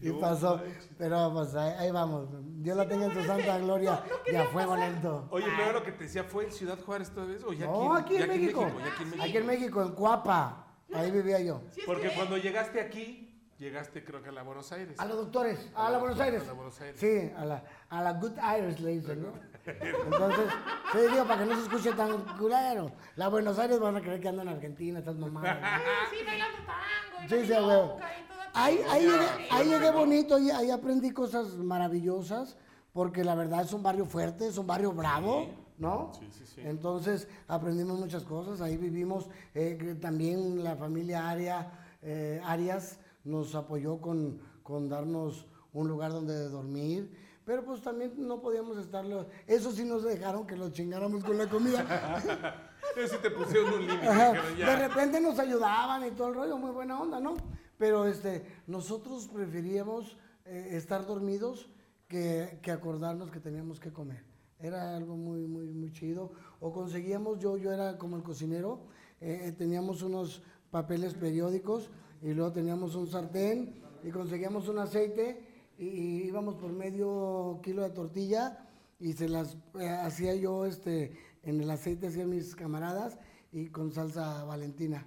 [0.00, 0.60] Y No pasó.
[0.98, 2.28] Pero pues ahí, ahí vamos.
[2.62, 4.90] Dios la tenga en su santa gloria no y quería a fuego pasar.
[4.92, 5.28] lento.
[5.30, 7.94] Oye, pero lo que te decía fue en Ciudad Juárez toda vez o ya No,
[7.94, 8.60] aquí ya en México.
[8.78, 9.24] ya aquí en México.
[9.24, 10.66] Aquí en México, en Cuapa.
[10.94, 11.62] Ahí vivía yo.
[11.86, 13.22] Porque que- cuando llegaste aquí,
[13.58, 14.98] llegaste creo que a la Buenos Aires.
[15.00, 16.42] A los doctores, a la Buenos Aires.
[16.42, 17.00] A la Buenos Aires.
[17.00, 19.32] Sí, a la, a la Good Irish le dicen, ¿no?
[19.66, 20.46] Entonces,
[20.92, 22.92] sí, digo, para que no se escuche tan culero.
[23.16, 25.60] La Buenos Aires van a creer que ando en Argentina, estas mamadas.
[25.60, 25.68] ¿no?
[26.10, 27.82] Sí, bailando tango y Sí, sí, la a huevo.
[27.94, 32.56] milonga y toda- Ahí, ahí, llegué, ahí llegué bonito, ahí, ahí aprendí cosas maravillosas,
[32.92, 35.46] porque la verdad es un barrio fuerte, es un barrio bravo,
[35.78, 36.12] ¿no?
[36.18, 36.60] Sí, sí, sí.
[36.64, 41.70] Entonces aprendimos muchas cosas, ahí vivimos, eh, también la familia Aria,
[42.02, 48.40] eh, Arias nos apoyó con, con darnos un lugar donde dormir, pero pues también no
[48.40, 52.72] podíamos estarlo, eso sí nos dejaron que lo chingáramos con la comida.
[52.94, 54.08] Pero sí te pusieron un límite.
[54.56, 57.36] De repente nos ayudaban y todo el rollo, muy buena onda, ¿no?
[57.78, 61.68] Pero este, nosotros preferíamos eh, estar dormidos
[62.08, 64.24] que, que acordarnos que teníamos que comer.
[64.58, 66.32] Era algo muy, muy, muy chido.
[66.58, 68.86] O conseguíamos, yo, yo era como el cocinero,
[69.20, 71.90] eh, teníamos unos papeles periódicos
[72.22, 75.45] y luego teníamos un sartén y conseguíamos un aceite
[75.78, 78.58] y, íbamos por medio kilo de tortilla
[78.98, 81.12] y se las eh, hacía yo este,
[81.42, 83.18] en el aceite, hacía mis camaradas
[83.52, 85.06] y con salsa valentina.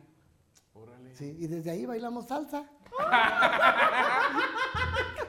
[0.73, 1.15] Órale.
[1.15, 2.65] Sí, y desde ahí bailamos salsa.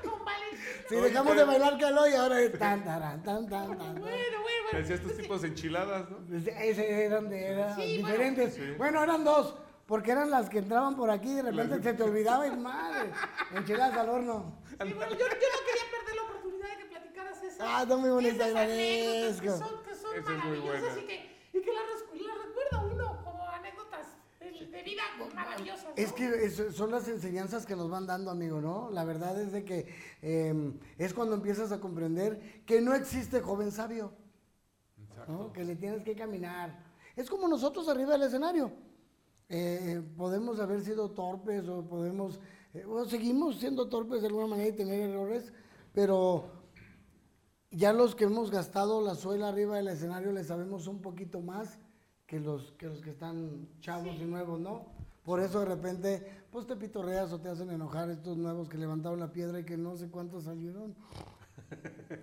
[0.02, 0.84] Con Valentina.
[0.88, 3.94] Si Oye, dejamos de bailar calor y ahora es tan, taran, tan, tan, tan.
[3.94, 4.38] Bueno, bueno,
[4.72, 4.84] bueno.
[4.84, 6.18] hacías tus tipos de enchiladas, ¿no?
[6.20, 8.08] Desde- Ese eran, de, eran Sí, bueno.
[8.08, 8.54] diferentes.
[8.54, 8.62] Sí.
[8.78, 12.02] Bueno, eran dos, porque eran las que entraban por aquí y de repente se te
[12.02, 13.10] olvidaba y madre,
[13.56, 14.58] enchiladas al horno.
[14.82, 17.60] Sí, bueno, yo, yo no quería perder la oportunidad de que platicaras esas.
[17.60, 21.60] Ah, está muy bonita, que son, que son Esa es muy maravillosas y que, y
[21.60, 24.06] que las, las recuerda uno como anécdotas
[24.40, 25.02] de, de vida
[25.34, 25.84] maravillosas.
[25.84, 25.92] ¿no?
[25.96, 28.90] Es que es- son las enseñanzas que nos van dando, amigo, ¿no?
[28.90, 29.86] La verdad es de que
[30.22, 34.12] eh, es cuando empiezas a comprender que no existe joven sabio.
[35.28, 35.52] ¿no?
[35.52, 36.82] Que le tienes que caminar.
[37.14, 38.72] Es como nosotros arriba del escenario.
[39.50, 42.40] Eh, podemos haber sido torpes o podemos,
[42.74, 45.52] eh, o seguimos siendo torpes de alguna manera y tener errores,
[45.92, 46.44] pero
[47.70, 51.78] ya los que hemos gastado la suela arriba del escenario le sabemos un poquito más
[52.26, 54.86] que los que, los que están chavos y nuevos, ¿no?
[55.24, 59.20] Por eso de repente, pues te pitorreas o te hacen enojar estos nuevos que levantaron
[59.20, 60.94] la piedra y que no sé cuántos salieron.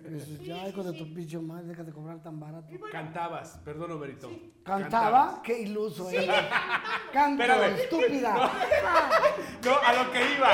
[0.06, 2.68] Y dices, ya, hijo de tu pinche madre, déjate cobrar tan barato.
[2.92, 4.30] Cantabas, perdón, Omerito.
[4.64, 5.40] ¿Cantaba?
[5.42, 6.28] Qué iluso eres.
[7.12, 7.74] Canto, Espérame.
[7.78, 8.34] estúpida.
[9.64, 10.50] No, a lo que iba.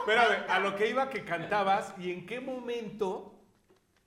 [0.00, 3.37] Espérame, a lo que iba que cantabas y en qué momento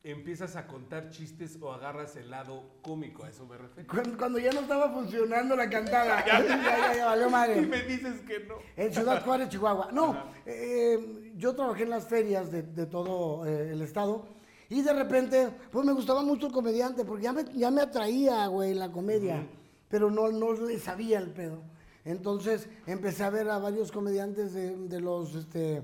[0.03, 3.87] empiezas a contar chistes o agarras el lado cómico, a eso me refiero.
[3.91, 6.25] Cuando, cuando ya no estaba funcionando la cantada.
[6.25, 7.61] ya, ya, ya, valió Y madre.
[7.61, 8.55] me dices que no.
[8.75, 9.91] En Ciudad Juárez, Chihuahua.
[9.91, 14.25] No, eh, yo trabajé en las ferias de, de todo eh, el estado
[14.69, 18.47] y de repente, pues me gustaba mucho el comediante porque ya me, ya me atraía,
[18.47, 19.45] güey, la comedia,
[19.89, 21.61] pero no, no le sabía el pedo.
[22.05, 25.83] Entonces empecé a ver a varios comediantes de, de los, este,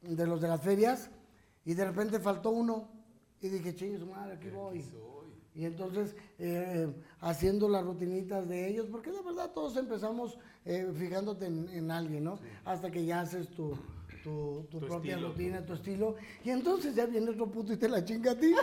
[0.00, 1.10] de los de las ferias
[1.64, 2.88] y de repente faltó uno
[3.40, 4.84] y dije, chingue su madre, aquí voy.
[5.54, 6.86] Y entonces, eh,
[7.20, 12.24] haciendo las rutinitas de ellos, porque de verdad todos empezamos eh, fijándote en, en alguien,
[12.24, 12.38] ¿no?
[12.64, 13.76] Hasta que ya haces tu,
[14.22, 15.28] tu, tu Tu propia estilo.
[15.28, 16.16] rutina, tu estilo.
[16.44, 18.54] Y entonces ya viene otro puto y te la chinga a ti.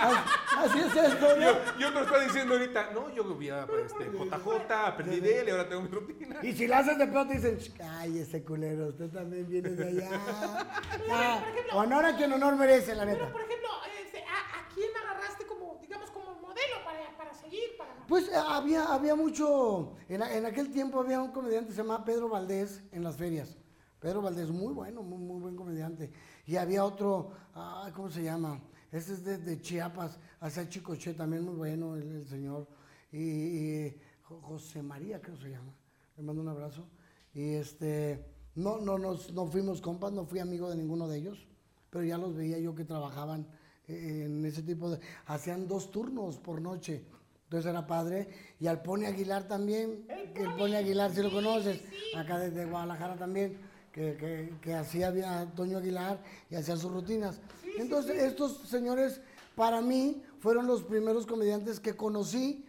[0.00, 0.18] así,
[0.58, 1.42] así es esto, ¿no?
[1.42, 5.40] Yo, yo te lo estoy diciendo ahorita, no, yo vi a este, JJ, aprendí de
[5.40, 6.40] él y ahora tengo mi rutina.
[6.42, 9.88] Y si la haces de pedo te dicen, ay, ese culero, usted también viene de
[9.88, 10.10] allá.
[11.10, 11.40] Ah,
[11.74, 13.32] honor a quien honor merece, la Pero, neta.
[13.32, 13.68] por ejemplo,
[14.04, 17.76] este, ¿a, a quién agarraste como, digamos, como modelo para, para seguir?
[17.78, 17.94] Para...
[18.06, 22.04] Pues eh, había, había mucho, en, en aquel tiempo había un comediante que se llamaba
[22.04, 23.56] Pedro Valdés en las ferias.
[24.00, 26.10] Pedro Valdés, muy bueno, muy, muy buen comediante.
[26.46, 28.60] Y había otro, ah, ¿cómo se llama?
[28.92, 32.68] Este es de, de Chiapas, hacia Chicoche, también muy bueno el, el señor.
[33.10, 35.72] Y, y Jo- José María, creo que se llama.
[36.16, 36.86] Le mando un abrazo.
[37.34, 38.24] Y este,
[38.54, 41.46] no, no, nos, no fuimos compas, no fui amigo de ninguno de ellos,
[41.90, 43.46] pero ya los veía yo que trabajaban
[43.88, 45.00] eh, en ese tipo de...
[45.26, 47.04] Hacían dos turnos por noche.
[47.44, 48.28] Entonces era padre.
[48.58, 51.80] Y al Pony Aguilar también, el Aguilar, si lo conoces,
[52.16, 53.58] acá desde Guadalajara también,
[53.96, 57.40] que, que, que hacía había Toño Aguilar y hacía sus rutinas.
[57.78, 59.22] Entonces estos señores,
[59.54, 62.66] para mí, fueron los primeros comediantes que conocí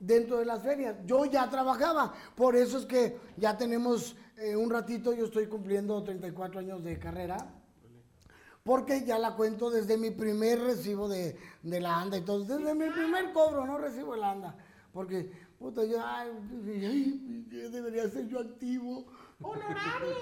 [0.00, 0.96] dentro de las ferias.
[1.06, 6.02] Yo ya trabajaba, por eso es que ya tenemos eh, un ratito, yo estoy cumpliendo
[6.02, 7.36] 34 años de carrera.
[8.64, 12.40] Porque ya la cuento desde mi primer recibo de, de la ANDA todo.
[12.40, 14.56] Desde mi primer cobro, no recibo la ANDA.
[14.92, 16.30] Porque, puta, yo, ay,
[16.66, 19.06] ay, ¿qué debería ser yo activo.
[19.42, 20.16] ¡Honorario!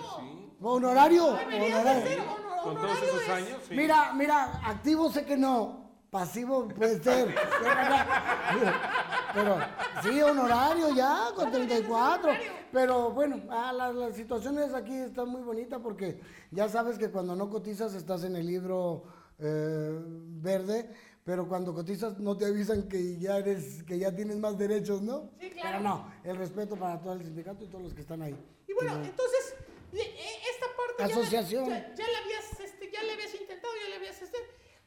[0.60, 1.32] Honorario.
[1.34, 2.02] Deberías honorario.
[2.02, 3.74] de ser honor- Con todos honorario esos es- años, sí.
[3.76, 7.34] Mira, mira, activo sé que no, pasivo puede ser.
[9.34, 9.56] Pero
[10.02, 12.32] sí, honorario ya, con 34.
[12.72, 17.10] Pero bueno, ah, la, la situación es aquí está muy bonita porque ya sabes que
[17.10, 19.04] cuando no cotizas estás en el libro
[19.38, 20.90] eh, verde,
[21.24, 25.30] pero cuando cotizas no te avisan que ya eres, que ya tienes más derechos, ¿no?
[25.40, 25.78] Sí, claro.
[25.78, 28.36] Pero no, el respeto para todo el sindicato y todos los que están ahí.
[28.68, 29.54] Y bueno, entonces,
[29.94, 30.14] eh,
[30.52, 31.68] esta parte ya Asociación.
[31.68, 34.38] Ya, ya la habías, este, ya le habías intentado, ya le habías, este,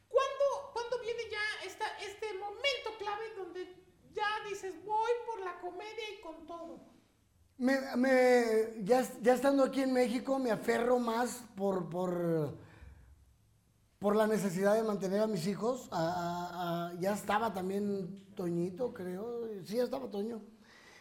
[0.08, 3.66] ¿cuándo, ¿cuándo viene ya esta, este momento clave donde
[4.14, 6.78] ya dices, voy por la comedia y con todo?
[7.56, 12.56] Me, me- ya, ya estando aquí en México, me aferro más por, por,
[13.98, 15.88] por la necesidad de mantener a mis hijos.
[15.90, 19.48] A- a- a- ya estaba también Toñito, creo.
[19.64, 20.40] Sí, ya estaba Toño.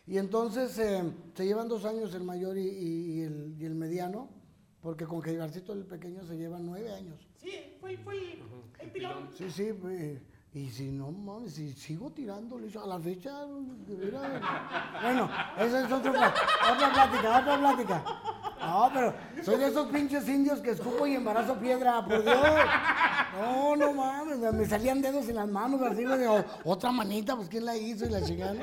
[0.07, 1.03] Y entonces eh,
[1.35, 4.29] se llevan dos años el mayor y, y- y el, y el mediano,
[4.81, 7.19] porque con Geibarcito el pequeño se lleva nueve años.
[7.35, 8.39] Sí, fue, fue el,
[8.79, 9.29] el pilón.
[9.37, 10.19] Sí, sí, pues,
[10.57, 13.45] y si no mames, si sigo tirando a la fecha,
[13.85, 14.11] de.
[15.03, 16.11] Bueno, esa es otra,
[16.73, 18.03] otra plática, otra plática.
[18.59, 22.37] No, pero soy de esos pinches indios que escupo y embarazo piedra, por Dios.
[23.39, 27.49] No, no mames, me salían dedos en las manos, así, güey, o- otra manita, pues
[27.49, 28.59] quién la hizo y la chingada.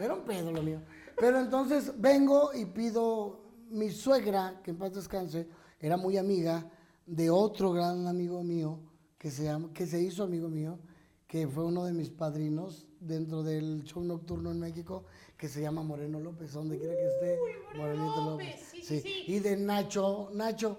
[0.00, 0.80] Era un pedo lo mío.
[1.16, 3.40] Pero entonces vengo y pido,
[3.70, 5.48] mi suegra, que en paz descanse,
[5.78, 6.66] era muy amiga
[7.06, 8.80] de otro gran amigo mío,
[9.16, 10.78] que se, llama, que se hizo amigo mío,
[11.26, 15.04] que fue uno de mis padrinos dentro del show nocturno en México,
[15.36, 17.38] que se llama Moreno López, donde quiera que esté.
[17.42, 19.24] Uy, Moreno López, sí, sí, sí.
[19.26, 20.78] Y de Nacho, Nacho.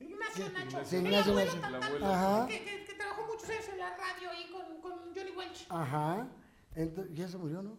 [0.00, 0.78] Ignacio Nacho.
[0.84, 1.56] sí, Ignacio Nacho.
[1.64, 2.06] abuelo.
[2.06, 2.46] Ajá.
[2.48, 5.66] Que, que- que trabajó muchos años en la radio ahí con, con Johnny Welch.
[5.68, 6.28] Ajá.
[6.74, 7.78] Entonces, ya se murió, ¿no?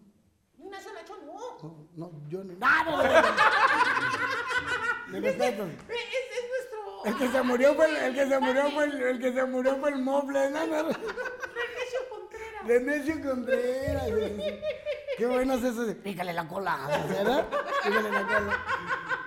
[0.69, 1.57] Ignacio Nacho, no.
[1.95, 2.55] No, no.
[2.61, 3.27] ¡Ah, no, no, no!
[5.11, 5.63] Mi respeto.
[5.63, 7.05] Es, es nuestro.
[7.05, 9.45] El que se murió fue el, el que se murió fue el, el que se
[9.45, 10.67] murió fue el moble, ¿no?
[10.67, 10.75] no.
[10.89, 12.67] Renecio Contreras.
[12.67, 14.07] Renecio Contreras.
[15.17, 17.47] Qué bueno es eso pícale la cola, ¿verdad?
[17.83, 18.63] Pícale la cola.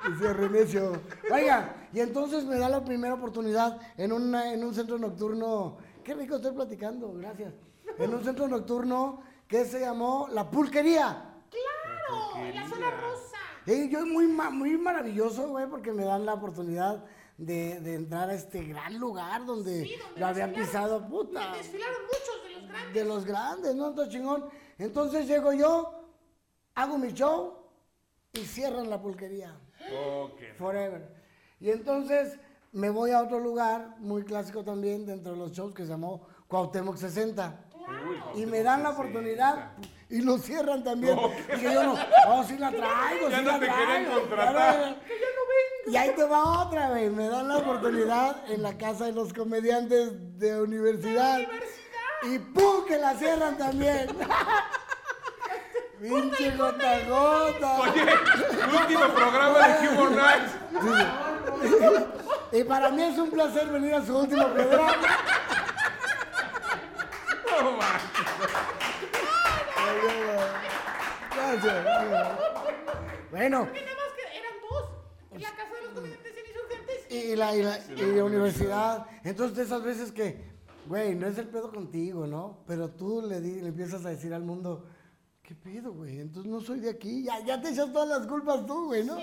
[0.09, 1.03] Decía Renecio.
[1.29, 5.79] Oiga, y entonces me da la primera oportunidad en, una, en un centro nocturno.
[6.05, 7.53] Qué rico estoy platicando, gracias.
[7.99, 11.32] En un centro nocturno que se llamó La Pulquería.
[12.33, 12.47] ¡Claro!
[12.47, 13.37] En la zona rosa.
[13.67, 17.05] Y yo muy, ma- muy maravilloso, güey, porque me dan la oportunidad
[17.39, 21.53] de, de entrar a este gran lugar donde Sí, donde lo había desfilaron- pisado, puta.
[21.57, 22.95] Desfilaron muchos de los grandes.
[22.95, 23.91] De los grandes, ¿no?
[23.91, 24.45] Está chingón.
[24.79, 26.05] Entonces llego yo,
[26.75, 27.55] hago mi show
[28.33, 29.57] y cierran la pulquería.
[30.23, 30.41] Ok.
[30.59, 31.15] Forever.
[31.61, 32.39] Y entonces
[32.73, 36.27] me voy a otro lugar, muy clásico también, dentro de los shows, que se llamó
[36.49, 37.65] Cuauhtémoc 60.
[38.35, 39.73] Y me dan la oportunidad
[40.13, 41.19] y lo cierran también.
[41.55, 41.95] Dije yo, no,
[42.29, 44.21] oh, sí la traigo, Ya sí no la te querían traigo.
[44.21, 44.97] contratar.
[45.87, 47.09] Y ahí te va otra, güey.
[47.09, 51.41] Me dan la oportunidad en la casa de los comediantes de universidad.
[52.25, 52.85] Y ¡pum!
[52.87, 54.07] que la cierran también.
[56.01, 57.81] Pinche gota a gota.
[57.81, 58.05] Oye,
[58.81, 60.53] último programa de Humor Nights.
[62.53, 64.93] Y para mí es un placer venir a su último programa.
[67.63, 68.27] No manches.
[71.35, 71.42] Gracias.
[73.31, 74.91] Bueno, Que nada más que eran dos.
[75.33, 77.11] En la casa de los comediantes insurgentes.
[77.11, 79.07] y la, y la, y la universidad.
[79.25, 80.45] Entonces, de esas veces que,
[80.87, 82.59] güey, no es el pedo contigo, ¿no?
[82.67, 84.85] Pero tú le, di- le empiezas a decir al mundo,
[85.43, 86.21] ¿qué pedo, güey?
[86.21, 87.23] Entonces no soy de aquí.
[87.25, 89.17] Ya, ya te echas todas las culpas tú, güey, ¿no?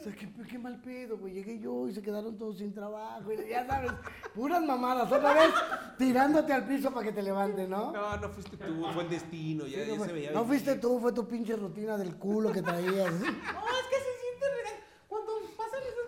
[0.00, 1.34] O sea, ¿qué, qué mal pedo, güey.
[1.34, 3.30] Llegué yo y se quedaron todos sin trabajo.
[3.32, 3.92] Y ya sabes,
[4.34, 5.12] puras mamadas.
[5.12, 5.50] Otra vez
[5.98, 7.92] tirándote al piso para que te levanten, ¿no?
[7.92, 9.66] No, no fuiste tú, fue el destino.
[9.66, 10.30] Ya, ya se veía.
[10.30, 10.48] No venir.
[10.48, 13.12] fuiste tú, fue tu pinche rutina del culo que traías.
[13.20, 14.74] No, es que se siente real.
[15.06, 16.06] Cuando pasan esos.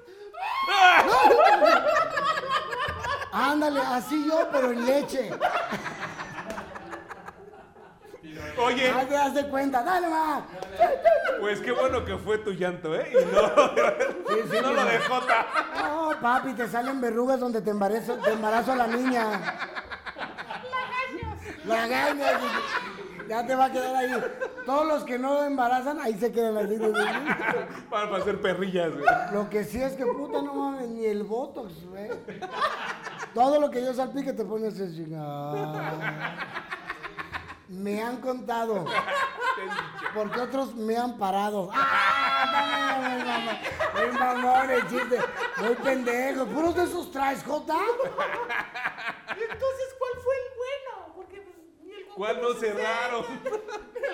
[3.33, 5.31] Ándale, así yo, pero en leche.
[8.59, 10.43] Oye, Hazte, hazte cuenta, dale más.
[11.41, 13.11] pues qué bueno que fue tu llanto, ¿eh?
[13.13, 13.43] Y no,
[14.63, 15.47] no lo de Jota.
[15.83, 19.59] No, papi, te salen verrugas donde te embarazo, te embarazo a la niña.
[21.65, 22.27] La gaña.
[23.29, 24.11] Ya te va a quedar ahí.
[24.67, 26.77] Todos los que no embarazan, ahí se quedan así.
[27.89, 29.05] Para, para hacer perrillas, güey.
[29.33, 32.11] Lo que sí es que puta no mames, ni el botox, güey.
[33.35, 35.53] Todo lo que yo salpique te pones a chingar.
[37.73, 38.85] Me han contado.
[40.15, 41.71] Porque otros me han parado.
[41.75, 42.99] ¡Ah!
[43.01, 43.53] no, no, no, no.
[44.01, 45.19] Muy mamón el chiste.
[45.59, 46.47] Muy pendejo.
[46.47, 47.75] ¿Puros de esos traes, Jota?
[49.29, 51.15] Entonces, ¿cuál fue el bueno?
[51.17, 53.25] Porque pues, ni el ¿Cuál no cerraron?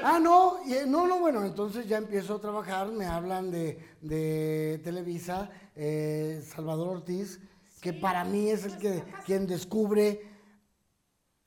[0.05, 5.51] Ah, no, no, no, bueno, entonces ya empiezo a trabajar, me hablan de, de Televisa,
[5.75, 7.41] eh, Salvador Ortiz,
[7.81, 10.38] que para mí es el que quien descubre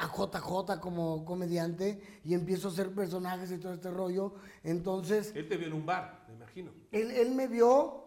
[0.02, 4.34] a JJ como comediante y empiezo a hacer personajes y todo este rollo.
[4.64, 8.06] Entonces, Él te vio en un bar, me imagino, él, él me vio,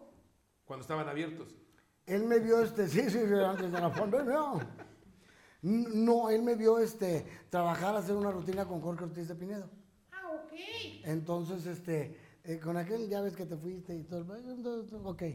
[0.65, 1.55] cuando estaban abiertos.
[2.05, 4.33] él me vio, este, sí, sí, sí, antes de la pandemia.
[4.33, 4.59] No.
[5.61, 9.69] no, él me vio este, trabajar, hacer una rutina con Jorge Ortiz de Pinedo.
[10.11, 10.51] Ah, ok.
[11.05, 14.25] Entonces, este, eh, con aquel ya ves que te fuiste y todo.
[15.05, 15.23] Ok.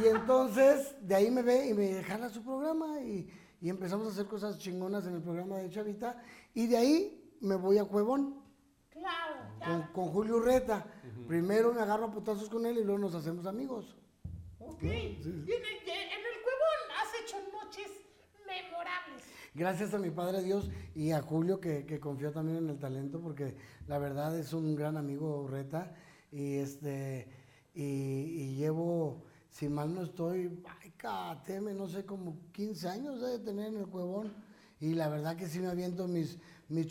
[0.00, 3.28] Y entonces, de ahí me ve y me jala su programa y,
[3.60, 6.22] y empezamos a hacer cosas chingonas en el programa de Chavita.
[6.54, 8.40] Y de ahí me voy a Cuevón
[8.90, 9.36] Claro.
[9.64, 10.86] con, con Julio Urreta.
[11.28, 13.96] Primero me agarro a putazos con él y luego nos hacemos amigos.
[14.58, 14.82] Ok.
[14.82, 17.90] Y en el, en el cuevón has hecho noches
[18.46, 19.24] memorables.
[19.54, 23.20] Gracias a mi Padre Dios y a Julio que, que confió también en el talento
[23.20, 23.56] porque
[23.86, 25.94] la verdad es un gran amigo Urreta
[26.30, 27.28] y este
[27.74, 33.38] y, y llevo, si mal no estoy, ay, cateme, no sé, como 15 años de
[33.40, 34.32] tener en el cuevón
[34.80, 36.38] y la verdad que sí me aviento mis,
[36.68, 36.86] mis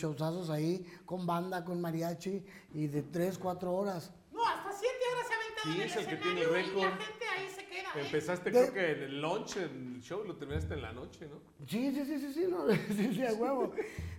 [0.49, 2.43] ahí con banda, con mariachi
[2.74, 4.12] y de 3, 4 horas.
[4.32, 6.84] No, hasta siete horas se ha aventado Sí, en es el que tiene y récord.
[6.84, 7.89] la gente ahí se queda.
[7.95, 8.05] ¿eh?
[8.05, 11.28] Empezaste De- creo que en el lunch, en el show, lo terminaste en la noche,
[11.28, 11.66] ¿no?
[11.66, 13.72] Sí, sí, sí, sí, sí, no, sí, sí, a huevo.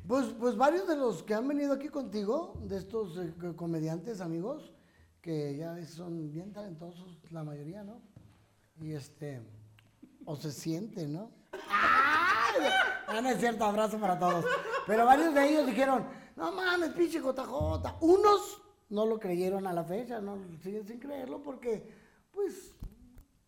[0.09, 4.21] Pues, pues varios de los que han venido aquí contigo, de estos eh, co- comediantes
[4.21, 4.73] amigos,
[5.23, 8.01] que ya son bien talentosos, la mayoría, ¿no?
[8.81, 9.41] Y este,
[10.25, 11.31] o se siente, ¿no?
[11.69, 14.45] Ah, no cierto, abrazo para todos.
[14.87, 16.07] Pero varios de ellos dijeron,
[16.37, 17.97] no mames, pinche JJ.
[18.01, 21.87] Unos no lo creyeron a la fecha, no siguen sin creerlo porque,
[22.33, 22.75] pues,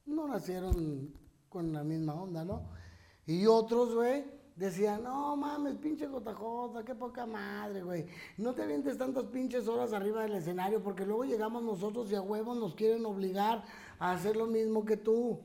[0.05, 1.15] no nacieron
[1.49, 2.63] con la misma onda, ¿no?
[3.27, 4.25] Y otros, güey,
[4.57, 8.07] decían, no mames, pinche JJ, qué poca madre, güey.
[8.39, 12.21] No te avientes tantas pinches horas arriba del escenario porque luego llegamos nosotros y a
[12.21, 13.65] huevos nos quieren obligar
[13.99, 15.41] a hacer lo mismo que tú.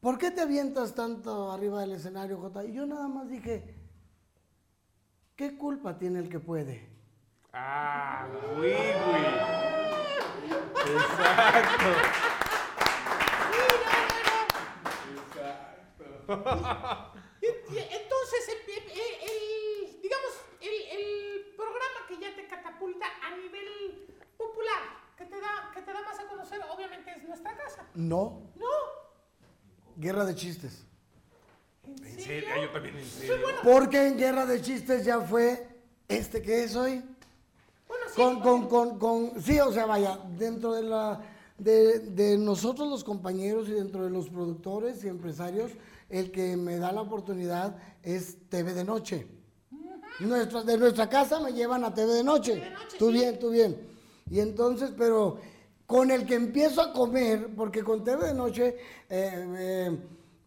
[0.00, 2.64] ¿Por qué te avientas tanto arriba del escenario, J?
[2.66, 3.74] Y yo nada más dije,
[5.36, 6.88] ¿qué culpa tiene el que puede?
[7.52, 8.26] Ah,
[8.56, 9.24] güey, güey.
[10.94, 11.90] Exacto.
[17.40, 22.16] Y- y entonces, el, el- el- digamos, el, el programa que
[22.92, 24.82] a nivel popular,
[25.16, 27.86] que te, da, que te da más a conocer, obviamente es nuestra casa.
[27.94, 28.66] No, ¿No?
[29.96, 30.84] guerra de chistes.
[31.86, 33.38] En serio, yo también en serio.
[33.42, 33.58] bueno.
[33.62, 35.68] Porque en guerra de chistes ya fue
[36.08, 37.02] este que es hoy.
[37.86, 38.14] Bueno, sí.
[38.16, 41.20] Con, con, con, con, sí, o sea, vaya, dentro de la,
[41.58, 45.72] de, de nosotros los compañeros y dentro de los productores y empresarios,
[46.08, 49.26] el que me da la oportunidad es TV de noche.
[50.20, 52.54] Nuestra, de nuestra casa me llevan a TV de noche.
[52.54, 53.12] De noche, tú sí.
[53.12, 53.76] bien, tú bien.
[54.30, 55.38] Y entonces, pero
[55.86, 58.76] con el que empiezo a comer, porque con TV de noche
[59.08, 59.98] eh, eh,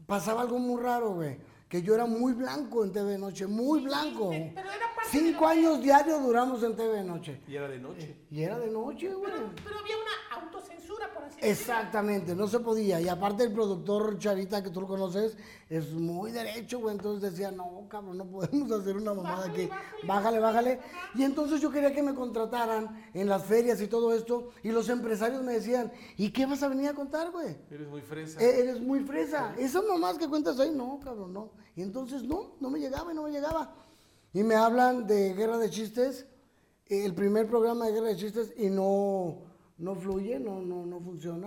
[0.06, 1.38] pasaba algo muy raro, güey.
[1.70, 4.30] Que yo era muy blanco en TV de noche, muy blanco.
[4.30, 7.42] pe- pero era parte Cinco de lo que- años diarios duramos en TV de noche.
[7.46, 8.16] Y era de noche.
[8.32, 9.32] Y era de noche, güey.
[9.34, 11.52] Pero, pero había una autocensura, por así decirlo.
[11.52, 13.02] Exactamente, no se podía.
[13.02, 15.36] Y aparte el productor Charita, que tú lo conoces,
[15.70, 16.96] es muy derecho, güey.
[16.96, 20.80] Entonces decía, no, cabrón, no podemos hacer una mamada Bájale, que bájale, bájale, bájale.
[21.16, 24.52] Y entonces yo quería que me contrataran en las ferias y todo esto.
[24.64, 27.58] Y los empresarios me decían, ¿y qué vas a venir a contar, güey?
[27.70, 28.42] Eres muy fresa.
[28.42, 29.54] E- Eres muy fresa.
[29.58, 31.57] Esas mamás que cuentas ahí, no, cabrón, no.
[31.78, 33.72] Y entonces no, no me llegaba y no me llegaba.
[34.34, 36.26] Y me hablan de Guerra de Chistes,
[36.88, 39.44] eh, el primer programa de Guerra de Chistes, y no,
[39.78, 41.46] no fluye, no, no, no funciona.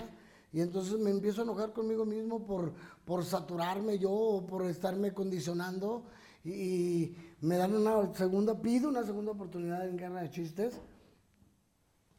[0.53, 2.73] Y entonces me empiezo a enojar conmigo mismo por,
[3.05, 6.05] por saturarme yo o por estarme condicionando.
[6.45, 10.81] Y, y me dan una segunda, pido una segunda oportunidad en Guerra de Chistes.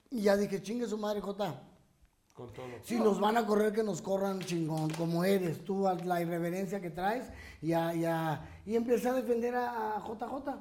[0.10, 1.64] Y ya dije, chingue su madre, Jota.
[2.42, 2.66] Con todo.
[2.84, 6.82] Si nos van a correr, que nos corran chingón, como eres, tú, a la irreverencia
[6.82, 7.30] que traes.
[7.62, 10.56] Y, a- y, a- y empecé a defender a, a JJ.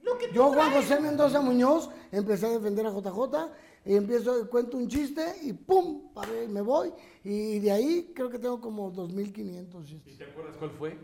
[0.00, 0.72] Lo que tú Yo, Juan.
[0.72, 3.52] José Mendoza Muñoz, empecé a defender a JJ.
[3.84, 6.12] Y empiezo, cuento un chiste y ¡pum!
[6.12, 6.92] Paré, me voy.
[7.24, 10.18] Y de ahí creo que tengo como 2.500 ¿Y chistes.
[10.18, 10.98] te acuerdas cuál fue?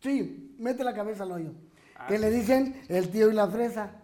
[0.00, 1.50] Sí, mete la cabeza al hoyo.
[2.08, 4.02] Que le dicen el tío y la fresa.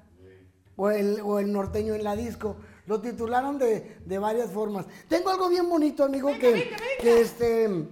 [0.76, 2.56] O el, o el norteño en la disco.
[2.86, 4.86] Lo titularon de, de varias formas.
[5.08, 7.00] Tengo algo bien bonito, amigo, Venga, que, venga, venga.
[7.00, 7.88] que este.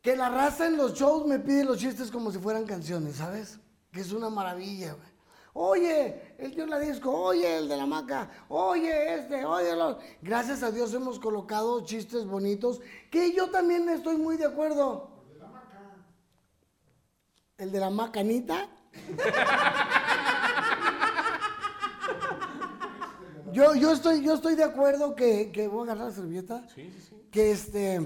[0.00, 3.58] Que la raza en los shows me pide los chistes como si fueran canciones, ¿sabes?
[3.92, 5.08] Que es una maravilla, güey.
[5.60, 9.96] Oye, el tío en la disco, oye, el de la maca, oye, este, oye, los...
[10.22, 15.10] Gracias a Dios hemos colocado chistes bonitos, que yo también estoy muy de acuerdo.
[17.56, 18.68] El de la macanita.
[23.52, 26.66] yo, yo, estoy, yo estoy de acuerdo que, que voy a agarrar la servilleta.
[26.74, 27.16] Sí, sí, sí.
[27.30, 28.00] Que este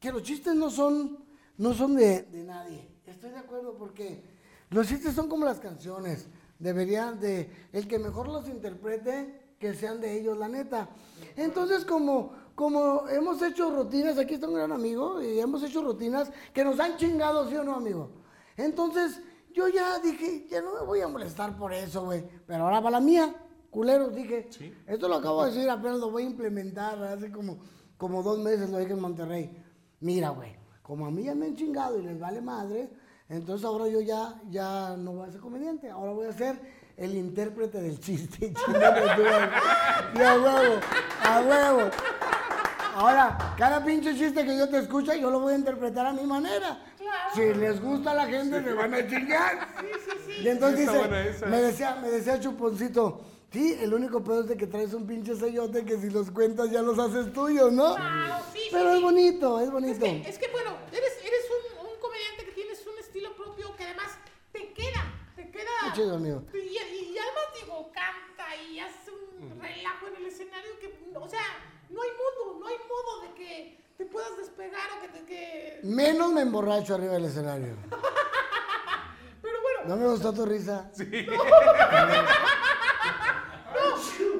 [0.00, 1.18] que los chistes no son,
[1.56, 2.88] no son de, de nadie.
[3.06, 4.22] Estoy de acuerdo porque
[4.70, 6.28] los chistes son como las canciones.
[6.58, 10.88] Deberían de, el que mejor los interprete, que sean de ellos, la neta.
[11.36, 16.30] Entonces, como, como hemos hecho rutinas, aquí está un gran amigo, y hemos hecho rutinas
[16.52, 18.10] que nos han chingado, ¿sí o no, amigo?
[18.56, 19.20] Entonces,
[19.52, 22.24] yo ya dije, ya no me voy a molestar por eso, güey.
[22.46, 23.34] Pero ahora va la mía,
[23.70, 24.48] culeros, dije.
[24.50, 24.74] Sí.
[24.86, 27.58] Esto lo acabo de decir, apenas lo voy a implementar, hace como,
[27.96, 29.64] como dos meses lo dije en Monterrey.
[30.00, 32.90] Mira, güey, como a mí ya me han chingado y les vale madre,
[33.28, 36.58] entonces ahora yo ya, ya no voy a ser comediante, ahora voy a ser
[36.96, 38.52] el intérprete del chiste.
[40.14, 40.80] Y a huevo,
[41.22, 41.90] a huevo.
[42.94, 46.24] Ahora, cada pinche chiste que yo te escucha, yo lo voy a interpretar a mi
[46.24, 46.82] manera.
[46.96, 47.34] Claro.
[47.34, 49.68] Si les gusta a la gente, se van a chingar.
[50.42, 51.46] Y entonces Está dice, buena esa.
[51.46, 53.20] me decía, me decía Chuponcito,
[53.52, 56.70] sí, el único pedo es de que traes un pinche sellote que si los cuentas
[56.70, 57.94] ya los haces tuyos, ¿no?
[57.96, 58.96] Claro, sí, sí, Pero sí.
[58.96, 60.00] es bonito, es Es bonito.
[60.04, 63.84] que, es que, bueno, eres, eres un, un comediante que tienes un estilo propio que
[63.84, 64.08] además
[64.52, 65.70] te queda, te queda.
[65.84, 66.42] Qué chido, amigo.
[66.54, 71.40] Y, y además, digo, canta y hace un relajo en el escenario que, o sea,
[71.90, 75.24] no hay modo, no hay modo de que te puedas despegar o que te.
[75.24, 75.80] Que...
[75.84, 77.76] Menos me emborracho arriba del escenario.
[79.42, 80.90] Pero bueno, No me gustó tu risa.
[80.92, 81.04] Sí.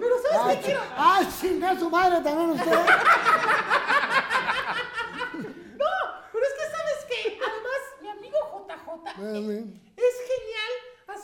[0.00, 0.80] pero ¿sabes Ah, qué quiero?
[0.96, 2.72] ah, chinga su madre también usted.
[5.78, 5.86] No,
[6.32, 8.38] pero es que sabes que además mi amigo
[8.68, 8.86] JJ
[9.18, 9.80] Mami.
[9.96, 10.47] es genial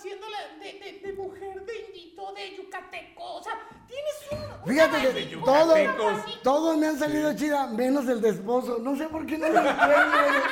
[0.04, 3.22] haciéndola de, de, de mujer, de indito, de yucateco.
[3.36, 4.68] O sea, tienes un.
[4.68, 8.78] Fíjate que una todos, todos me han salido chida, menos el de esposo.
[8.78, 10.42] No sé por qué no le encuentro.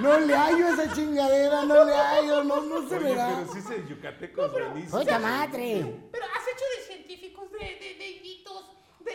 [0.00, 3.36] No le hallo esa chingadera, no le hallo, no, no se me Oye, da.
[3.36, 4.98] pero sí se yucateco es buenísimo.
[4.98, 5.98] ¡Otra madre!
[6.12, 8.64] Pero has hecho de científicos, de, de, de inditos,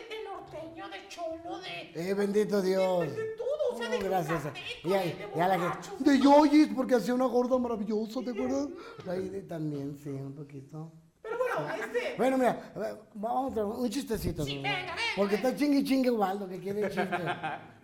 [0.09, 1.91] de, norteño, de cholo, de.
[2.09, 3.01] Eh, bendito Dios.
[3.01, 4.41] De, de todo, o sea, de gracias.
[4.83, 6.03] Y, de, y a la que.
[6.03, 8.67] De Yoyis, porque hacía una gorda maravillosa, ¿te acuerdas?
[9.07, 10.91] Ahí de- también, sí, un poquito.
[11.21, 12.13] Pero bueno, este.
[12.17, 14.43] Bueno, mira, a ver, vamos a un chistecito.
[14.43, 15.49] Sí, venga, venga, Porque venga.
[15.49, 17.17] está chingue chingue Waldo, que quiere chiste.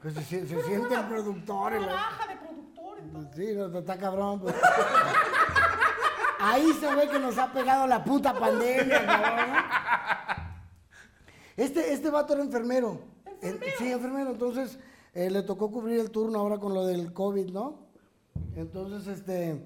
[0.02, 1.74] Que se, se- se siente el productor.
[1.74, 3.36] Una el- baja de productor, entonces.
[3.50, 4.40] Sí, no, está cabrón.
[4.42, 4.56] pues.
[6.44, 9.56] Ahí se ve que nos ha pegado la puta pandemia, cabrón.
[11.62, 13.00] Este, este vato era enfermero.
[13.78, 14.32] Sí, enfermero.
[14.32, 14.80] Entonces,
[15.14, 17.88] eh, le tocó cubrir el turno ahora con lo del COVID, ¿no?
[18.56, 19.62] Entonces, este,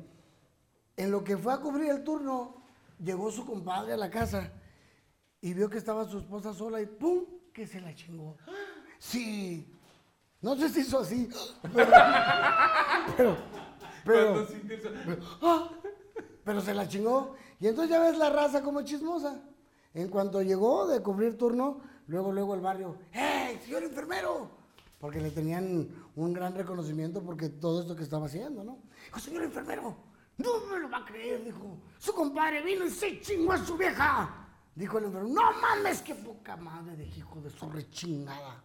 [0.98, 2.56] en lo que fue a cubrir el turno,
[3.02, 4.52] llegó su compadre a la casa
[5.40, 7.24] y vio que estaba su esposa sola y ¡pum!
[7.54, 8.36] que se la chingó.
[9.00, 9.72] Sí.
[10.42, 11.30] No sé si hizo así,
[11.74, 11.92] pero,
[13.18, 13.38] pero,
[14.04, 14.54] pero, eso-
[15.42, 15.70] ¡ah!
[16.44, 17.36] pero se la chingó.
[17.60, 19.42] Y entonces ya ves la raza como chismosa.
[19.96, 24.52] En cuanto llegó de cubrir turno, luego, luego el barrio, ¡hey, señor enfermero!
[25.00, 28.80] Porque le tenían un gran reconocimiento porque todo esto que estaba haciendo, ¿no?
[29.06, 29.96] Dijo, señor enfermero,
[30.38, 31.78] no me lo va a creer, dijo.
[31.98, 34.50] Su compadre vino y se chingó a su vieja.
[34.76, 38.64] Dijo el enfermero, no mames, qué poca madre de hijo de su rechingada.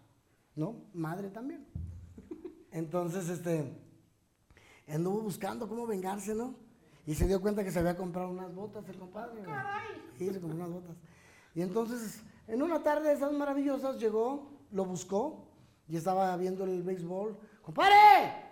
[0.56, 0.86] ¿No?
[0.94, 1.64] Madre también.
[2.72, 3.72] Entonces, este,
[4.88, 6.56] anduvo buscando cómo vengarse, ¿no?
[7.06, 9.42] Y se dio cuenta que se había comprado unas botas el compadre.
[9.44, 9.56] güey.
[10.18, 10.96] Sí, se compró unas botas.
[11.54, 15.46] Y entonces, en una tarde de esas maravillosas, llegó, lo buscó
[15.88, 17.36] y estaba viendo el béisbol.
[17.62, 18.48] ¡Compadre!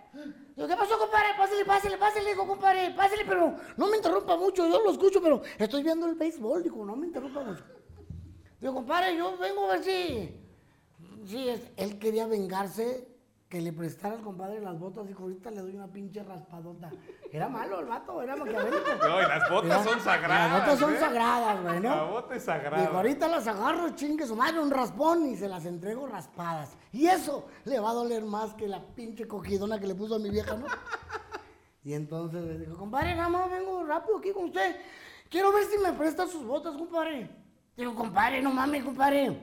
[0.55, 1.27] Digo, ¿qué pasó, compadre?
[1.37, 5.41] Pásale, pásale, pásale, dijo, compadre, pásale, pero no me interrumpa mucho, yo lo escucho, pero
[5.57, 7.63] estoy viendo el béisbol, dijo, no me interrumpa mucho.
[8.59, 10.35] Digo, compadre, yo vengo a ver si...
[11.25, 13.07] Sí, es- él quería vengarse
[13.49, 16.91] que le prestara al compadre las botas, dijo, ahorita le doy una pinche raspadota.
[17.31, 18.85] Era malo el vato, era maquiavélico.
[19.01, 20.51] No, y las botas son sagradas.
[20.51, 20.99] Las botas son ¿eh?
[20.99, 21.95] sagradas, güey, ¿no?
[21.95, 22.83] La bota es sagrada.
[22.83, 26.77] Digo, ahorita las agarro, chingue su madre, un raspón y se las entrego raspadas.
[26.91, 30.19] Y eso le va a doler más que la pinche cogidona que le puso a
[30.19, 30.67] mi vieja, ¿no?
[31.81, 34.75] Y entonces le dijo, compadre, nada más vengo rápido aquí con usted.
[35.27, 37.29] Quiero ver si me presta sus botas, compadre.
[37.75, 39.39] Digo, compadre, no mames, compadre.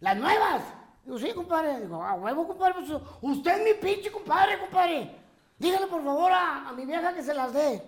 [0.00, 0.62] ¿Las nuevas?
[1.06, 1.80] Digo, sí, compadre.
[1.80, 2.74] Digo, a huevo, compadre.
[2.74, 5.14] pues, usted es mi pinche compadre, compadre.
[5.58, 7.82] Dígale, por favor, a, a mi vieja que se las dé.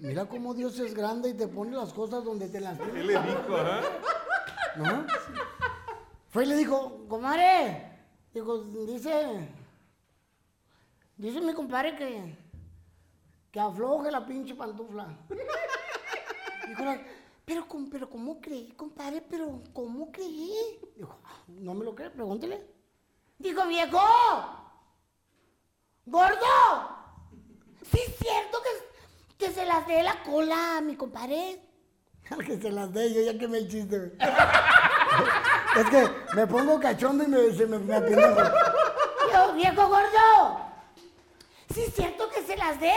[0.00, 3.04] Mira cómo Dios es grande y te pone las cosas donde te las ¿Qué tiene.
[3.04, 3.80] le dijo, ah?
[4.76, 5.06] ¿No?
[6.28, 7.90] Fue y le dijo, comadre,
[8.32, 9.48] digo, dice,
[11.16, 12.36] dice mi compadre que,
[13.50, 15.08] que afloje la pinche pantufla.
[16.68, 16.84] Dijo,
[17.44, 19.22] pero, pero ¿cómo creí, compadre?
[19.28, 20.52] Pero, ¿cómo creí?
[20.96, 22.66] Dijo, "Ah, no me lo cree, pregúntele.
[23.38, 23.98] Dijo, viejo,
[26.06, 26.36] gordo,
[27.90, 31.60] sí es cierto que, que se las dé la cola a mi compadre.
[32.46, 34.16] que se las dé, yo ya que me chiste.
[35.76, 37.94] Es que me pongo cachondo y me, se me, me.
[38.10, 40.60] Yo, viejo gordo.
[41.72, 42.92] Sí es cierto que se las dé.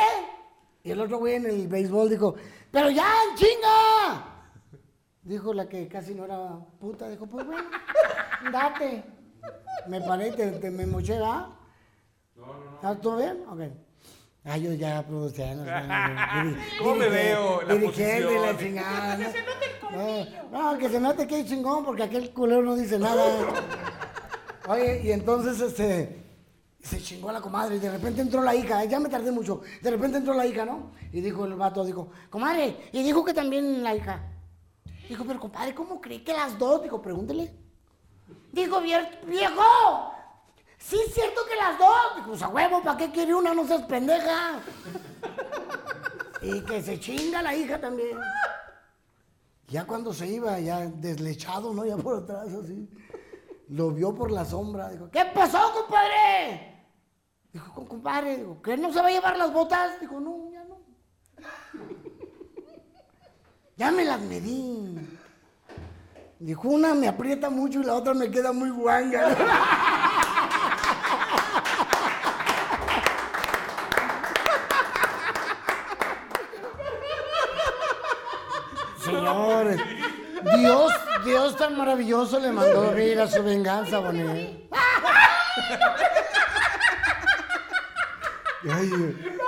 [0.83, 2.35] Y el otro güey en el béisbol dijo,
[2.71, 4.36] pero ya, chinga.
[5.27, 7.63] Dijo la que casi no era puta, dijo, pues bueno,
[8.51, 9.03] date.
[9.85, 11.53] Me paré y te, te me moché, ¿va?
[12.33, 12.75] No, no, no.
[12.75, 13.43] ¿Está todo bien?
[13.49, 13.59] Ok.
[14.45, 15.65] Ay, yo ya produciendo.
[16.79, 17.61] ¿Cómo me veo?
[17.63, 19.17] La Dirigente y la chingada.
[19.17, 19.31] Que ¿no?
[19.31, 20.49] se note el colmillo.
[20.49, 23.25] No, que se note que es chingón porque aquel culero no dice nada.
[24.69, 26.23] Oye, y entonces este
[26.81, 29.59] se chingó a la comadre y de repente entró la hija, ya me tardé mucho.
[29.81, 30.93] De repente entró la hija, ¿no?
[31.11, 34.36] Y dijo el vato, dijo, comadre, y dijo que también la hija.
[35.07, 36.81] Dijo, pero compadre, ¿cómo cree que las dos?
[36.83, 37.53] Dijo, pregúntele.
[38.51, 40.11] Dijo, "Vier- viejo,
[40.77, 42.15] sí es cierto que las dos.
[42.17, 43.53] Dijo, pues a huevo, ¿para qué quiere una?
[43.53, 44.59] No seas pendeja.
[46.41, 48.17] Y que se chinga la hija también.
[49.67, 51.85] Ya cuando se iba, ya deslechado, ¿no?
[51.85, 52.89] Ya por atrás, así.
[53.69, 54.89] Lo vio por la sombra.
[54.89, 56.85] Dijo, ¿qué pasó, compadre?
[57.51, 59.99] Dijo, "Com- compadre, digo, ¿que no se va a llevar las botas?
[59.99, 60.49] Dijo, no,
[63.77, 64.97] ya me las medí.
[66.39, 69.35] Dijo, una me aprieta mucho y la otra me queda muy guanga.
[79.03, 79.81] Señores,
[80.57, 80.93] Dios,
[81.23, 84.67] Dios tan maravilloso le mandó vivir a su venganza, Bonet.
[88.69, 88.89] Ay,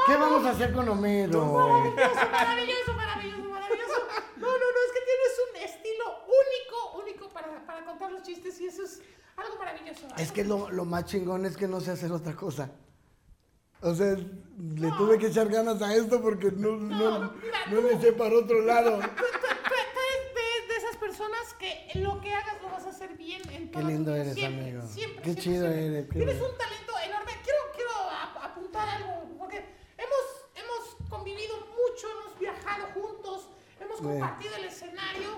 [0.07, 1.45] ¿Qué vamos a hacer con Homero?
[1.45, 4.07] Maravilloso, maravilloso, maravilloso.
[4.37, 8.59] No, no, no, es que tienes un estilo único, único para, para contar los chistes
[8.61, 9.01] y eso es
[9.35, 10.07] algo maravilloso.
[10.17, 12.71] Es que lo, lo más chingón es que no sé hacer otra cosa.
[13.81, 17.19] O sea, le tuve que echar ganas a esto porque no, no,
[17.71, 18.99] no le eché para otro lado.
[18.99, 19.25] Tú, tú-
[19.67, 23.41] tú eres de, de esas personas que lo que hagas lo vas a hacer bien
[23.51, 23.83] en todo.
[23.83, 24.87] lindo eres, siempre, amigo.
[24.87, 27.31] Siempre, Qué siempre, chido eres, qué Tienes un talento enorme.
[27.43, 29.57] Quiero, quiero ap- apuntar algo, porque
[29.97, 30.25] hemos,
[30.55, 31.55] hemos convivido
[34.01, 35.29] compartido el escenario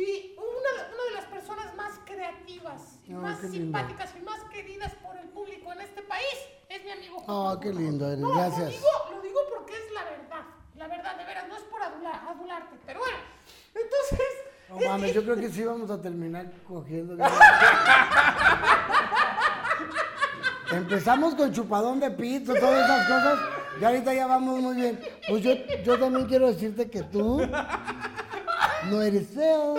[0.00, 3.56] y una, una de las personas más creativas, y más lindo.
[3.58, 6.34] simpáticas y más queridas por el público en este país
[6.68, 7.22] es mi amigo.
[7.28, 8.70] Ah, qué lindo eres, No, Lo gracias.
[8.70, 10.44] digo, lo digo porque es la verdad.
[10.76, 12.76] La verdad, de veras, no es por adula- adularte.
[12.86, 13.18] Pero bueno,
[13.74, 14.28] entonces.
[14.70, 17.16] No es- mames, yo creo que sí vamos a terminar cogiendo.
[20.72, 23.38] Empezamos con chupadón de pito, todas esas cosas,
[23.80, 25.00] y ahorita ya vamos muy bien.
[25.28, 25.52] Pues yo,
[25.84, 27.40] yo también quiero decirte que tú
[28.90, 29.76] no eres feo.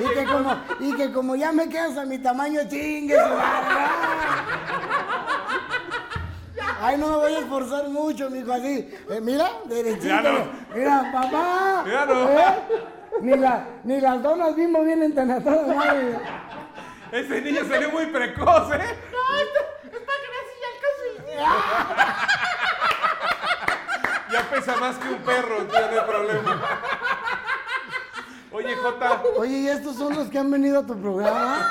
[0.00, 3.34] Y que, como, y que como ya me quedas a mi tamaño, chingue su.
[6.80, 8.92] Ay, no me voy a esforzar mucho, mijo, así.
[9.10, 10.06] Eh, mira, derechito.
[10.08, 10.48] Ya no.
[10.74, 11.84] Mira, papá.
[11.86, 12.28] Ya no.
[12.30, 12.54] ¿eh?
[13.20, 16.18] Ni, la, ni las donas bimbo vienen tan a toda madre.
[17.12, 18.78] Ese niño salió muy precoz, ¿eh?
[19.12, 20.28] No, esto es para que
[20.60, 22.43] ya alcanzo el-
[24.34, 26.60] Ya pesa más que un perro, tío, no hay problema.
[28.50, 31.64] Oye, Jota, Oye, ¿y estos son los que han venido a tu programa?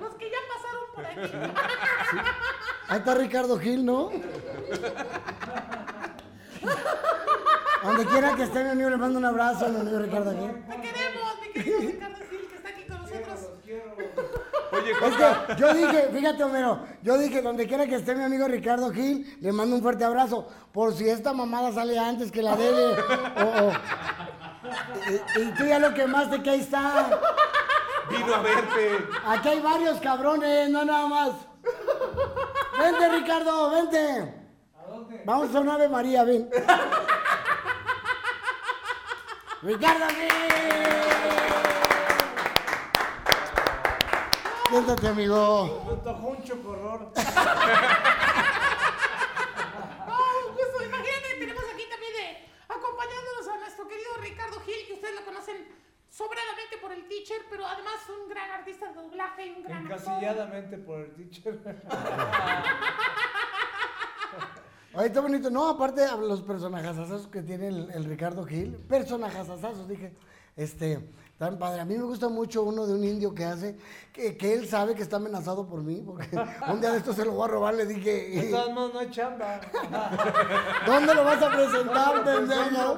[0.00, 1.20] Los que ya pasaron por aquí.
[2.88, 4.10] Ahí está Ricardo Gil, ¿no?
[7.82, 10.64] Donde quiera que esté mi amigo, le mando un abrazo a mi amigo Ricardo Gil.
[10.64, 13.40] Te queremos, mi querido Ricardo Gil, que está aquí con nosotros.
[14.90, 18.90] Es que yo dije, fíjate Homero, yo dije, donde quiera que esté mi amigo Ricardo
[18.92, 22.84] Gil, le mando un fuerte abrazo, por si esta mamada sale antes que la debe,
[22.84, 23.72] o, o-
[25.38, 27.18] y, y tú ya lo quemaste, que ahí está.
[28.10, 29.06] Vino a verte.
[29.26, 31.30] Aquí hay varios cabrones, no nada más.
[32.78, 34.34] Vente, Ricardo, vente.
[34.78, 35.22] ¿A dónde?
[35.24, 36.48] Vamos a una Ave María, ven.
[39.62, 41.75] Ricardo, ven.
[44.68, 45.84] Siéntate, amigo.
[45.86, 47.12] Me antojó un chocorror.
[50.06, 52.26] No, imagínate, tenemos aquí también de,
[52.68, 55.56] acompañándonos a nuestro querido Ricardo Gil, que ustedes lo conocen
[56.10, 59.98] sobradamente por el teacher, pero además un gran artista de doblaje y un gran actor.
[59.98, 61.58] Encasilladamente por el teacher.
[64.94, 65.50] Ay, está bonito.
[65.50, 68.76] No, aparte los personajazazos que tiene el, el Ricardo Gil.
[68.88, 70.14] Personajazazos, dije.
[70.56, 71.00] Este,
[71.38, 71.80] tan padre.
[71.80, 73.76] A mí me gusta mucho uno de un indio que hace,
[74.12, 76.28] que, que él sabe que está amenazado por mí, porque
[76.68, 79.00] un día de esto se lo voy a robar, le De dije, todos modos, no
[79.00, 79.60] hay chamba.
[80.86, 82.96] ¿dónde lo vas a presentar, pendejo?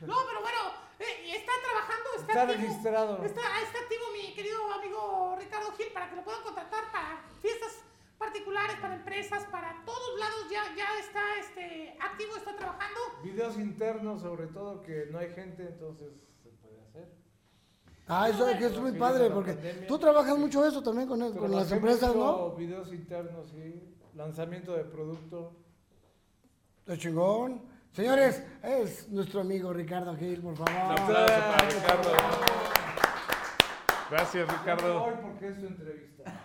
[0.00, 0.60] No, pero bueno,
[0.98, 2.60] eh, y está trabajando, está, Está activo.
[2.68, 3.24] registrado.
[3.24, 7.72] Está, está activo mi querido amigo Ricardo Gil para que lo puedan contratar para fiestas
[8.18, 10.46] particulares, para empresas, para todos lados.
[10.50, 13.00] Ya, ya está este, activo, está trabajando.
[13.22, 16.12] Videos internos, sobre todo, que no hay gente, entonces
[16.94, 17.08] hacer.
[18.06, 19.54] Ah, eso es que es muy padre, porque
[19.88, 22.56] tú trabajas mucho eso también con, con las empresas, mucho ¿no?
[22.56, 23.94] Videos internos, sí.
[24.14, 25.52] Lanzamiento de producto.
[26.80, 27.62] Está chingón.
[27.92, 30.72] Señores, es nuestro amigo Ricardo Gil, por Un favor.
[31.00, 32.10] aplauso para Ricardo.
[34.10, 35.04] Gracias, Ricardo.
[35.04, 36.24] Hoy porque es su entrevista.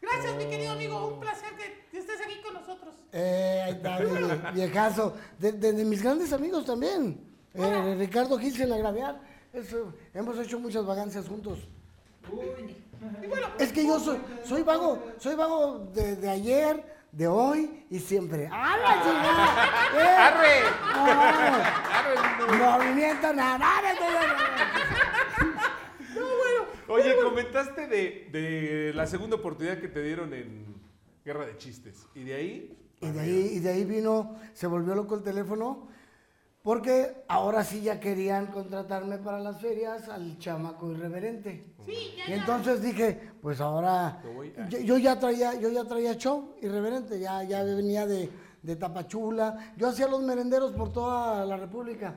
[0.00, 1.06] Gracias, mi querido amigo.
[1.14, 2.94] Un placer que, estés aquí con nosotros.
[3.12, 5.16] Eh, ahí está, viejazo.
[5.38, 7.29] De, de- de mis grandes amigos también.
[7.54, 9.20] Eh, Ricardo Gil sin agraviar.
[9.52, 11.58] Eso, hemos hecho muchas vagancias juntos.
[13.22, 17.84] Y bueno, Es que yo soy, soy vago, soy vago de, de ayer, de hoy
[17.90, 18.48] y siempre.
[18.52, 19.66] ¡Ah, la chingada!
[20.46, 20.62] ¡Eh!
[22.58, 24.36] No, movimiento, nada, nada, nada.
[26.88, 30.74] Oye, comentaste de, de la segunda oportunidad que te dieron en
[31.24, 32.06] Guerra de Chistes.
[32.14, 35.88] Y de ahí, Y de ahí, y de ahí vino, se volvió loco el teléfono,
[36.62, 41.64] porque ahora sí ya querían contratarme para las ferias al chamaco irreverente.
[41.86, 45.70] sí, ya, Y entonces dije, pues ahora, Me voy a- yo, yo ya traía, yo
[45.70, 48.30] ya traía show irreverente, ya, ya venía de,
[48.62, 52.14] de Tapachula, yo hacía los merenderos por toda la República.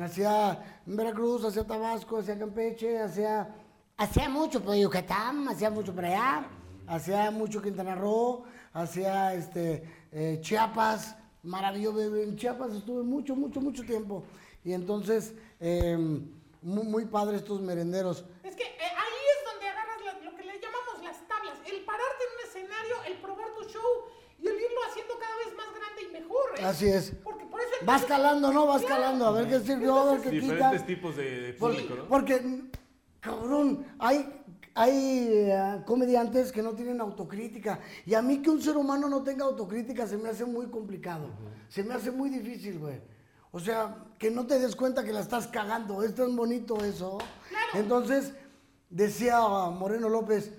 [0.00, 3.48] Hacía en Veracruz, hacía Tabasco, hacía Campeche, hacía,
[3.96, 6.46] hacía mucho por Yucatán, hacía mucho por allá,
[6.86, 9.82] hacía mucho Quintana Roo, hacía este,
[10.12, 11.16] eh, Chiapas,
[11.46, 14.24] maravilloso, en Chiapas estuve mucho, mucho, mucho tiempo.
[14.64, 15.96] Y entonces, eh,
[16.60, 18.24] muy, muy padre estos merenderos.
[18.42, 21.58] Es que eh, ahí es donde agarras lo que le llamamos las tablas.
[21.64, 23.82] El pararte en un escenario, el probar tu show
[24.40, 26.58] y el irlo haciendo cada vez más grande y mejor.
[26.58, 26.64] ¿eh?
[26.64, 27.12] Así es.
[27.22, 28.66] Porque por eso Vas calando, ¿no?
[28.66, 30.52] Vas calando, a ver qué sirvió, a ver qué quita.
[30.52, 32.08] diferentes tipos de, público, ¿no?
[32.08, 32.62] Porque,
[33.20, 34.35] cabrón, hay,
[34.78, 37.80] hay eh, comediantes que no tienen autocrítica.
[38.04, 41.30] Y a mí que un ser humano no tenga autocrítica se me hace muy complicado.
[41.70, 43.00] Se me hace muy difícil, güey.
[43.52, 46.02] O sea, que no te des cuenta que la estás cagando.
[46.02, 47.16] Es tan bonito eso.
[47.72, 48.34] Entonces,
[48.90, 49.40] decía
[49.70, 50.52] Moreno López,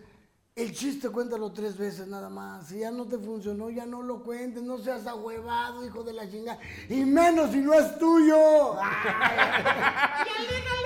[0.55, 2.69] El chiste cuéntalo tres veces nada más.
[2.69, 4.63] Si ya no te funcionó, ya no lo cuentes.
[4.63, 6.57] No seas ahuevado, hijo de la chingada.
[6.89, 8.77] Y menos si no es tuyo.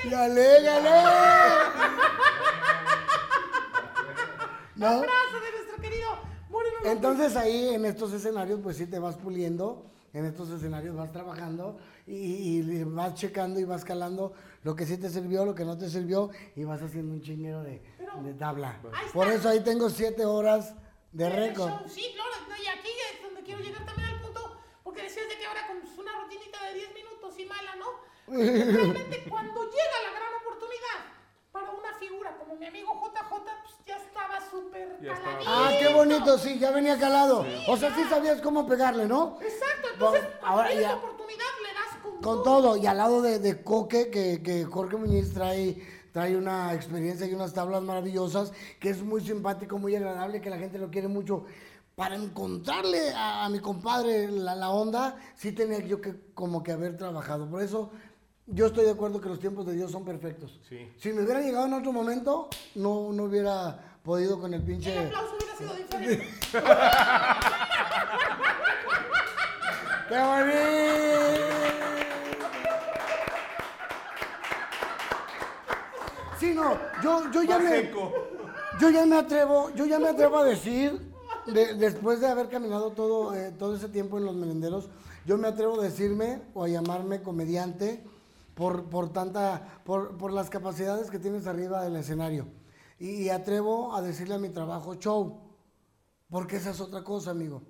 [0.03, 0.81] Y alégale.
[0.83, 0.89] ¡Y alégale!
[4.81, 4.87] ¿No?
[4.87, 6.09] Abrazo de nuestro querido
[6.49, 6.75] Moreno.
[6.85, 11.77] Entonces ahí en estos escenarios pues sí te vas puliendo, en estos escenarios vas trabajando
[12.07, 14.33] y, y vas checando y vas calando
[14.63, 17.61] lo que sí te sirvió, lo que no te sirvió y vas haciendo un chinguero
[17.61, 17.81] de,
[18.23, 18.81] de tabla.
[19.13, 20.73] Por eso ahí tengo siete horas
[21.11, 21.71] de récord.
[21.87, 25.37] Sí, claro, no, y aquí es donde quiero llegar también al punto, porque decías de
[25.37, 27.85] que ahora con una rutinita de 10 minutos y mala, ¿no?
[28.27, 30.97] Realmente cuando llega la gran oportunidad
[31.51, 35.43] para una figura como mi amigo JJ, pues ya estaba súper caladito.
[35.47, 37.45] Ah, qué bonito, sí, ya venía calado.
[37.67, 39.37] O sea, sí sabías cómo pegarle, ¿no?
[39.41, 42.97] Exacto, entonces Bueno, ahora tienes ya- la oportunidad le das con, Con todo, y al
[42.97, 47.81] lado de, de Coque, que, que Jorge Muñiz trae, trae una experiencia y unas tablas
[47.83, 51.45] maravillosas, que es muy simpático, muy agradable, que la gente lo quiere mucho.
[51.95, 56.71] Para encontrarle a, a mi compadre la, la onda, sí tenía yo que como que
[56.71, 57.49] haber trabajado.
[57.49, 57.91] Por eso
[58.51, 60.59] yo estoy de acuerdo que los tiempos de Dios son perfectos.
[60.67, 60.91] Sí.
[60.97, 64.97] Si me hubiera llegado en otro momento, no, no hubiera podido con el El pinche...
[64.97, 66.27] aplauso hubiera sido diferente.
[70.09, 71.51] ¡Qué bonito!
[76.39, 77.69] Sí, no, yo, yo ya Más me...
[77.81, 78.11] seco.
[78.79, 80.99] Yo ya me atrevo, yo ya me atrevo a decir,
[81.45, 84.89] de- después de haber caminado todo, eh, todo ese tiempo en los merenderos,
[85.25, 88.03] yo me atrevo a decirme o a llamarme comediante
[88.61, 92.45] por, por tanta, por, por las capacidades que tienes arriba del escenario.
[92.99, 95.55] Y, y atrevo a decirle a mi trabajo show,
[96.29, 97.63] porque esa es otra cosa, amigo.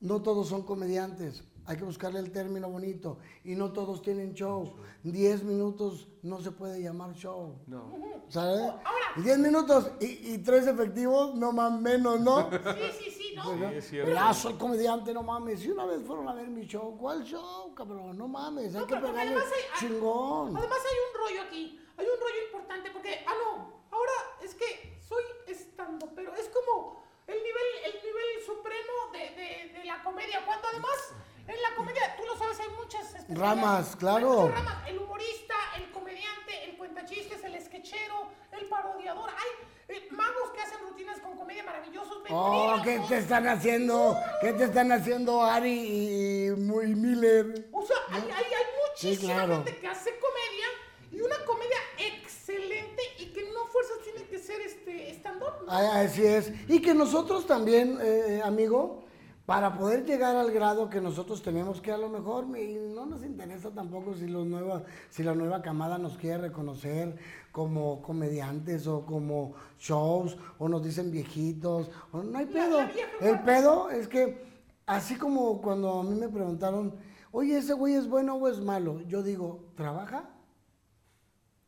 [0.00, 3.18] No todos son comediantes, hay que buscarle el término bonito.
[3.44, 4.74] Y no todos tienen show.
[5.04, 7.60] Diez minutos no se puede llamar show.
[7.68, 7.92] No.
[8.28, 8.72] ¿Sabes?
[9.16, 12.50] 10 minutos y, y tres efectivos, no más menos, ¿no?
[12.50, 12.58] Sí,
[12.98, 13.80] sí, sí, ¿no?
[13.80, 13.96] Sí.
[14.06, 15.64] Ya soy comediante, no mames.
[15.64, 18.16] Y una vez fueron a ver mi show, ¿cuál show, cabrón?
[18.16, 20.56] No mames, hay No, que pero porque pegarle además hay- hay- chingón.
[20.56, 24.12] Además hay un rollo aquí, hay un rollo importante porque, ah no, ahora
[24.42, 29.84] es que soy estando, pero es como el nivel, el nivel supremo de, de, de
[29.84, 31.12] la comedia, cuando además
[31.46, 33.28] en la comedia, tú lo sabes, hay muchas.
[33.28, 34.28] Ramas, claro.
[34.42, 40.08] Hay muchas ramas, el humorista, el comediante, el cuentachistes, el sketchero, el parodiador, hay eh,
[40.10, 42.18] magos que hacen rutinas con comedia maravillosos.
[42.30, 44.16] Oh, ¿qué te están haciendo?
[44.40, 47.68] ¿Qué te están haciendo Ari y Muy Miller?
[47.72, 48.64] O sea, hay, hay, hay
[48.96, 49.54] Sí, muchísima claro.
[49.56, 50.66] gente que hace comedia
[51.10, 55.66] y una comedia excelente y que no fuerzas tiene que ser este stand-up.
[55.66, 55.72] ¿no?
[55.72, 56.50] Así es.
[56.68, 59.03] Y que nosotros también, eh, amigo,
[59.46, 63.22] para poder llegar al grado que nosotros tenemos, que a lo mejor y no nos
[63.22, 67.16] interesa tampoco si, los nueva, si la nueva camada nos quiere reconocer
[67.52, 72.78] como comediantes o como shows, o nos dicen viejitos, o no hay pedo.
[73.20, 74.42] El pedo es que,
[74.86, 76.94] así como cuando a mí me preguntaron,
[77.30, 79.02] oye, ¿ese güey es bueno o es malo?
[79.02, 80.30] Yo digo, ¿trabaja?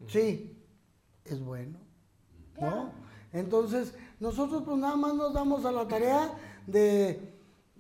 [0.07, 0.59] Sí,
[1.27, 1.79] es bueno.
[2.59, 2.91] ¿no?
[3.35, 6.33] Entonces, nosotros pues nada más nos damos a la tarea
[6.67, 7.36] de,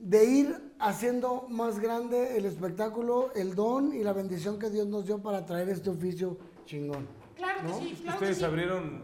[0.08, 5.04] de ir haciendo más grande el espectáculo, el don y la bendición que Dios nos
[5.06, 7.08] dio para traer este oficio chingón.
[7.34, 7.78] Claro que ¿no?
[7.80, 8.44] sí, claro que Ustedes sí.
[8.44, 9.02] abrieron,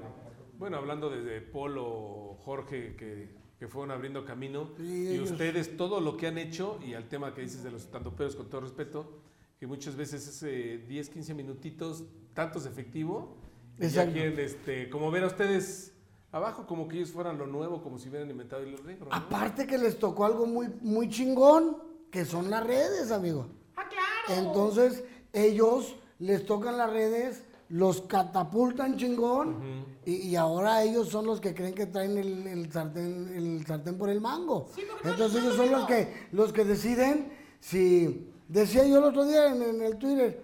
[0.59, 5.33] bueno, hablando desde Polo, Jorge, que, que fueron abriendo camino, Sí, y ellos.
[5.33, 8.49] ustedes todo lo que han hecho, y al tema que dices de los estandoperos, con
[8.49, 9.19] todo respeto,
[9.59, 13.37] que muchas veces ese 10, 15 minutitos, tantos efectivo,
[13.77, 14.13] y ya Exacto.
[14.13, 15.92] quieren, este, como ver a ustedes
[16.33, 19.07] abajo, como que ellos fueran lo nuevo, como si hubieran inventado el negro.
[19.11, 19.15] ¿no?
[19.15, 21.77] Aparte que les tocó algo muy, muy chingón,
[22.11, 23.47] que son las redes, amigo.
[23.77, 24.41] Ah, claro.
[24.49, 31.41] Entonces, ellos les tocan las redes, los catapultan chingón, y, y ahora ellos son los
[31.41, 34.69] que creen que traen el, el sartén, el sartén por el mango.
[34.75, 38.29] Sí, porque no- Entonces no ellos lo son los que, los que deciden si...
[38.49, 40.43] Decía yo el otro día en, en el Twitter,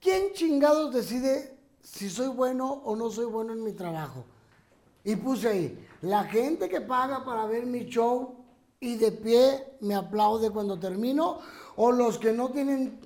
[0.00, 4.24] ¿quién chingados decide si soy bueno o no soy bueno en mi trabajo?
[5.04, 8.44] Y puse ahí, la gente que paga para ver mi show
[8.78, 11.40] y de pie me aplaude cuando termino,
[11.76, 13.00] o los que no tienen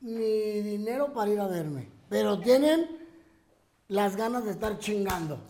[0.00, 3.06] ni dinero para ir a verme, pero tienen
[3.88, 5.44] las ganas de estar chingando.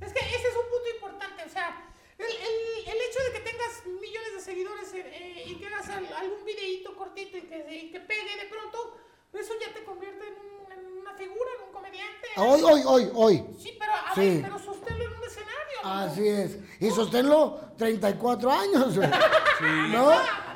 [0.00, 3.50] Es que ese es un punto importante, o sea, el, el, el hecho de que
[3.50, 7.76] tengas millones de seguidores eh, eh, y que hagas al- algún videíto cortito y que,
[7.84, 8.96] y que pegue de pronto,
[9.32, 12.26] eso ya te convierte en, un- en una figura, en un comediante.
[12.36, 13.44] Hoy, hoy, hoy, hoy.
[13.58, 14.20] Sí, pero a Sí.
[14.20, 14.58] ver, pero
[15.82, 16.58] Así es.
[16.80, 18.96] Y sosténlo 34 años.
[18.96, 19.08] güey.
[19.08, 19.92] Sí.
[19.92, 20.10] ¿No?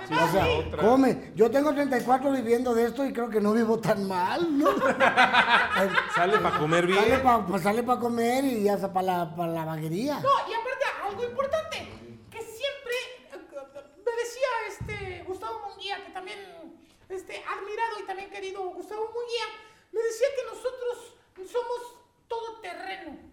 [0.09, 0.83] Sí, o sea, otra.
[0.83, 1.33] come.
[1.37, 4.71] Yo tengo 34 viviendo de esto y creo que no vivo tan mal, ¿no?
[6.15, 7.23] Sale para comer bien.
[7.63, 10.21] Sale para comer y ya para la, pa la vaguería.
[10.21, 11.89] No, y aparte, algo importante,
[12.31, 12.95] que siempre
[13.33, 13.39] eh,
[14.05, 16.39] me decía este Gustavo Munguía, que también
[17.09, 19.45] este admirado y también querido Gustavo Munguía,
[19.93, 21.17] me decía que nosotros
[21.51, 21.95] somos
[22.27, 23.32] todo terreno.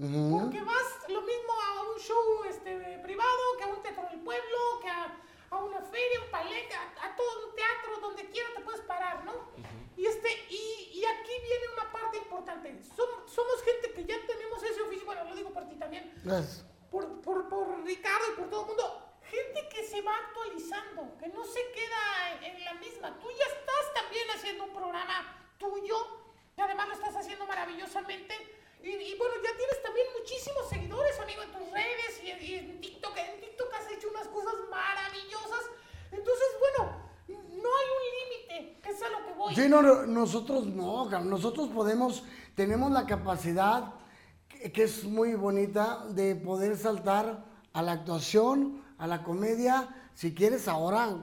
[0.00, 4.58] Porque vas lo mismo a un show este, privado, que a un teatro del pueblo,
[4.80, 5.14] que a,
[5.50, 9.24] a una feria, un paleta, a, a todo un teatro, donde quiera te puedes parar,
[9.24, 9.50] ¿no?
[9.96, 12.80] Y, este, y, y aquí viene una parte importante.
[12.96, 16.64] Som- somos gente que ya tenemos ese oficio, bueno, lo digo por ti también, Gracias.
[16.90, 19.06] por, por, por Ricardo y por todo el mundo.
[19.24, 23.18] Gente que se va actualizando, que no se queda en, en la misma.
[23.20, 25.96] Tú ya estás también haciendo un programa tuyo,
[26.56, 28.56] que además lo estás haciendo maravillosamente.
[28.82, 33.16] Y, bueno, ya tienes también muchísimos seguidores, amigo, en tus redes y, en- TikTok.
[33.16, 35.64] En TikTok has hecho unas cosas maravillosas.
[36.10, 36.92] Entonces, bueno,
[37.28, 39.54] no hay un límite, es a lo que voy.
[39.54, 42.24] Sí, no, no, nosotros no, nosotros podemos,
[42.54, 43.94] tenemos la capacidad,
[44.48, 50.68] que es muy bonita, de poder saltar a la actuación, a la comedia, si quieres
[50.68, 51.22] ahora,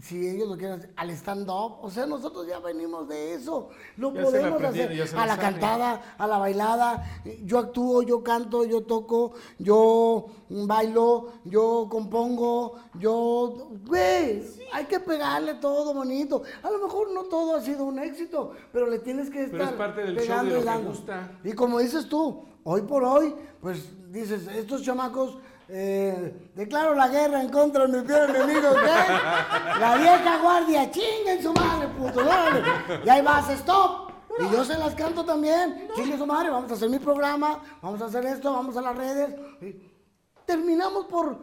[0.00, 4.12] si ellos lo quieren, hacer, al stand-up, o sea, nosotros ya venimos de eso, lo
[4.12, 7.04] Ya podemos hacer, a la cantada, a la bailada,
[7.44, 14.42] yo actúo, yo canto, yo toco, yo bailo, yo compongo, yo, güey,
[14.72, 16.42] hay que pegarle todo bonito.
[16.62, 19.72] A lo mejor no todo ha sido un éxito, pero le tienes que Pero estar
[19.72, 20.90] es parte del show pegando de y que dando.
[20.90, 21.38] gusta.
[21.44, 27.40] Y como dices tú, hoy por hoy, pues dices, estos chamacos, eh, declaro la guerra
[27.42, 29.80] en contra de mi peor enemigo, ¿qué?
[29.80, 32.62] La vieja guardia, chinga su madre, puto, órale.
[33.04, 34.06] Y ahí vas, stop.
[34.38, 35.88] Y yo se las canto también.
[35.94, 38.94] Chingue su madre, vamos a hacer mi programa, vamos a hacer esto, vamos a las
[38.96, 39.34] redes.
[40.44, 41.38] Terminamos por,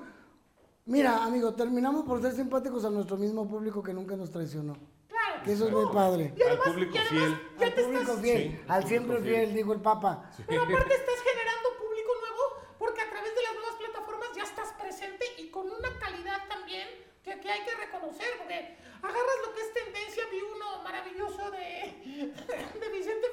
[0.86, 4.78] mira, amigo, terminamos por ser simpáticos a nuestro mismo público que nunca nos traicionó.
[5.10, 5.44] Claro.
[5.44, 6.34] Que eso es muy padre.
[6.38, 7.42] Y además- Al público y además fiel.
[7.60, 9.54] Ya Al te público estás, fiel, Sí, al siempre fiel, fiel.
[9.56, 10.30] dijo el Papa.
[10.48, 12.44] Pero aparte estás generando público nuevo
[12.80, 16.88] porque a través de las nuevas plataformas ya estás presente y con una calidad también
[17.24, 22.32] que, que hay que reconocer, porque agarras lo que es tendencia, vi uno maravilloso de,
[22.80, 23.28] de Vicente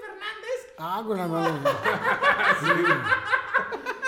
[1.07, 1.59] Con la mano.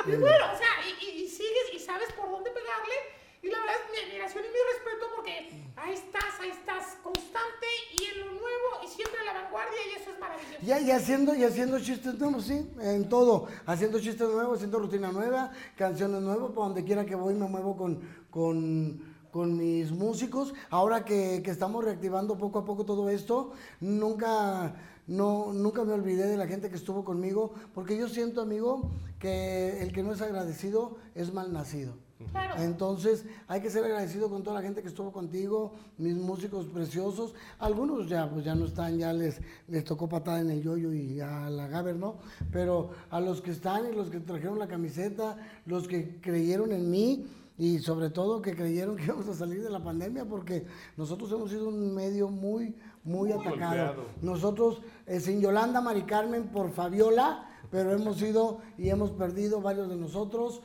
[0.07, 2.95] y bueno, o sea, y, y- y sigues y sabes por dónde pegarle,
[3.43, 7.67] y la verdad es mi admiración y mi respeto porque ahí estás, ahí estás, constante
[7.99, 10.59] y en lo nuevo y siempre a la vanguardia y eso es maravilloso.
[10.63, 13.49] Ya, y haciendo, y haciendo chistes nuevos, sí, en todo.
[13.67, 17.77] Haciendo chistes nuevos, haciendo rutina nueva, canciones nuevas, para donde quiera que voy me muevo
[17.77, 18.01] con,
[18.31, 19.03] con,
[19.33, 20.53] con mis músicos.
[20.71, 24.73] Ahora que, que estamos reactivando poco a poco todo esto, nunca,
[25.13, 29.83] no, nunca me olvidé de la gente que estuvo conmigo, porque yo siento, amigo, que
[29.83, 31.93] el que no es agradecido es mal nacido.
[32.31, 32.63] Claro.
[32.63, 37.35] Entonces, hay que ser agradecido con toda la gente que estuvo contigo, mis músicos preciosos.
[37.59, 41.21] Algunos ya, pues ya no están, ya les, les tocó patada en el yoyo y
[41.21, 42.17] a la Gaber, ¿no?
[42.51, 45.37] Pero a los que están y los que trajeron la camiseta,
[45.67, 47.27] los que creyeron en mí
[47.59, 50.65] y sobre todo que creyeron que íbamos a salir de la pandemia, porque
[50.97, 53.51] nosotros hemos sido un medio muy, muy, atacado.
[53.51, 54.07] golpeado.
[54.21, 59.89] Nosotros, eh, sin Yolanda Mari Carmen por Fabiola, pero hemos sido y hemos perdido varios
[59.89, 60.63] de nosotros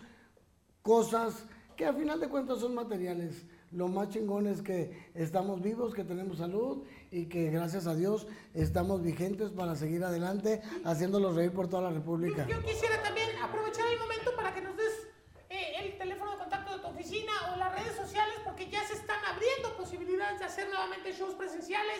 [0.81, 1.45] cosas
[1.75, 3.45] que a final de cuentas son materiales.
[3.71, 8.27] Lo más chingón es que estamos vivos, que tenemos salud y que gracias a Dios
[8.53, 12.47] estamos vigentes para seguir adelante haciéndolos reír por toda la República.
[12.47, 15.07] Yo quisiera también aprovechar el momento para que nos des
[15.49, 18.93] eh, el teléfono de contacto de tu oficina o las redes sociales, porque ya se
[18.93, 21.99] están abriendo posibilidades de hacer nuevamente shows presenciales,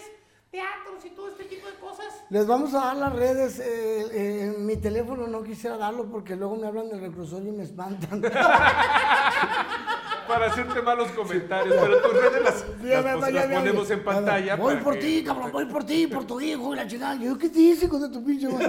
[0.52, 2.06] teatros y todo este tipo de cosas.
[2.30, 3.60] Les vamos a dar las redes.
[3.60, 7.64] eh, eh, mi teléfono no quisiera darlo porque luego me hablan del reclusorio y me
[7.64, 8.22] espantan.
[10.28, 12.66] Para hacerte malos comentarios, pero tus redes las,
[13.06, 14.56] las pos- las me- ponemos en pantalla.
[14.58, 17.16] Voy para por que- ti, cabrón, voy por ti, por tu hijo y la chingada.
[17.16, 18.68] Yo, ¿qué te hice, hijo de tu pinche madre?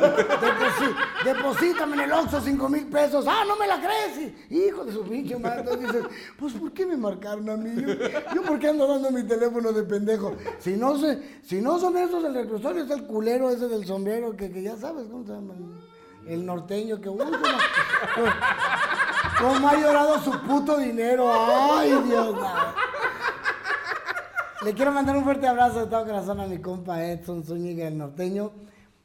[1.25, 3.25] Deposítame en el Oxxo cinco mil pesos.
[3.29, 4.33] Ah, no me la crees.
[4.51, 5.61] Hijo de su pinche madre.
[5.61, 6.07] Entonces dices,
[6.39, 7.71] pues, ¿por qué me marcaron a mí?
[7.83, 7.95] Yo,
[8.35, 10.37] yo ¿por qué ando dando mi teléfono de pendejo?
[10.61, 14.37] Si no, se, si no son esos del reclusorio, es el culero ese del sombrero,
[14.37, 15.55] que, que ya sabes, ¿cómo se llama?
[16.27, 17.09] El, el norteño que...
[17.09, 17.19] uy,
[19.39, 21.31] cómo- ¿Cómo ha llorado su puto dinero?
[21.33, 22.35] Ay, Dios.
[22.35, 22.55] no.
[24.65, 27.97] Le quiero mandar un fuerte abrazo de todo corazón a mi compa Edson Zúñiga, el
[27.97, 28.51] norteño.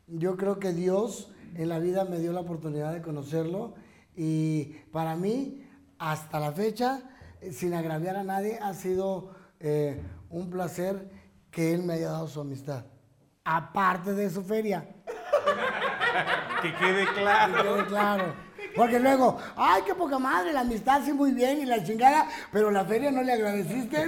[0.07, 3.75] Yo creo que Dios en la vida me dio la oportunidad de conocerlo
[4.15, 5.63] y para mí,
[5.99, 7.01] hasta la fecha,
[7.51, 10.01] sin agraviar a nadie, ha sido eh,
[10.31, 11.09] un placer
[11.51, 12.85] que él me haya dado su amistad.
[13.45, 14.87] Aparte de su feria.
[16.61, 17.53] Que quede Que claro.
[17.75, 18.33] quede claro.
[18.75, 22.71] Porque luego, ay, qué poca madre, la amistad sí muy bien y la chingada, pero
[22.71, 24.07] la feria no le agradeciste.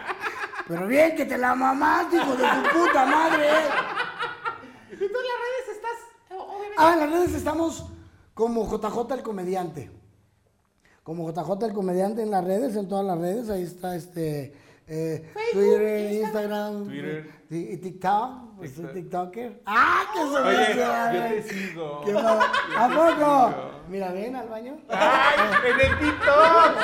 [0.68, 3.48] pero bien que te la mamaste, hijo de tu puta madre.
[4.92, 5.98] Y tú en las redes estás,
[6.30, 7.86] obviamente, Ah, en las redes estamos
[8.34, 9.90] como JJ el comediante.
[11.02, 13.48] como JJ el comediante en las redes, en todas las redes.
[13.48, 14.54] Ahí está este
[14.88, 16.22] eh, Twitter, Instagram.
[16.22, 17.34] Instagram, Twitter.
[17.50, 18.56] y, TikTok.
[18.56, 19.32] Pues soy TikTok.
[19.32, 19.62] TikToker.
[19.66, 21.12] ¡Ah, qué Oye, sorpresa!
[21.12, 22.02] yo te sigo.
[22.04, 23.54] Qué ¿A poco?
[23.88, 24.78] Mira, ven al baño.
[24.88, 25.38] ¡Ay!
[25.64, 26.76] ¡En el TikTok!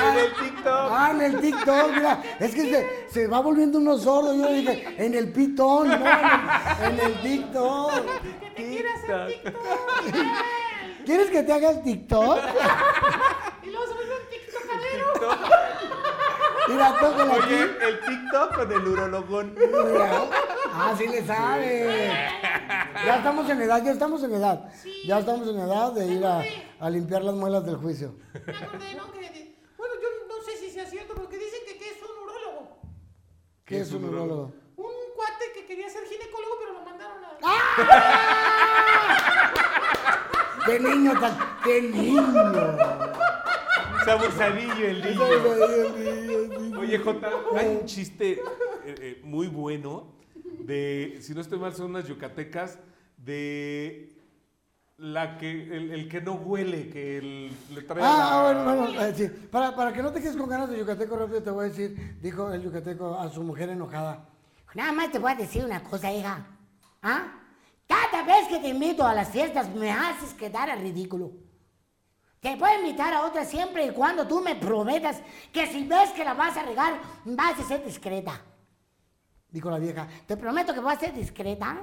[0.00, 0.88] ¡En el TikTok!
[0.90, 4.34] Ah, en el TikTok, mira, es que se, se va volviendo uno sordo.
[4.34, 7.92] Yo dije, en el pitón, no, en el, TikTok.
[8.40, 9.54] Que te quiere hacer TikTok.
[10.04, 10.26] TikTok.
[11.04, 12.38] ¿Quieres que te haga el TikTok?
[13.62, 15.86] y luego se vuelve un TikTokadero.
[16.68, 17.54] Mira, tócala aquí.
[17.54, 19.54] Oye, el TikTok con el urologón.
[19.54, 20.28] Mira.
[20.72, 22.30] Ah, sí le sabe.
[23.04, 24.70] Ya estamos en edad, ya estamos en edad.
[25.06, 26.42] Ya estamos en edad de ir a,
[26.80, 28.14] a limpiar las muelas del juicio.
[28.32, 29.12] Me acordé, ¿no?
[29.12, 32.18] Que, bueno, yo no sé si sea cierto, pero que dicen que, que es un
[32.24, 32.78] urólogo.
[33.64, 34.52] ¿Qué es un urólogo?
[34.76, 37.28] Un cuate que quería ser ginecólogo, pero lo mandaron a.
[40.66, 41.38] ¡Qué niño tan...
[41.62, 42.22] ¡Qué niño!
[44.06, 46.78] Sabusadillo el niño.
[46.80, 48.32] Oye, Jota, hay un chiste
[48.84, 50.12] eh, eh, muy bueno
[50.60, 52.78] de, si no estoy mal, son unas yucatecas,
[53.16, 54.12] de
[54.98, 59.02] la que, el, el que no huele, que el- le trae Ah, la- bueno, bueno,
[59.04, 59.28] eh, sí.
[59.50, 62.16] Para, para que no te quedes con ganas de yucateco rápido, te voy a decir,
[62.22, 64.28] dijo el yucateco a su mujer enojada.
[64.74, 66.46] Nada más te voy a decir una cosa, hija.
[67.02, 67.40] ¿Ah?
[67.88, 71.32] Cada vez que te invito a las fiestas me haces quedar a ridículo.
[72.46, 75.20] Te puedo invitar a otras siempre y cuando tú me prometas
[75.52, 78.40] que si ves que la vas a regar, vas a ser discreta.
[79.50, 81.76] Dijo la vieja, Te prometo que vas a ser discreta.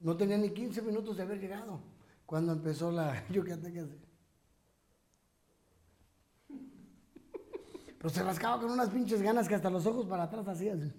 [0.00, 1.80] no tenía ni 15 minutos de haber llegado
[2.26, 3.80] cuando empezó la yucateca.
[3.80, 3.98] así.
[7.96, 10.92] Pero se rascaba con unas pinches ganas que hasta los ojos para atrás hacía así.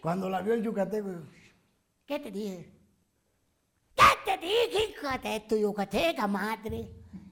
[0.00, 1.08] Cuando la vio el yucateco,
[2.06, 2.75] ¿Qué te dije?
[4.26, 6.90] ¿Qué te dije, hija de tu yucateca, madre?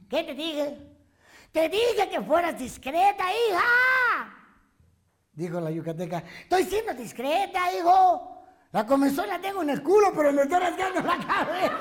[0.08, 0.78] ¿Qué te dije?
[1.50, 4.34] Te dije que fueras discreta, hija.
[5.32, 8.46] dijo la yucateca, Estoy siendo discreta, hijo.
[8.70, 11.78] la comenzó la tengo en el culo, pero me estoy rascando la cabeza.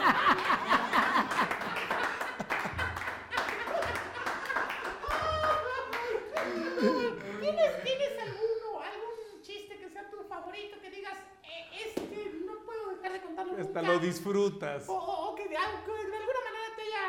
[7.39, 12.89] ¿Tienes, ¿Tienes alguno, algún chiste que sea tu favorito que digas, eh, este no puedo
[12.95, 13.93] dejar de contarlo Hasta nunca"?
[13.93, 14.87] lo disfrutas.
[14.89, 17.05] O, o- o que, de, algo- que de alguna manera te haya,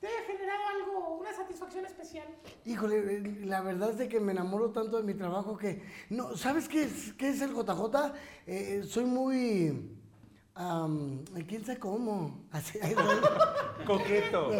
[0.00, 2.26] te haya generado algo, una satisfacción especial.
[2.64, 6.36] Híjole, eh, la verdad es de que me enamoro tanto de mi trabajo que, no,
[6.36, 8.12] ¿sabes qué es, qué es el JJ?
[8.46, 9.90] Eh, soy muy,
[10.54, 12.78] am, quién sabe cómo, así.
[13.86, 14.50] Coqueto.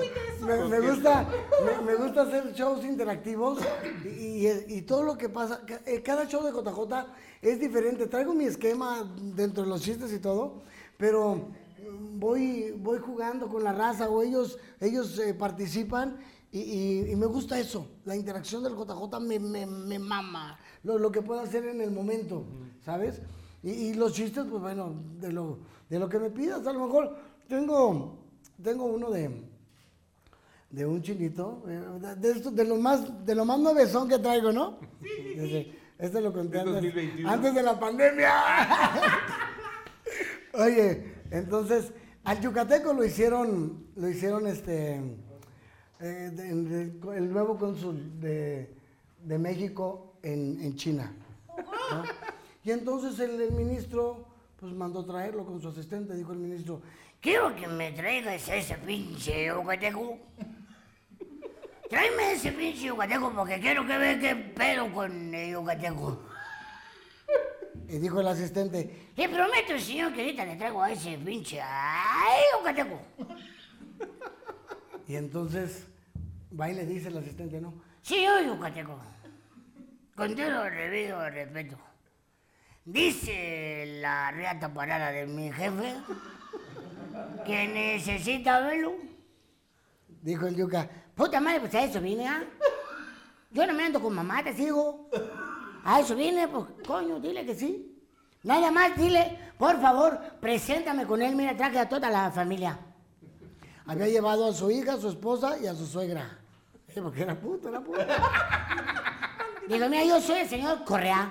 [0.42, 1.28] me, me gusta,
[1.64, 3.58] me, me gusta hacer shows interactivos
[4.04, 7.06] y, y- y todo lo que pasa, eh, cada show de JJ
[7.42, 8.06] es diferente.
[8.06, 10.62] Traigo mi esquema dentro de los chistes y todo,
[10.96, 16.18] pero mm, voy, voy jugando con la raza o ellos, ellos eh, participan
[16.52, 17.86] y, y- y me gusta eso.
[18.04, 21.90] La interacción del JJ me, me, me mama, lo, lo que puedo hacer en el
[21.90, 22.44] momento,
[22.84, 23.20] ¿sabes?
[23.62, 25.58] Y, y los chistes, pues bueno, de lo,
[25.88, 27.16] de lo que me pidas, a lo mejor
[27.48, 28.18] tengo,
[28.62, 29.52] tengo uno de
[30.70, 31.80] de un chinito, eh,
[32.18, 34.78] de, esto- de lo más, de lo más nuevezón que traigo, ¿no?
[35.00, 37.30] Este, este lo conté Es antes, 2021.
[37.30, 38.32] antes de la pandemia.
[40.56, 41.92] Oye, entonces,
[42.24, 45.00] al yucateco lo hicieron, lo hicieron este,
[46.00, 46.30] eh,
[47.14, 48.68] el nuevo cónsul de,
[49.38, 51.12] México en, China.
[52.62, 54.26] Y entonces el, el ministro,
[54.60, 56.80] pues mandó traerlo con su asistente, dijo el ministro,
[57.24, 60.18] Quiero que me traigas ese pinche yucateco.
[61.88, 66.20] Tráeme ese pinche yucateco porque quiero que vea qué pedo con el yucateco.
[67.88, 72.42] Y dijo el asistente, Le prometo, señor, que ahorita le traigo a ese pinche ay,
[72.58, 73.00] yucateco.
[75.06, 75.86] Y entonces
[76.58, 77.74] va y le dice el asistente, ¿no?
[78.02, 78.98] Señor yucateco,
[80.14, 81.76] con todo el debido respeto,
[82.84, 85.94] dice la reata parada de mi jefe
[87.44, 88.94] que necesita verlo.
[90.22, 92.42] Dijo el yuca, Puta madre, pues a eso vine, ¿ah?
[93.50, 95.08] Yo no me ando con mamadas, hijo.
[95.84, 97.94] A eso vine, pues, coño, dile que sí.
[98.42, 101.36] Nada más, dile, por favor, preséntame con él.
[101.36, 102.78] Mira, traje a toda la familia.
[103.86, 106.38] había llevado a su hija, a su esposa y a su suegra.
[106.88, 108.00] Eh, Porque era puto, era puto.
[109.68, 111.30] Digo, mira, yo soy el señor Correa.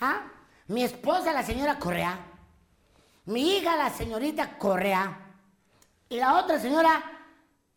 [0.00, 0.22] ¿Ah?
[0.68, 2.18] Mi esposa, la señora Correa.
[3.24, 5.18] Mi hija, la señorita Correa.
[6.10, 7.02] Y la otra señora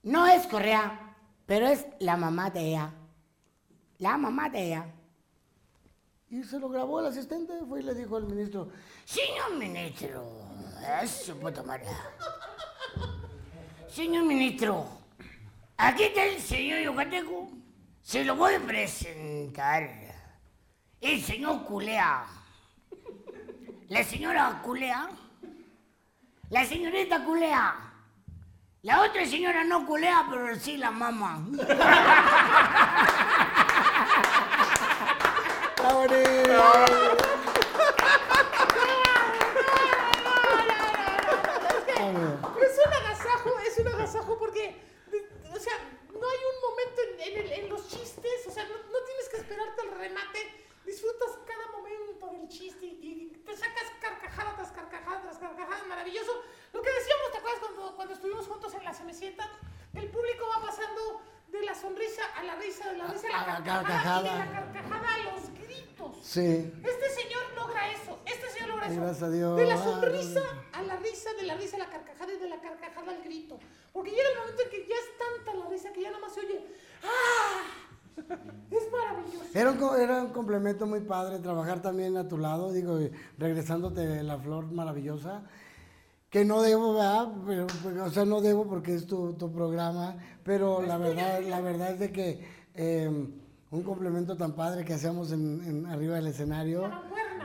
[0.04, 1.16] no es Correa,
[1.46, 2.92] pero es la mamá de ella.
[4.00, 4.95] La mamá de ella.
[6.36, 8.68] Y se lo grabó el asistente, fue y le dijo al ministro,
[9.06, 10.22] Señor ministro,
[11.02, 11.86] eso puta madre.
[13.88, 14.86] Señor ministro,
[15.78, 17.48] aquí está el señor Yucateco.
[18.02, 19.90] Se lo voy a presentar.
[21.00, 22.26] El señor Culea.
[23.88, 25.08] La señora Culea.
[26.50, 27.94] La señorita Culea.
[28.82, 31.48] La otra señora no culea, pero sí la mama.
[41.46, 44.82] Es un agasajo, es un agasajo porque,
[45.54, 45.74] o sea,
[46.12, 49.30] no hay un momento en, en el- en los chistes, o sea, no, no tienes
[49.30, 54.72] que esperarte al remate, disfrutas cada momento del chiste y, y te sacas carcajada tras
[54.72, 56.32] carcajada tras carcajada, maravilloso.
[56.74, 59.50] Lo que decíamos, ¿te acuerdas cuando, cuando estuvimos juntos en la semesieta?
[59.94, 61.22] El público va pasando
[61.60, 64.24] de la sonrisa a la risa, de la risa a la, A la carcajada, y
[64.24, 64.74] de la carcajada.
[64.74, 66.18] carcajada a los gritos.
[66.22, 66.72] Sí.
[66.84, 69.02] Este señor logra eso, este señor logra eso.
[69.02, 69.58] gracias a Dios.
[69.58, 70.42] De la sonrisa
[70.74, 73.60] a la risa, de la risa a la carcajada y de la carcajada al grito.
[73.94, 76.34] Porque llega el momento en que ya es tanta la risa que ya nada más
[76.34, 76.66] se oye
[77.04, 77.62] ¡Ah!
[78.72, 79.46] Es maravilloso.
[79.54, 82.98] Era un, era un complemento muy padre trabajar también a tu lado, digo,
[83.38, 85.44] regresándote la flor maravillosa,
[86.36, 87.32] que no debo, ¿verdad?
[87.48, 91.62] Pero, pues, o sea, no debo porque es tu, tu programa, pero la verdad, la
[91.62, 92.44] verdad es de que
[92.74, 93.10] eh,
[93.72, 96.88] un complemento tan padre que hacíamos en, en- arriba del escenario,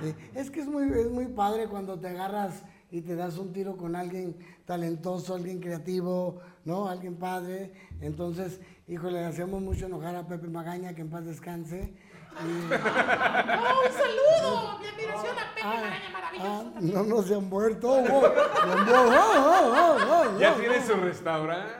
[0.02, 3.52] eh, es que es muy, es muy padre cuando te agarras y te das un
[3.52, 4.34] tiro con alguien
[4.66, 6.88] talentoso, alguien creativo, ¿no?
[6.88, 7.72] Alguien padre.
[8.00, 8.58] Entonces,
[8.88, 11.94] híjole, le hacemos mucho enojar a Pepe Magaña, que en paz descanse.
[12.39, 14.78] ¡Oh, un saludo!
[14.81, 16.48] Mi admiración a Pepe Ah, Maraña, maravilloso.
[16.48, 16.94] ah, también.
[16.94, 17.90] no, no se han muerto.
[17.93, 18.43] Oh, muerto.
[18.65, 19.97] Oh, oh, oh,
[20.35, 20.86] oh, ¿Ya oh, tiene oh.
[20.86, 21.73] su restaurante?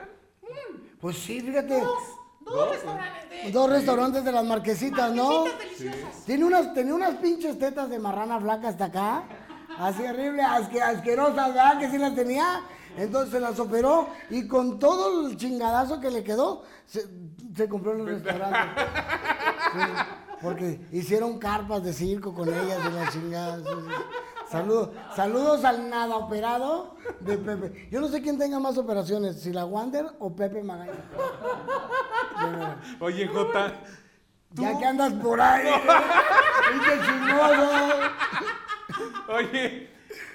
[0.99, 1.81] Pues sí, fíjate.
[1.81, 1.99] Dos,
[2.41, 5.45] dos restaurantes de Dos restaurantes de las marquesitas, ¿no?
[5.45, 6.25] marquesitas deliciosas.
[6.25, 9.23] Tiene unas, tenía unas pinches tetas de marrana flaca hasta acá.
[9.79, 11.79] Así horrible, asque- asquerosas, ¿verdad?
[11.79, 12.61] Que sí las tenía.
[12.97, 17.07] Entonces se las operó y con todo el chingadazo que le quedó, se,
[17.55, 18.83] se compró los restaurantes.
[19.73, 19.79] Sí,
[20.41, 23.57] porque hicieron carpas de circo con ellas y la chingada.
[23.57, 23.95] sí, sí.
[24.51, 27.87] Saludos, saludos al nada operado de Pepe.
[27.89, 30.91] Yo no sé quién tenga más operaciones, si la Wander o Pepe Magaña.
[30.91, 30.97] De.
[32.99, 33.73] Oye, Jota,
[34.51, 35.69] Ya que andas por ahí,
[39.29, 39.89] oye,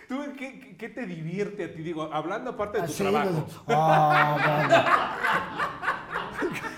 [0.09, 1.83] ¿tú qué, te divierte a ti?
[1.83, 3.45] Digo, hablando aparte de tu Así, trabajo.
[3.67, 5.17] pues, ah,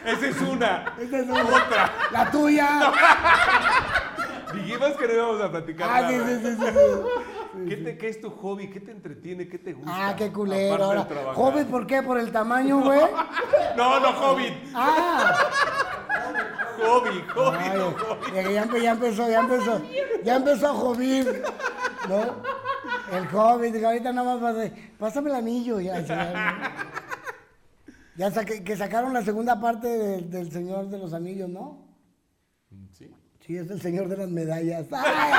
[0.04, 0.94] Esa es una.
[0.98, 1.92] Esta es otra.
[2.10, 2.92] La tuya.
[4.54, 6.10] Dijimos que no íbamos a platicar Ah, nada.
[6.26, 7.68] sí, sí, sí.
[7.68, 8.70] ¿Qué, te- qué es tu hobby?
[8.70, 9.48] ¿Qué te entretiene?
[9.48, 9.92] ¿Qué te gusta?
[10.08, 10.84] Ah, qué culero.
[10.84, 11.06] Ahora.
[11.34, 12.02] Joven, ¿por qué?
[12.02, 13.00] ¿Por el tamaño, güey?
[13.76, 14.54] No, no, Hobbit.
[14.74, 15.34] Ah,
[16.80, 18.32] Hobby, hobby, ay, no, hobby.
[18.34, 19.82] ya, ya empe- ya empezó, ya empezó.
[20.24, 21.42] Ya empezó a joder.
[22.08, 23.16] ¿No?
[23.16, 25.80] El digo, ahorita nada más pase- pásame el anillo.
[25.80, 26.32] Ya, ya,
[28.18, 31.86] ya saqué- que sacaron la segunda parte del, del Señor de los Anillos, ¿no?
[32.92, 33.10] Sí.
[33.40, 34.86] Sí, es el señor de las medallas.
[34.92, 35.32] ¡Ay!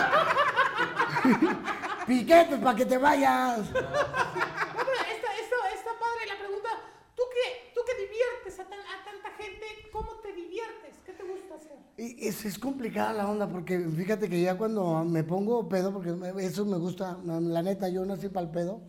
[2.07, 3.59] Piquetes para que te vayas.
[3.59, 6.69] No, pero está, está- está padre la pregunta.
[7.15, 10.95] ¿Tú que, tú que diviertes a, tan- a tanta gente, ¿cómo te diviertes?
[11.05, 11.77] ¿Qué te gusta hacer?
[11.97, 16.15] Y Es, es complicada la onda porque fíjate que ya cuando me pongo pedo, porque
[16.43, 18.81] eso me gusta, la neta, yo nací para el pedo,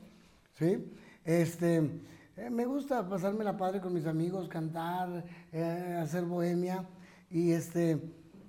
[0.59, 0.91] ¿sí?
[1.25, 2.01] Este,
[2.41, 6.89] eh, me gusta pasarme la padre con mis amigos, cantar, eh, hacer bohemia
[7.29, 8.01] y este,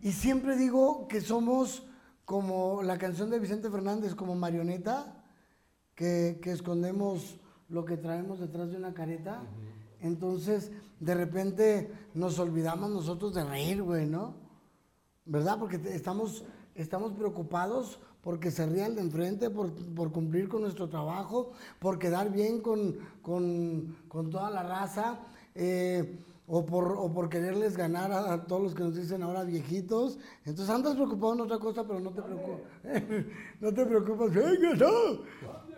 [0.02, 1.86] y siempre digo que somos
[2.24, 5.22] como la canción de Vicente Fernández, como marioneta,
[5.94, 7.38] que, que escondemos
[7.68, 9.44] lo que traemos detrás de una careta.
[10.00, 14.36] Entonces, de repente nos olvidamos nosotros de reír, güey, ¿no?
[15.26, 15.60] ¿Verdad?
[15.60, 16.46] Porque estamos,
[16.76, 21.98] estamos preocupados porque se ría el de enfrente, por, por cumplir con nuestro trabajo, por
[22.00, 25.20] quedar bien con, con- con toda la raza,
[25.56, 29.44] eh, o, por, o por quererles ganar a, a todos los que nos dicen ahora
[29.44, 30.20] viejitos.
[30.46, 32.60] Entonces andas preocupado en otra cosa, pero no te preocupas.
[33.62, 34.34] no te preocupas.
[34.34, 35.22] "Venga, no".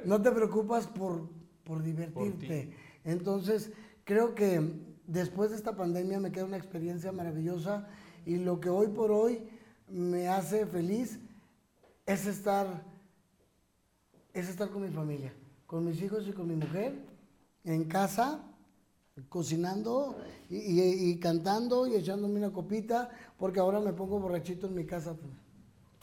[0.05, 1.29] No te preocupas por,
[1.63, 2.73] por divertirte.
[3.05, 3.71] Entonces,
[4.03, 4.61] creo que
[5.07, 7.87] después de esta pandemia me queda una experiencia maravillosa
[8.25, 9.43] y lo que hoy por hoy
[9.87, 11.19] me hace feliz
[12.05, 12.67] es estar,
[14.34, 15.34] es estar con mi familia,
[15.67, 16.93] con mis hijos y con mi mujer,
[17.63, 18.39] en casa,
[19.30, 20.17] cocinando
[20.49, 24.85] y, y- y cantando y echándome una copita, porque ahora me pongo borrachito en mi
[24.85, 25.15] casa.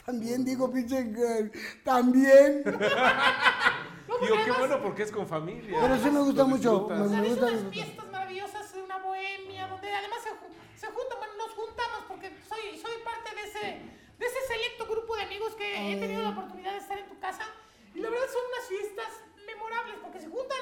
[0.07, 1.51] También digo, pinche,
[1.85, 2.63] también.
[2.65, 5.79] Digo, qué bueno porque es con familia.
[5.81, 7.29] Pero sí me gusta mucho, me- ¿Sabes?
[7.29, 7.71] gusta, me unas gusta.
[7.71, 10.31] fiestas maravillosas, una bohemia, donde además se,
[10.81, 13.81] se juntan, bueno, nos juntamos porque soy, soy parte de ese,
[14.21, 15.97] de ese selecto grupo de amigos que he eh.
[15.97, 17.43] tenido la oportunidad de estar en tu casa.
[17.95, 19.13] Y la verdad son unas fiestas
[19.47, 20.59] memorables porque se juntan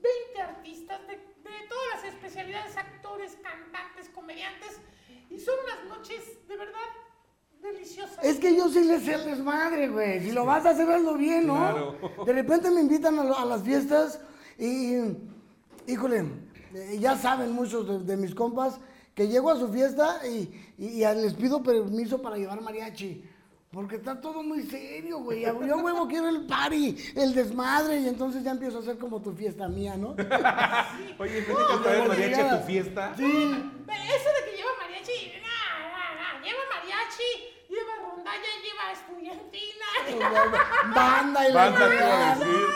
[0.00, 4.80] 20 artistas de, de todas las especialidades, actores, cantantes, comediantes.
[5.28, 6.88] Y son unas noches de verdad
[7.60, 8.24] deliciosas.
[8.24, 10.20] Es que yo sí les sé el desmadre, güey.
[10.20, 11.56] Si lo vas a hacer, hazlo bien, ¿no?
[11.56, 12.24] Claro.
[12.24, 14.18] De repente me invitan a, las fiestas
[14.56, 14.94] y,
[15.86, 16.24] híjole,
[16.74, 18.80] eh, ya saben muchos de, de, mis compas
[19.14, 23.24] que llego a su fiesta y, y- y les pido permiso para llevar mariachi.
[23.70, 25.42] Porque está todo muy serio, güey.
[25.42, 29.34] Yo, huevo, quiero el party, el desmadre, y entonces ya empiezo a hacer como tu
[29.34, 30.16] fiesta mía, ¿no?
[31.18, 33.12] Oye, ¿no te traer mariachi a tu fiesta?
[33.14, 33.24] Sí.
[33.86, 37.30] Pero Eso de que lleva mariachi, no, no, no, lleva mariachi,
[37.68, 39.86] lleva rondalla, lleva estudiantina.
[40.94, 42.38] Banda y la Banda, te iba a fregada.
[42.38, 42.66] decir.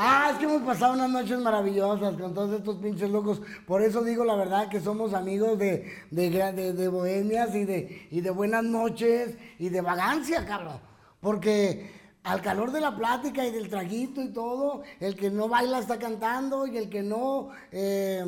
[0.00, 3.42] Ah, es que hemos pasado unas noches maravillosas con todos estos pinches locos.
[3.66, 7.64] Por eso digo la verdad que somos amigos de, de, gra- de- de bohemias y
[7.64, 10.78] de, y de buenas noches y de vagancia, cabrón.
[11.20, 11.90] Porque
[12.22, 15.98] al calor de la plática y del traguito y todo, el que no baila está
[15.98, 17.48] cantando y el que no...
[17.72, 18.24] eh,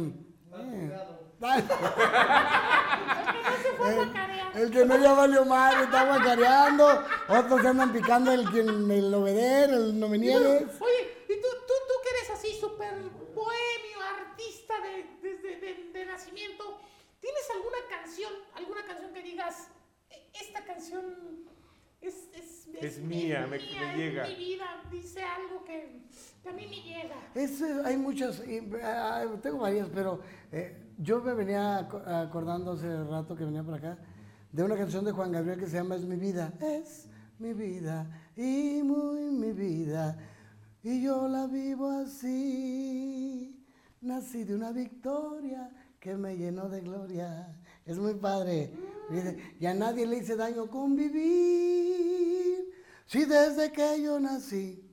[0.57, 0.93] eh,
[4.55, 6.87] el, el que no ya valió madre, está guacareando,
[7.29, 10.63] otros se andan picando el, quien- el obeder, el no me niegues.
[10.81, 12.95] Oye, y tú, tú, tú que eres así súper
[13.35, 16.79] bohemio, artista de, desde de, de nacimiento,
[17.21, 19.69] ¿tienes alguna canción, alguna canción que digas,
[20.11, 21.05] "E- esta canción
[22.01, 24.23] es, es, Es mía, me- me mía, llega"?
[24.27, 26.03] Es mi vida, dice algo que,
[26.43, 27.17] que a mí me llega.
[27.35, 30.21] Es, eh, hay muchas, y, ah, tengo varias, pero
[30.51, 33.99] eh, yo me venía aco- acordando hace rato que venía por acá
[34.51, 37.07] de una canción de Juan Gabriel que se llama Es mi vida, es
[37.39, 40.17] mi vida y muy mi vida
[40.83, 43.57] y yo la vivo así.
[44.01, 47.55] Nací de una victoria que me llenó de gloria.
[47.85, 48.73] Es muy padre.
[49.59, 52.73] Y a nadie le hice daño con vivir.
[53.07, 54.91] Si desde que yo nací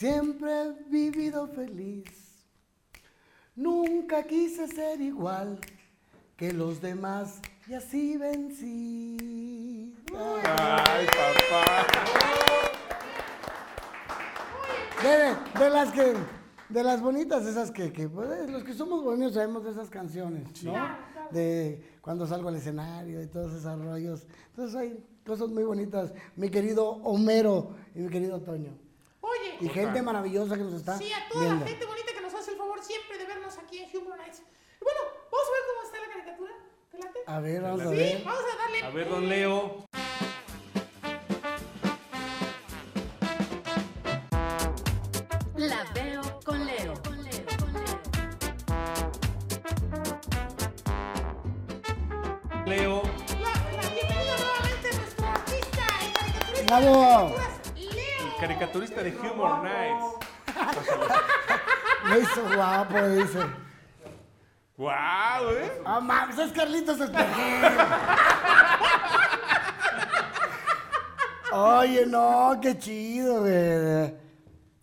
[0.00, 2.08] Siempre he vivido feliz.
[3.54, 5.58] Nunca quise ser igual
[6.38, 9.94] que los demás y así vencí.
[10.16, 12.39] Ay, papá.
[15.02, 16.14] De, de las que,
[16.68, 20.62] de las bonitas, esas que, que, pues, los que somos bohemios sabemos de esas canciones,
[20.62, 20.74] ¿no?
[21.30, 24.26] De cuando salgo al escenario y todos esos rollos.
[24.48, 26.12] Entonces hay cosas muy bonitas.
[26.36, 28.76] Mi querido Homero y mi querido Toño.
[29.20, 31.64] Oye, Y gente maravillosa que nos está sí, a toda viendo.
[31.64, 34.40] la gente bonita que nos hace el favor siempre de vernos aquí en Humor Nights.
[34.80, 35.00] Y bueno,
[35.30, 36.52] vamos a ver cómo está la caricatura.
[36.90, 37.18] ¿Te late?
[37.26, 38.22] A ver, vamos a Sí, ver.
[38.24, 38.82] vamos a darle.
[38.82, 39.84] A ver, don Leo.
[56.70, 57.34] ¡Bravo!
[57.76, 58.36] Leo.
[58.38, 60.04] Caricaturista de Humor Nights.
[62.08, 63.40] Me hizo guapo, dice.
[64.76, 65.82] ¡Guau, eh!
[65.84, 67.72] Ah, mames, es Carlitos Espejel.
[71.52, 74.14] Oye, no, qué chido, güey.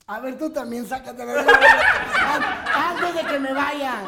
[0.07, 4.01] A ver, tú también sácate la Antes de que me vaya.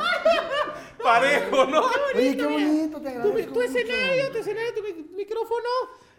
[1.02, 1.84] Parejo, ¿no?
[2.14, 3.62] Oye, qué bonito, te Tu, agradezco tu mucho.
[3.72, 5.70] escenario, tu escenario, tu mic- micrófono,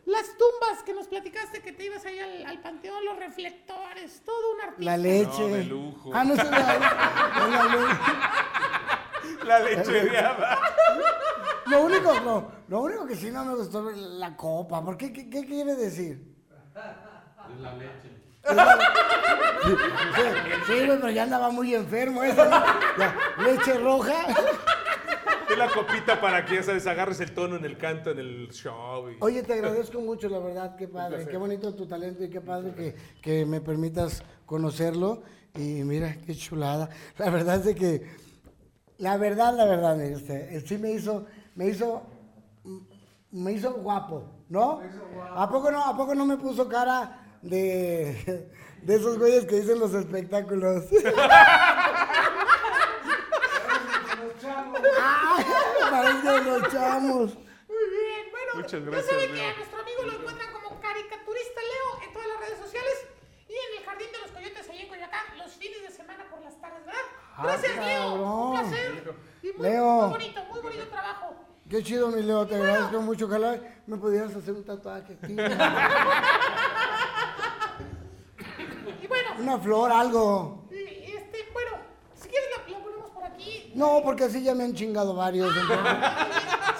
[0.06, 4.54] las tumbas que nos platicaste que te ibas ahí al, al panteón, los reflectores, todo
[4.54, 4.84] un artista.
[4.84, 5.40] La leche.
[5.40, 6.10] No, de lujo.
[6.14, 6.44] Ah, no sé.
[6.44, 6.50] La,
[7.48, 9.44] la leche.
[9.44, 10.58] La lechereada.
[11.66, 14.84] Lo único, lo, lo único que sí no me gustó es la copa.
[14.84, 15.12] ¿Por qué?
[15.12, 16.20] ¿Qué, qué quiere decir?
[16.74, 18.10] Es la leche.
[19.62, 19.76] Sí,
[20.66, 22.44] sí, güey, pero ya andaba muy enfermo esa.
[22.44, 22.50] ¿no?
[22.96, 23.14] La
[23.44, 24.26] leche roja.
[25.56, 29.10] La copita para que, ya sabes, agarres el tono en el canto, en el show.
[29.10, 32.40] y- Oye, te agradezco mucho, la verdad, qué padre, qué bonito tu talento y qué
[32.40, 35.22] padre que, que me permitas conocerlo.
[35.54, 36.88] Y mira, qué chulada.
[37.18, 38.06] La verdad es de que,
[38.98, 42.02] la verdad, la verdad, eh, sí me hizo, me hizo,
[42.64, 42.78] mm,
[43.32, 44.80] me hizo guapo, ¿no?
[45.34, 48.48] ¿A poco no, a poco no me puso cara de,
[48.82, 50.84] de esos güeyes que dicen los espectáculos?
[55.02, 55.44] Ay,
[55.90, 57.34] parece que los chamos.
[57.68, 61.60] Muy bien, bueno, Muchas ya gracias, saben que a nuestro amigo lo encuentran como caricaturista
[61.60, 63.06] Leo en todas las redes sociales
[63.48, 66.40] y en el Jardín de los Coyotes ahí en Coyoacán los fines de semana por
[66.42, 67.00] las tardes, ¿verdad?
[67.36, 68.14] Ah, Gracias, Leo.
[68.14, 69.14] Un placer.
[69.42, 69.84] Y muy, Leo.
[70.02, 71.34] muy bonito, muy bonito trabajo.
[71.70, 73.26] Qué chido, mi Leo, te agradezco mucho.
[73.26, 75.36] Ojalá me pudieras hacer un tatuaje aquí.
[79.02, 80.64] Y bueno, Una flor, algo.
[80.70, 81.70] y este, bueno,
[82.14, 83.72] si quieres la, la ponemos por aquí.
[83.74, 85.54] No, porque así ya me han chingado varios.
[85.56, 85.86] entonces.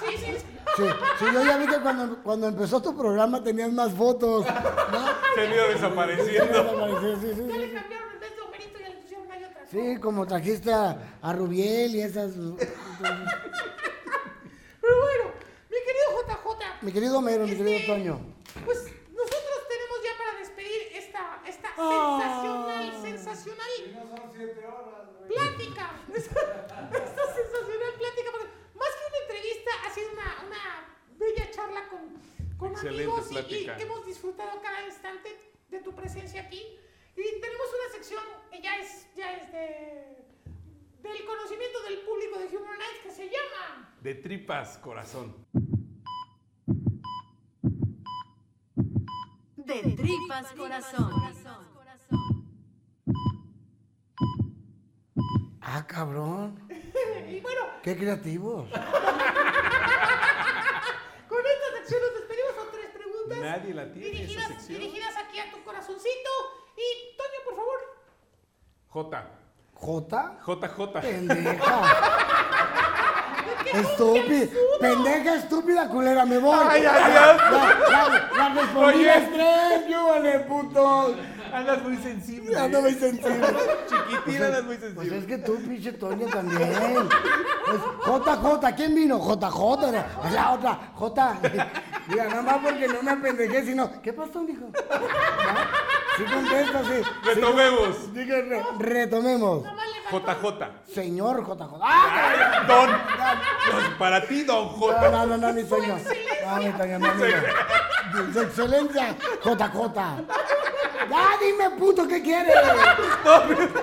[0.00, 0.46] Sí, sí, sí.
[0.76, 0.84] Sí,
[1.18, 4.46] sí, yo ya vi que cuando, cuando empezó tu programa tenías más fotos.
[4.46, 5.06] ¿no?
[5.34, 7.00] Se han ido desapareciendo.
[7.00, 7.74] Sí, sí, Ya le sí.
[7.74, 9.66] cambiaron en vez de Homerito ya le pusieron ahí otra.
[9.70, 12.32] Sí, como trajiste a, a Rubiel y esas.
[14.80, 15.24] Pero bueno,
[15.70, 18.20] mi querido JJ, Mi querido Homero, mi querido Este, Toño.
[18.64, 18.78] Pues
[19.12, 22.18] nosotros tenemos ya para despedir esta, esta Ah.
[22.20, 25.28] sensacional, sensacional Y no son siete horas, güey.
[25.88, 26.00] Plática.
[27.04, 28.30] Esta, sensacional plática.
[28.32, 30.62] porque más que una entrevista, ha sido una, una
[31.18, 35.28] bella charla con, amigos y- que hemos disfrutado cada instante
[35.68, 36.62] de tu presencia aquí.
[37.16, 40.24] Y tenemos una sección que ya es, ya es de,
[41.02, 43.94] del conocimiento del público de Humor Nights que se llama...
[44.00, 45.46] De tripas, corazón.
[49.56, 51.12] De tripas corazón.
[55.72, 56.58] Ah, cabrón.
[57.30, 58.68] Y bueno, Qué creativos.
[58.70, 58.80] con
[61.46, 63.38] esta sección nos despedimos con tres preguntas.
[63.38, 64.80] Nadie la tiene esa dirigidas, sección.
[64.80, 66.30] dirigidas aquí a tu corazoncito.
[66.76, 67.78] Y Toño, por favor.
[68.88, 69.28] J.
[69.74, 70.38] ¿J?
[70.44, 71.00] JJ.
[71.00, 71.82] Pendeja.
[73.72, 74.46] Estúpida.
[74.80, 76.58] Pendeja, estúpida, culera, me voy.
[76.68, 77.36] Ay, ay, ay.
[77.88, 79.28] Ya, ya respondí Oye.
[79.32, 79.82] tres.
[79.86, 81.14] ¿Qué vale, puto?
[81.52, 82.68] Andas muy sensible.
[82.68, 83.46] No me sensible.
[83.88, 85.18] Chiquitina, andas muy Pues sensible.
[85.18, 86.72] es que tú, pinche Toño, también.
[87.66, 87.80] Pues,
[88.24, 89.18] JJ, ¿quién vino?
[89.18, 91.38] JJ, era la otra, J.
[92.08, 94.66] Diga, nada más porque no me apendejé, sino, ¿qué pasó, mijo?
[94.66, 94.70] ¿No?
[96.20, 97.02] Sí contesta, sí.
[97.24, 98.12] Retomemos.
[98.14, 99.64] Diga, re- retomemos.
[100.10, 100.64] JJ.
[100.92, 101.78] Señor JJ.
[101.82, 102.64] ¡Ah!
[102.66, 102.90] Don.
[102.90, 105.10] Don, Para ti, Don No, J.
[105.10, 105.96] no, no, no, mi Toño.
[105.96, 107.24] No, mi amigo.
[108.32, 109.94] Su excelencia, JJ.
[111.08, 112.54] Ya, dime, puto, ¿qué quieres?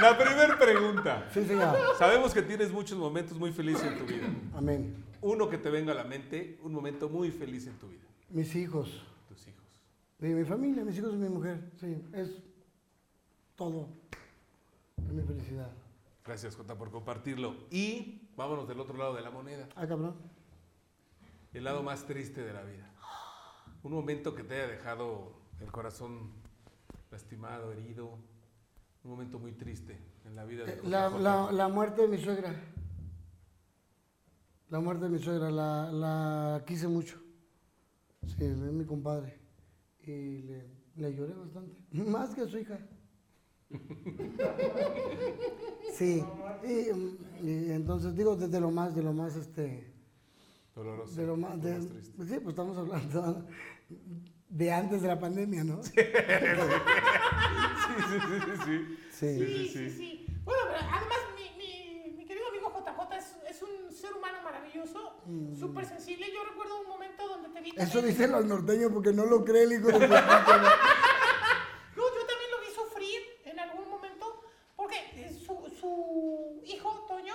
[0.00, 1.24] La primera pregunta.
[1.32, 1.76] Sí, señor.
[1.98, 4.26] Sabemos que tienes muchos momentos muy felices en tu vida.
[4.56, 5.04] Amén.
[5.20, 8.02] Uno que te venga a la mente, un momento muy feliz en tu vida.
[8.30, 8.88] Mis hijos.
[10.24, 11.70] De mi familia, mis hijos y mi mujer.
[11.78, 12.42] Sí, es
[13.56, 13.90] todo.
[14.96, 15.70] Es mi felicidad.
[16.24, 17.54] Gracias, Jota, por compartirlo.
[17.70, 19.68] Y vámonos del otro lado de la moneda.
[19.76, 20.14] Ah, cabrón.
[21.52, 22.90] El lado más triste de la vida.
[23.82, 26.30] Un momento que te haya dejado el corazón
[27.10, 28.18] lastimado, herido.
[29.04, 32.16] Un momento muy triste en la vida de Eh, La, la, la muerte de mi
[32.16, 32.54] suegra.
[34.70, 37.20] La muerte de mi suegra, la, la quise mucho.
[38.26, 39.43] Sí, es mi compadre.
[40.06, 40.64] Y le,
[40.96, 41.74] le lloré bastante.
[42.10, 42.78] Más que a su hija.
[45.96, 46.24] Sí.
[46.64, 49.92] Y, y entonces digo, desde lo más, de lo más, este,
[50.74, 51.14] Doloroso.
[51.20, 52.12] de lo más, de- más triste.
[52.26, 53.46] sí, pues estamos hablando
[54.48, 55.82] de antes de la pandemia, ¿no?
[55.84, 56.00] Sí, sí,
[58.10, 58.98] sí, sí, sí.
[59.12, 59.38] Sí.
[59.46, 60.26] Sí, sí, sí.
[60.44, 64.10] Bueno, pero además mi, mi, mi querido amigo JJ es, es un ser
[64.90, 66.26] humano maravilloso, súper sensible.
[66.32, 67.72] Yo recuerdo un momento donde te vi...
[67.72, 67.80] Mm.
[67.80, 70.08] Eso también- díselo al norteño porque no lo cree el hijo de.
[71.96, 74.42] No, yo también lo vi sufrir en algún momento,
[74.76, 77.34] porque eh, su, su hijo, Toño,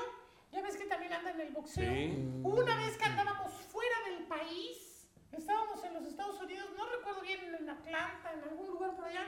[0.51, 1.89] ya ves que también anda en el boxeo.
[1.91, 2.29] Sí.
[2.43, 7.39] Una vez que andábamos fuera del país, estábamos en los Estados Unidos, no recuerdo bien,
[7.55, 9.23] en Atlanta, en algún lugar por allá,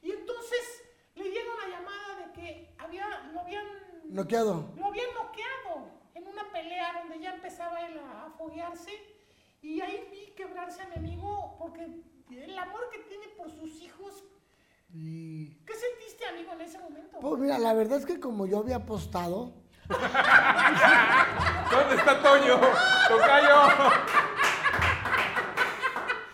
[0.00, 0.84] y entonces
[1.16, 3.66] le dieron la llamada de que había, lo habían
[4.04, 4.72] Noqueado.
[4.76, 8.90] lo habían noqueado en una pelea donde ya empezaba él a, a foguearse
[9.62, 11.84] y ahí vi quebrarse a mi amigo porque
[12.30, 14.24] el amor que tiene por sus hijos.
[14.94, 15.54] Y...
[15.64, 17.18] ¿Qué sentiste, amigo, en ese momento?
[17.20, 19.52] Pues mira, la verdad es que como yo había apostado,
[21.70, 22.60] ¿Dónde está Toño?
[23.08, 23.56] Tocayo.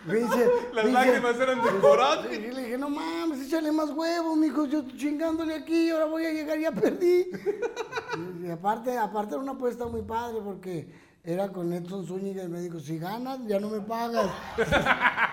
[0.05, 0.51] me dice...
[0.73, 2.35] Las me dice- lágrimas eran de coraje.
[2.49, 6.33] Y le dije, no mames, échale más huevos, mijo, yo chingándole aquí, ahora voy a
[6.33, 7.31] llegar, ya perdí.
[8.49, 10.91] Y, aparte, aparte era una apuesta muy padre porque
[11.23, 14.31] era con Edson Zúñiga y me dijo, si ganas, ya no me pagas.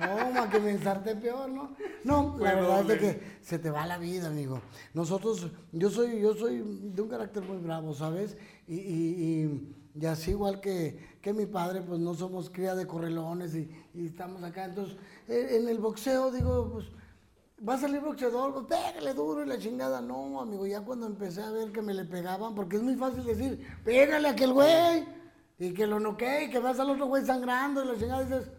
[0.00, 1.70] Toma, que me ensarté peor, ¿no?
[2.04, 4.60] No, Fue la verdad es de que se te va la vida, amigo.
[4.92, 6.62] Nosotros, yo soy, yo soy
[6.94, 8.36] de un carácter muy bravo, ¿sabes?
[8.66, 12.86] Y, y- y- y así igual que, que mi padre, pues no somos cría de
[12.86, 14.64] correlones y, y estamos acá.
[14.64, 14.96] Entonces,
[15.28, 16.86] eh, en el boxeo, digo, pues,
[17.66, 20.00] va a salir boxeador, pues pégale duro y la chingada.
[20.00, 23.24] No, amigo, ya cuando empecé a ver que me le pegaban, porque es muy fácil
[23.24, 25.06] decir, pégale a aquel güey,
[25.58, 28.50] y que lo noquee, y que veas al otro güey sangrando y la chingada, dices,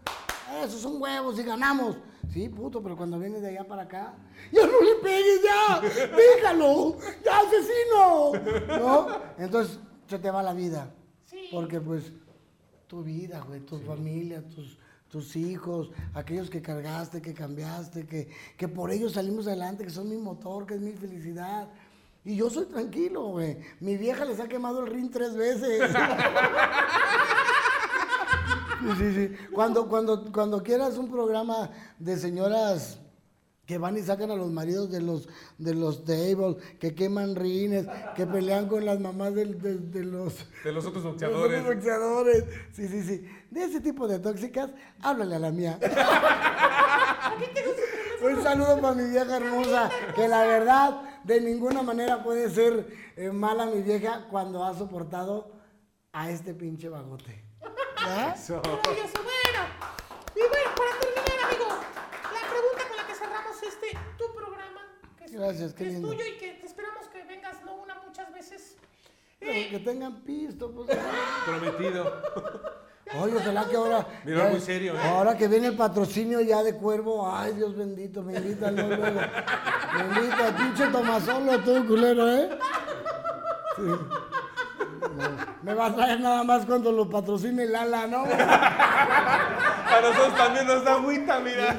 [0.64, 1.98] esos son huevos y ganamos.
[2.32, 4.14] Sí, puto, pero cuando vienes de allá para acá,
[4.52, 5.82] ya no le pegues, ya,
[6.16, 8.80] déjalo, ya asesino.
[8.80, 9.08] ¿No?
[9.38, 10.94] Entonces se te va la vida.
[11.26, 11.50] Sí.
[11.52, 12.12] Porque pues
[12.88, 14.78] tu vida, güey, tu familia, tus,
[15.16, 18.28] tus hijos, aquellos que cargaste, que cambiaste, que,
[18.58, 21.70] que por ellos salimos adelante, que son mi motor, que es mi felicidad.
[22.26, 23.58] Y yo soy tranquilo, güey.
[23.80, 25.90] Mi vieja les ha quemado el ring tres veces.
[29.00, 29.32] Sí, sí.
[29.52, 33.00] Cuando, cuando, cuando quieras un programa de señoras
[33.66, 35.28] que van y sacan a los maridos de los
[35.58, 40.36] de los tables, que queman rines, que pelean con las mamás del- de, de los
[40.64, 41.62] De los otros de los boxeadores.
[41.62, 42.44] otros boxeadores.
[42.74, 43.26] Sí, sí, sí.
[43.52, 44.70] De ese tipo de tóxicas,
[45.02, 45.80] háblale a la mía.
[48.22, 53.32] Un saludo para mi vieja hermosa, que la verdad de ninguna manera puede ser eh,
[53.32, 55.52] mala mi vieja cuando ha soportado
[56.12, 57.44] a este pinche bagote.
[58.00, 58.34] ¿Ya?
[58.34, 58.62] Eso.
[60.36, 60.65] Y bueno,
[65.36, 66.10] Gracias, qué que es lindo.
[66.10, 68.78] tuyo y que te esperamos que vengas no una, muchas veces.
[69.40, 70.90] Pero Eh, que tengan pisto, pues.
[71.46, 72.22] Prometido.
[73.22, 74.08] Oye, ojalá que ahora.
[74.24, 75.00] Mira, ya- muy serio, ¿eh?
[75.04, 78.96] Ahora que viene el patrocinio ya de cuervo, ay Dios bendito, me invitan luego.
[78.96, 79.20] luego.
[79.96, 82.50] Me invita, pinche Tomasolo, tú, culero, ¿eh?
[83.78, 83.82] Sí.
[85.64, 88.24] Me- va a traer nada más cuando lo patrocine Lala, ¿no?
[88.26, 91.76] A nosotros también nos da agüita, mira.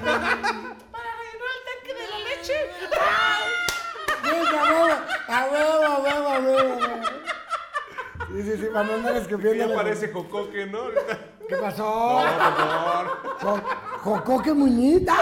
[2.49, 2.71] Leche.
[4.23, 4.95] Sí, a huevo,
[5.29, 6.79] a huevo, a huevo, a huevo.
[8.29, 9.67] Sí, sí, sí, para no andar escupiendo.
[9.69, 10.89] Ya parece jocoque, ¿no?
[11.49, 12.23] ¿Qué pasó?
[12.25, 13.61] No, por favor.
[13.63, 13.63] Jo-
[13.99, 15.15] Jocoque Muñita.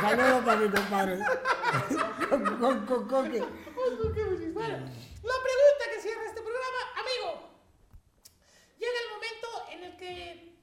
[0.00, 1.18] Saludos para mi compadre.
[1.18, 3.40] Jo- Jocoque.
[4.52, 4.76] Bueno,
[5.22, 7.50] la pregunta que cierra este programa, amigo.
[8.78, 10.58] Llega el momento en el que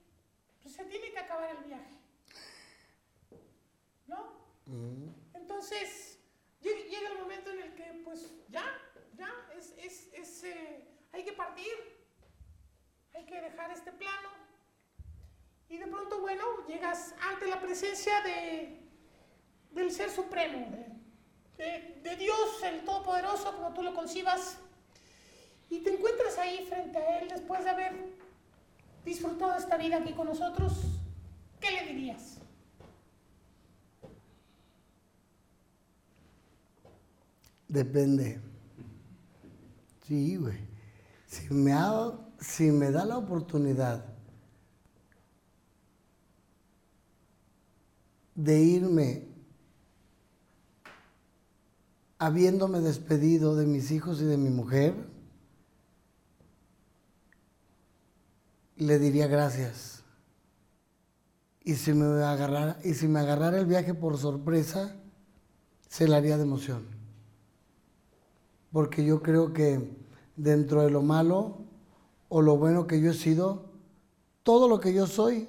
[0.61, 1.99] pues, se tiene que acabar el viaje.
[4.07, 4.44] ¿No?
[5.44, 6.20] Entonces,
[6.61, 8.64] llega, el momento en el que, pues, ya,
[9.18, 11.74] ya, es, es, es, eh, hay que partir.
[13.14, 14.30] Hay que dejar este plano.
[15.68, 18.88] Y de pronto, bueno, llegas ante la presencia de,
[19.72, 20.65] del Ser Supremo,
[21.57, 24.57] de Dios, el Todopoderoso, como tú lo concibas,
[25.70, 27.94] y te encuentras ahí frente a Él después de haber
[29.03, 30.72] disfrutado esta vida aquí con nosotros,
[31.60, 32.43] ¿qué le dirías?
[37.74, 38.40] Depende.
[40.06, 40.60] Sí, güey.
[41.26, 41.74] Si me,
[42.40, 44.06] si me da la oportunidad
[48.36, 49.28] de irme
[52.20, 54.94] habiéndome despedido de mis hijos y de mi mujer,
[58.76, 60.04] le diría gracias.
[61.64, 64.95] Y si me agarrara, y si me agarrara el viaje por sorpresa,
[65.90, 66.93] se la haría de emoción
[68.74, 69.88] porque yo creo que
[70.36, 71.60] dentro de lo malo
[72.28, 73.70] o lo bueno que yo he sido,
[74.41, 75.48] todo lo que yo soy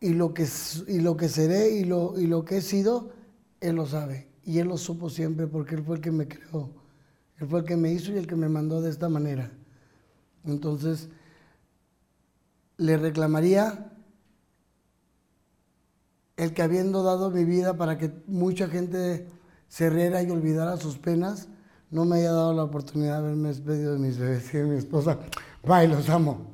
[0.00, 0.48] y lo que,
[0.88, 3.10] y lo que seré y lo, y lo que he sido,
[3.60, 4.26] Él lo sabe.
[4.42, 6.70] Y Él lo supo siempre porque Él fue el que me creó.
[7.38, 9.52] Él fue el que me hizo y el que me mandó de esta manera.
[10.44, 11.10] Entonces,
[12.78, 13.92] le reclamaría
[16.38, 19.28] el que habiendo dado mi vida para que mucha gente
[19.68, 21.48] se riera y olvidara sus penas,
[21.92, 24.78] no me haya dado la oportunidad de haberme despedido de mis bebés y de mi
[24.78, 25.18] esposa.
[25.62, 26.50] Bye, los amo.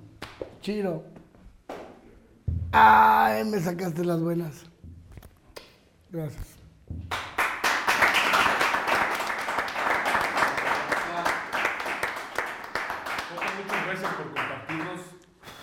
[0.60, 1.04] Chiro.
[2.72, 4.64] Ay, me sacaste las buenas.
[6.10, 6.44] Gracias.
[13.56, 15.00] Muchas gracias por compartirnos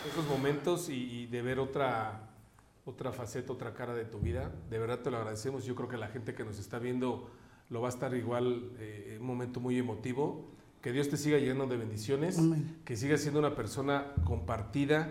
[0.10, 2.22] esos momentos y, y de ver otra,
[2.86, 4.54] otra faceta, otra cara de tu vida.
[4.70, 5.66] De verdad te lo agradecemos.
[5.66, 7.30] Yo creo que la gente que nos está viendo
[7.70, 10.46] lo va a estar igual, eh, un momento muy emotivo.
[10.82, 12.78] Que Dios te siga llenando de bendiciones, Amén.
[12.86, 15.10] que sigas siendo una persona compartida,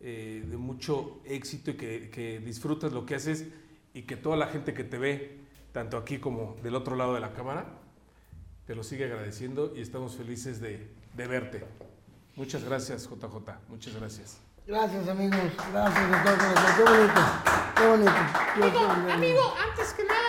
[0.00, 3.46] eh, de mucho éxito y que, que disfrutas lo que haces
[3.94, 5.40] y que toda la gente que te ve,
[5.72, 7.78] tanto aquí como del otro lado de la cámara,
[8.66, 11.64] te lo sigue agradeciendo y estamos felices de, de verte.
[12.34, 13.38] Muchas gracias, JJ.
[13.68, 14.38] Muchas gracias.
[14.66, 15.38] Gracias, amigos.
[15.72, 16.54] Gracias corazón.
[16.76, 17.20] Qué bonito.
[17.76, 18.10] Qué bonito.
[18.64, 20.25] Amigo, amigo, antes que nada,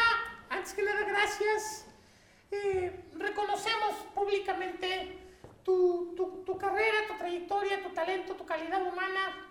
[0.67, 1.85] antes que nada, gracias.
[2.51, 5.17] Eh, reconocemos públicamente
[5.63, 9.47] tu, tu- tu carrera, tu trayectoria, tu talento, tu calidad humana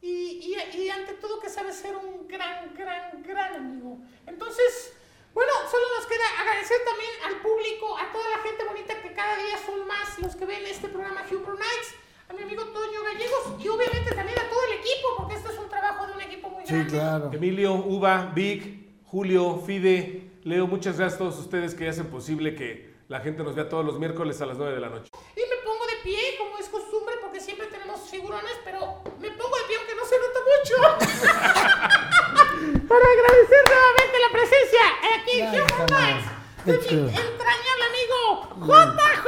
[0.00, 3.98] y, y- y ante todo que sabes ser un gran, gran, gran amigo.
[4.26, 4.92] Entonces,
[5.34, 9.36] bueno, solo nos queda agradecer también al público, a toda la gente bonita que cada
[9.38, 11.94] día son más los que ven este programa Humor Nights,
[12.28, 15.58] a mi amigo Toño Gallegos y obviamente también a todo el equipo, porque esto es
[15.58, 16.90] un trabajo de un equipo muy Sí, grande.
[16.92, 17.30] claro.
[17.32, 22.94] Emilio, Uva, Vic, Julio, Fide, Leo, muchas gracias a todos ustedes que hacen posible que
[23.08, 25.10] la gente nos vea todos los miércoles a las 9 de la noche.
[25.36, 29.54] Y me pongo de pie, como es costumbre, porque siempre tenemos figurones, pero me pongo
[29.56, 30.76] de pie aunque no se nota mucho.
[32.88, 34.80] Para agradecer nuevamente la presencia
[35.14, 36.24] aquí en Human Nights
[36.64, 39.26] de mi entrañable amigo JJ.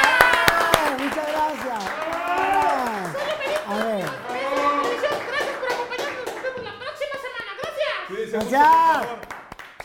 [0.00, 0.96] ¡Ah!
[0.98, 1.84] Muchas gracias.
[2.08, 3.12] Ah.
[3.68, 4.04] A ver.
[5.28, 6.24] Gracias por acompañarnos.
[6.26, 7.50] Nos vemos la próxima semana.
[7.60, 7.94] Gracias.
[8.32, 9.37] Gracias.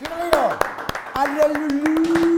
[0.04, 0.58] Por favor.
[1.14, 2.33] ¿Sí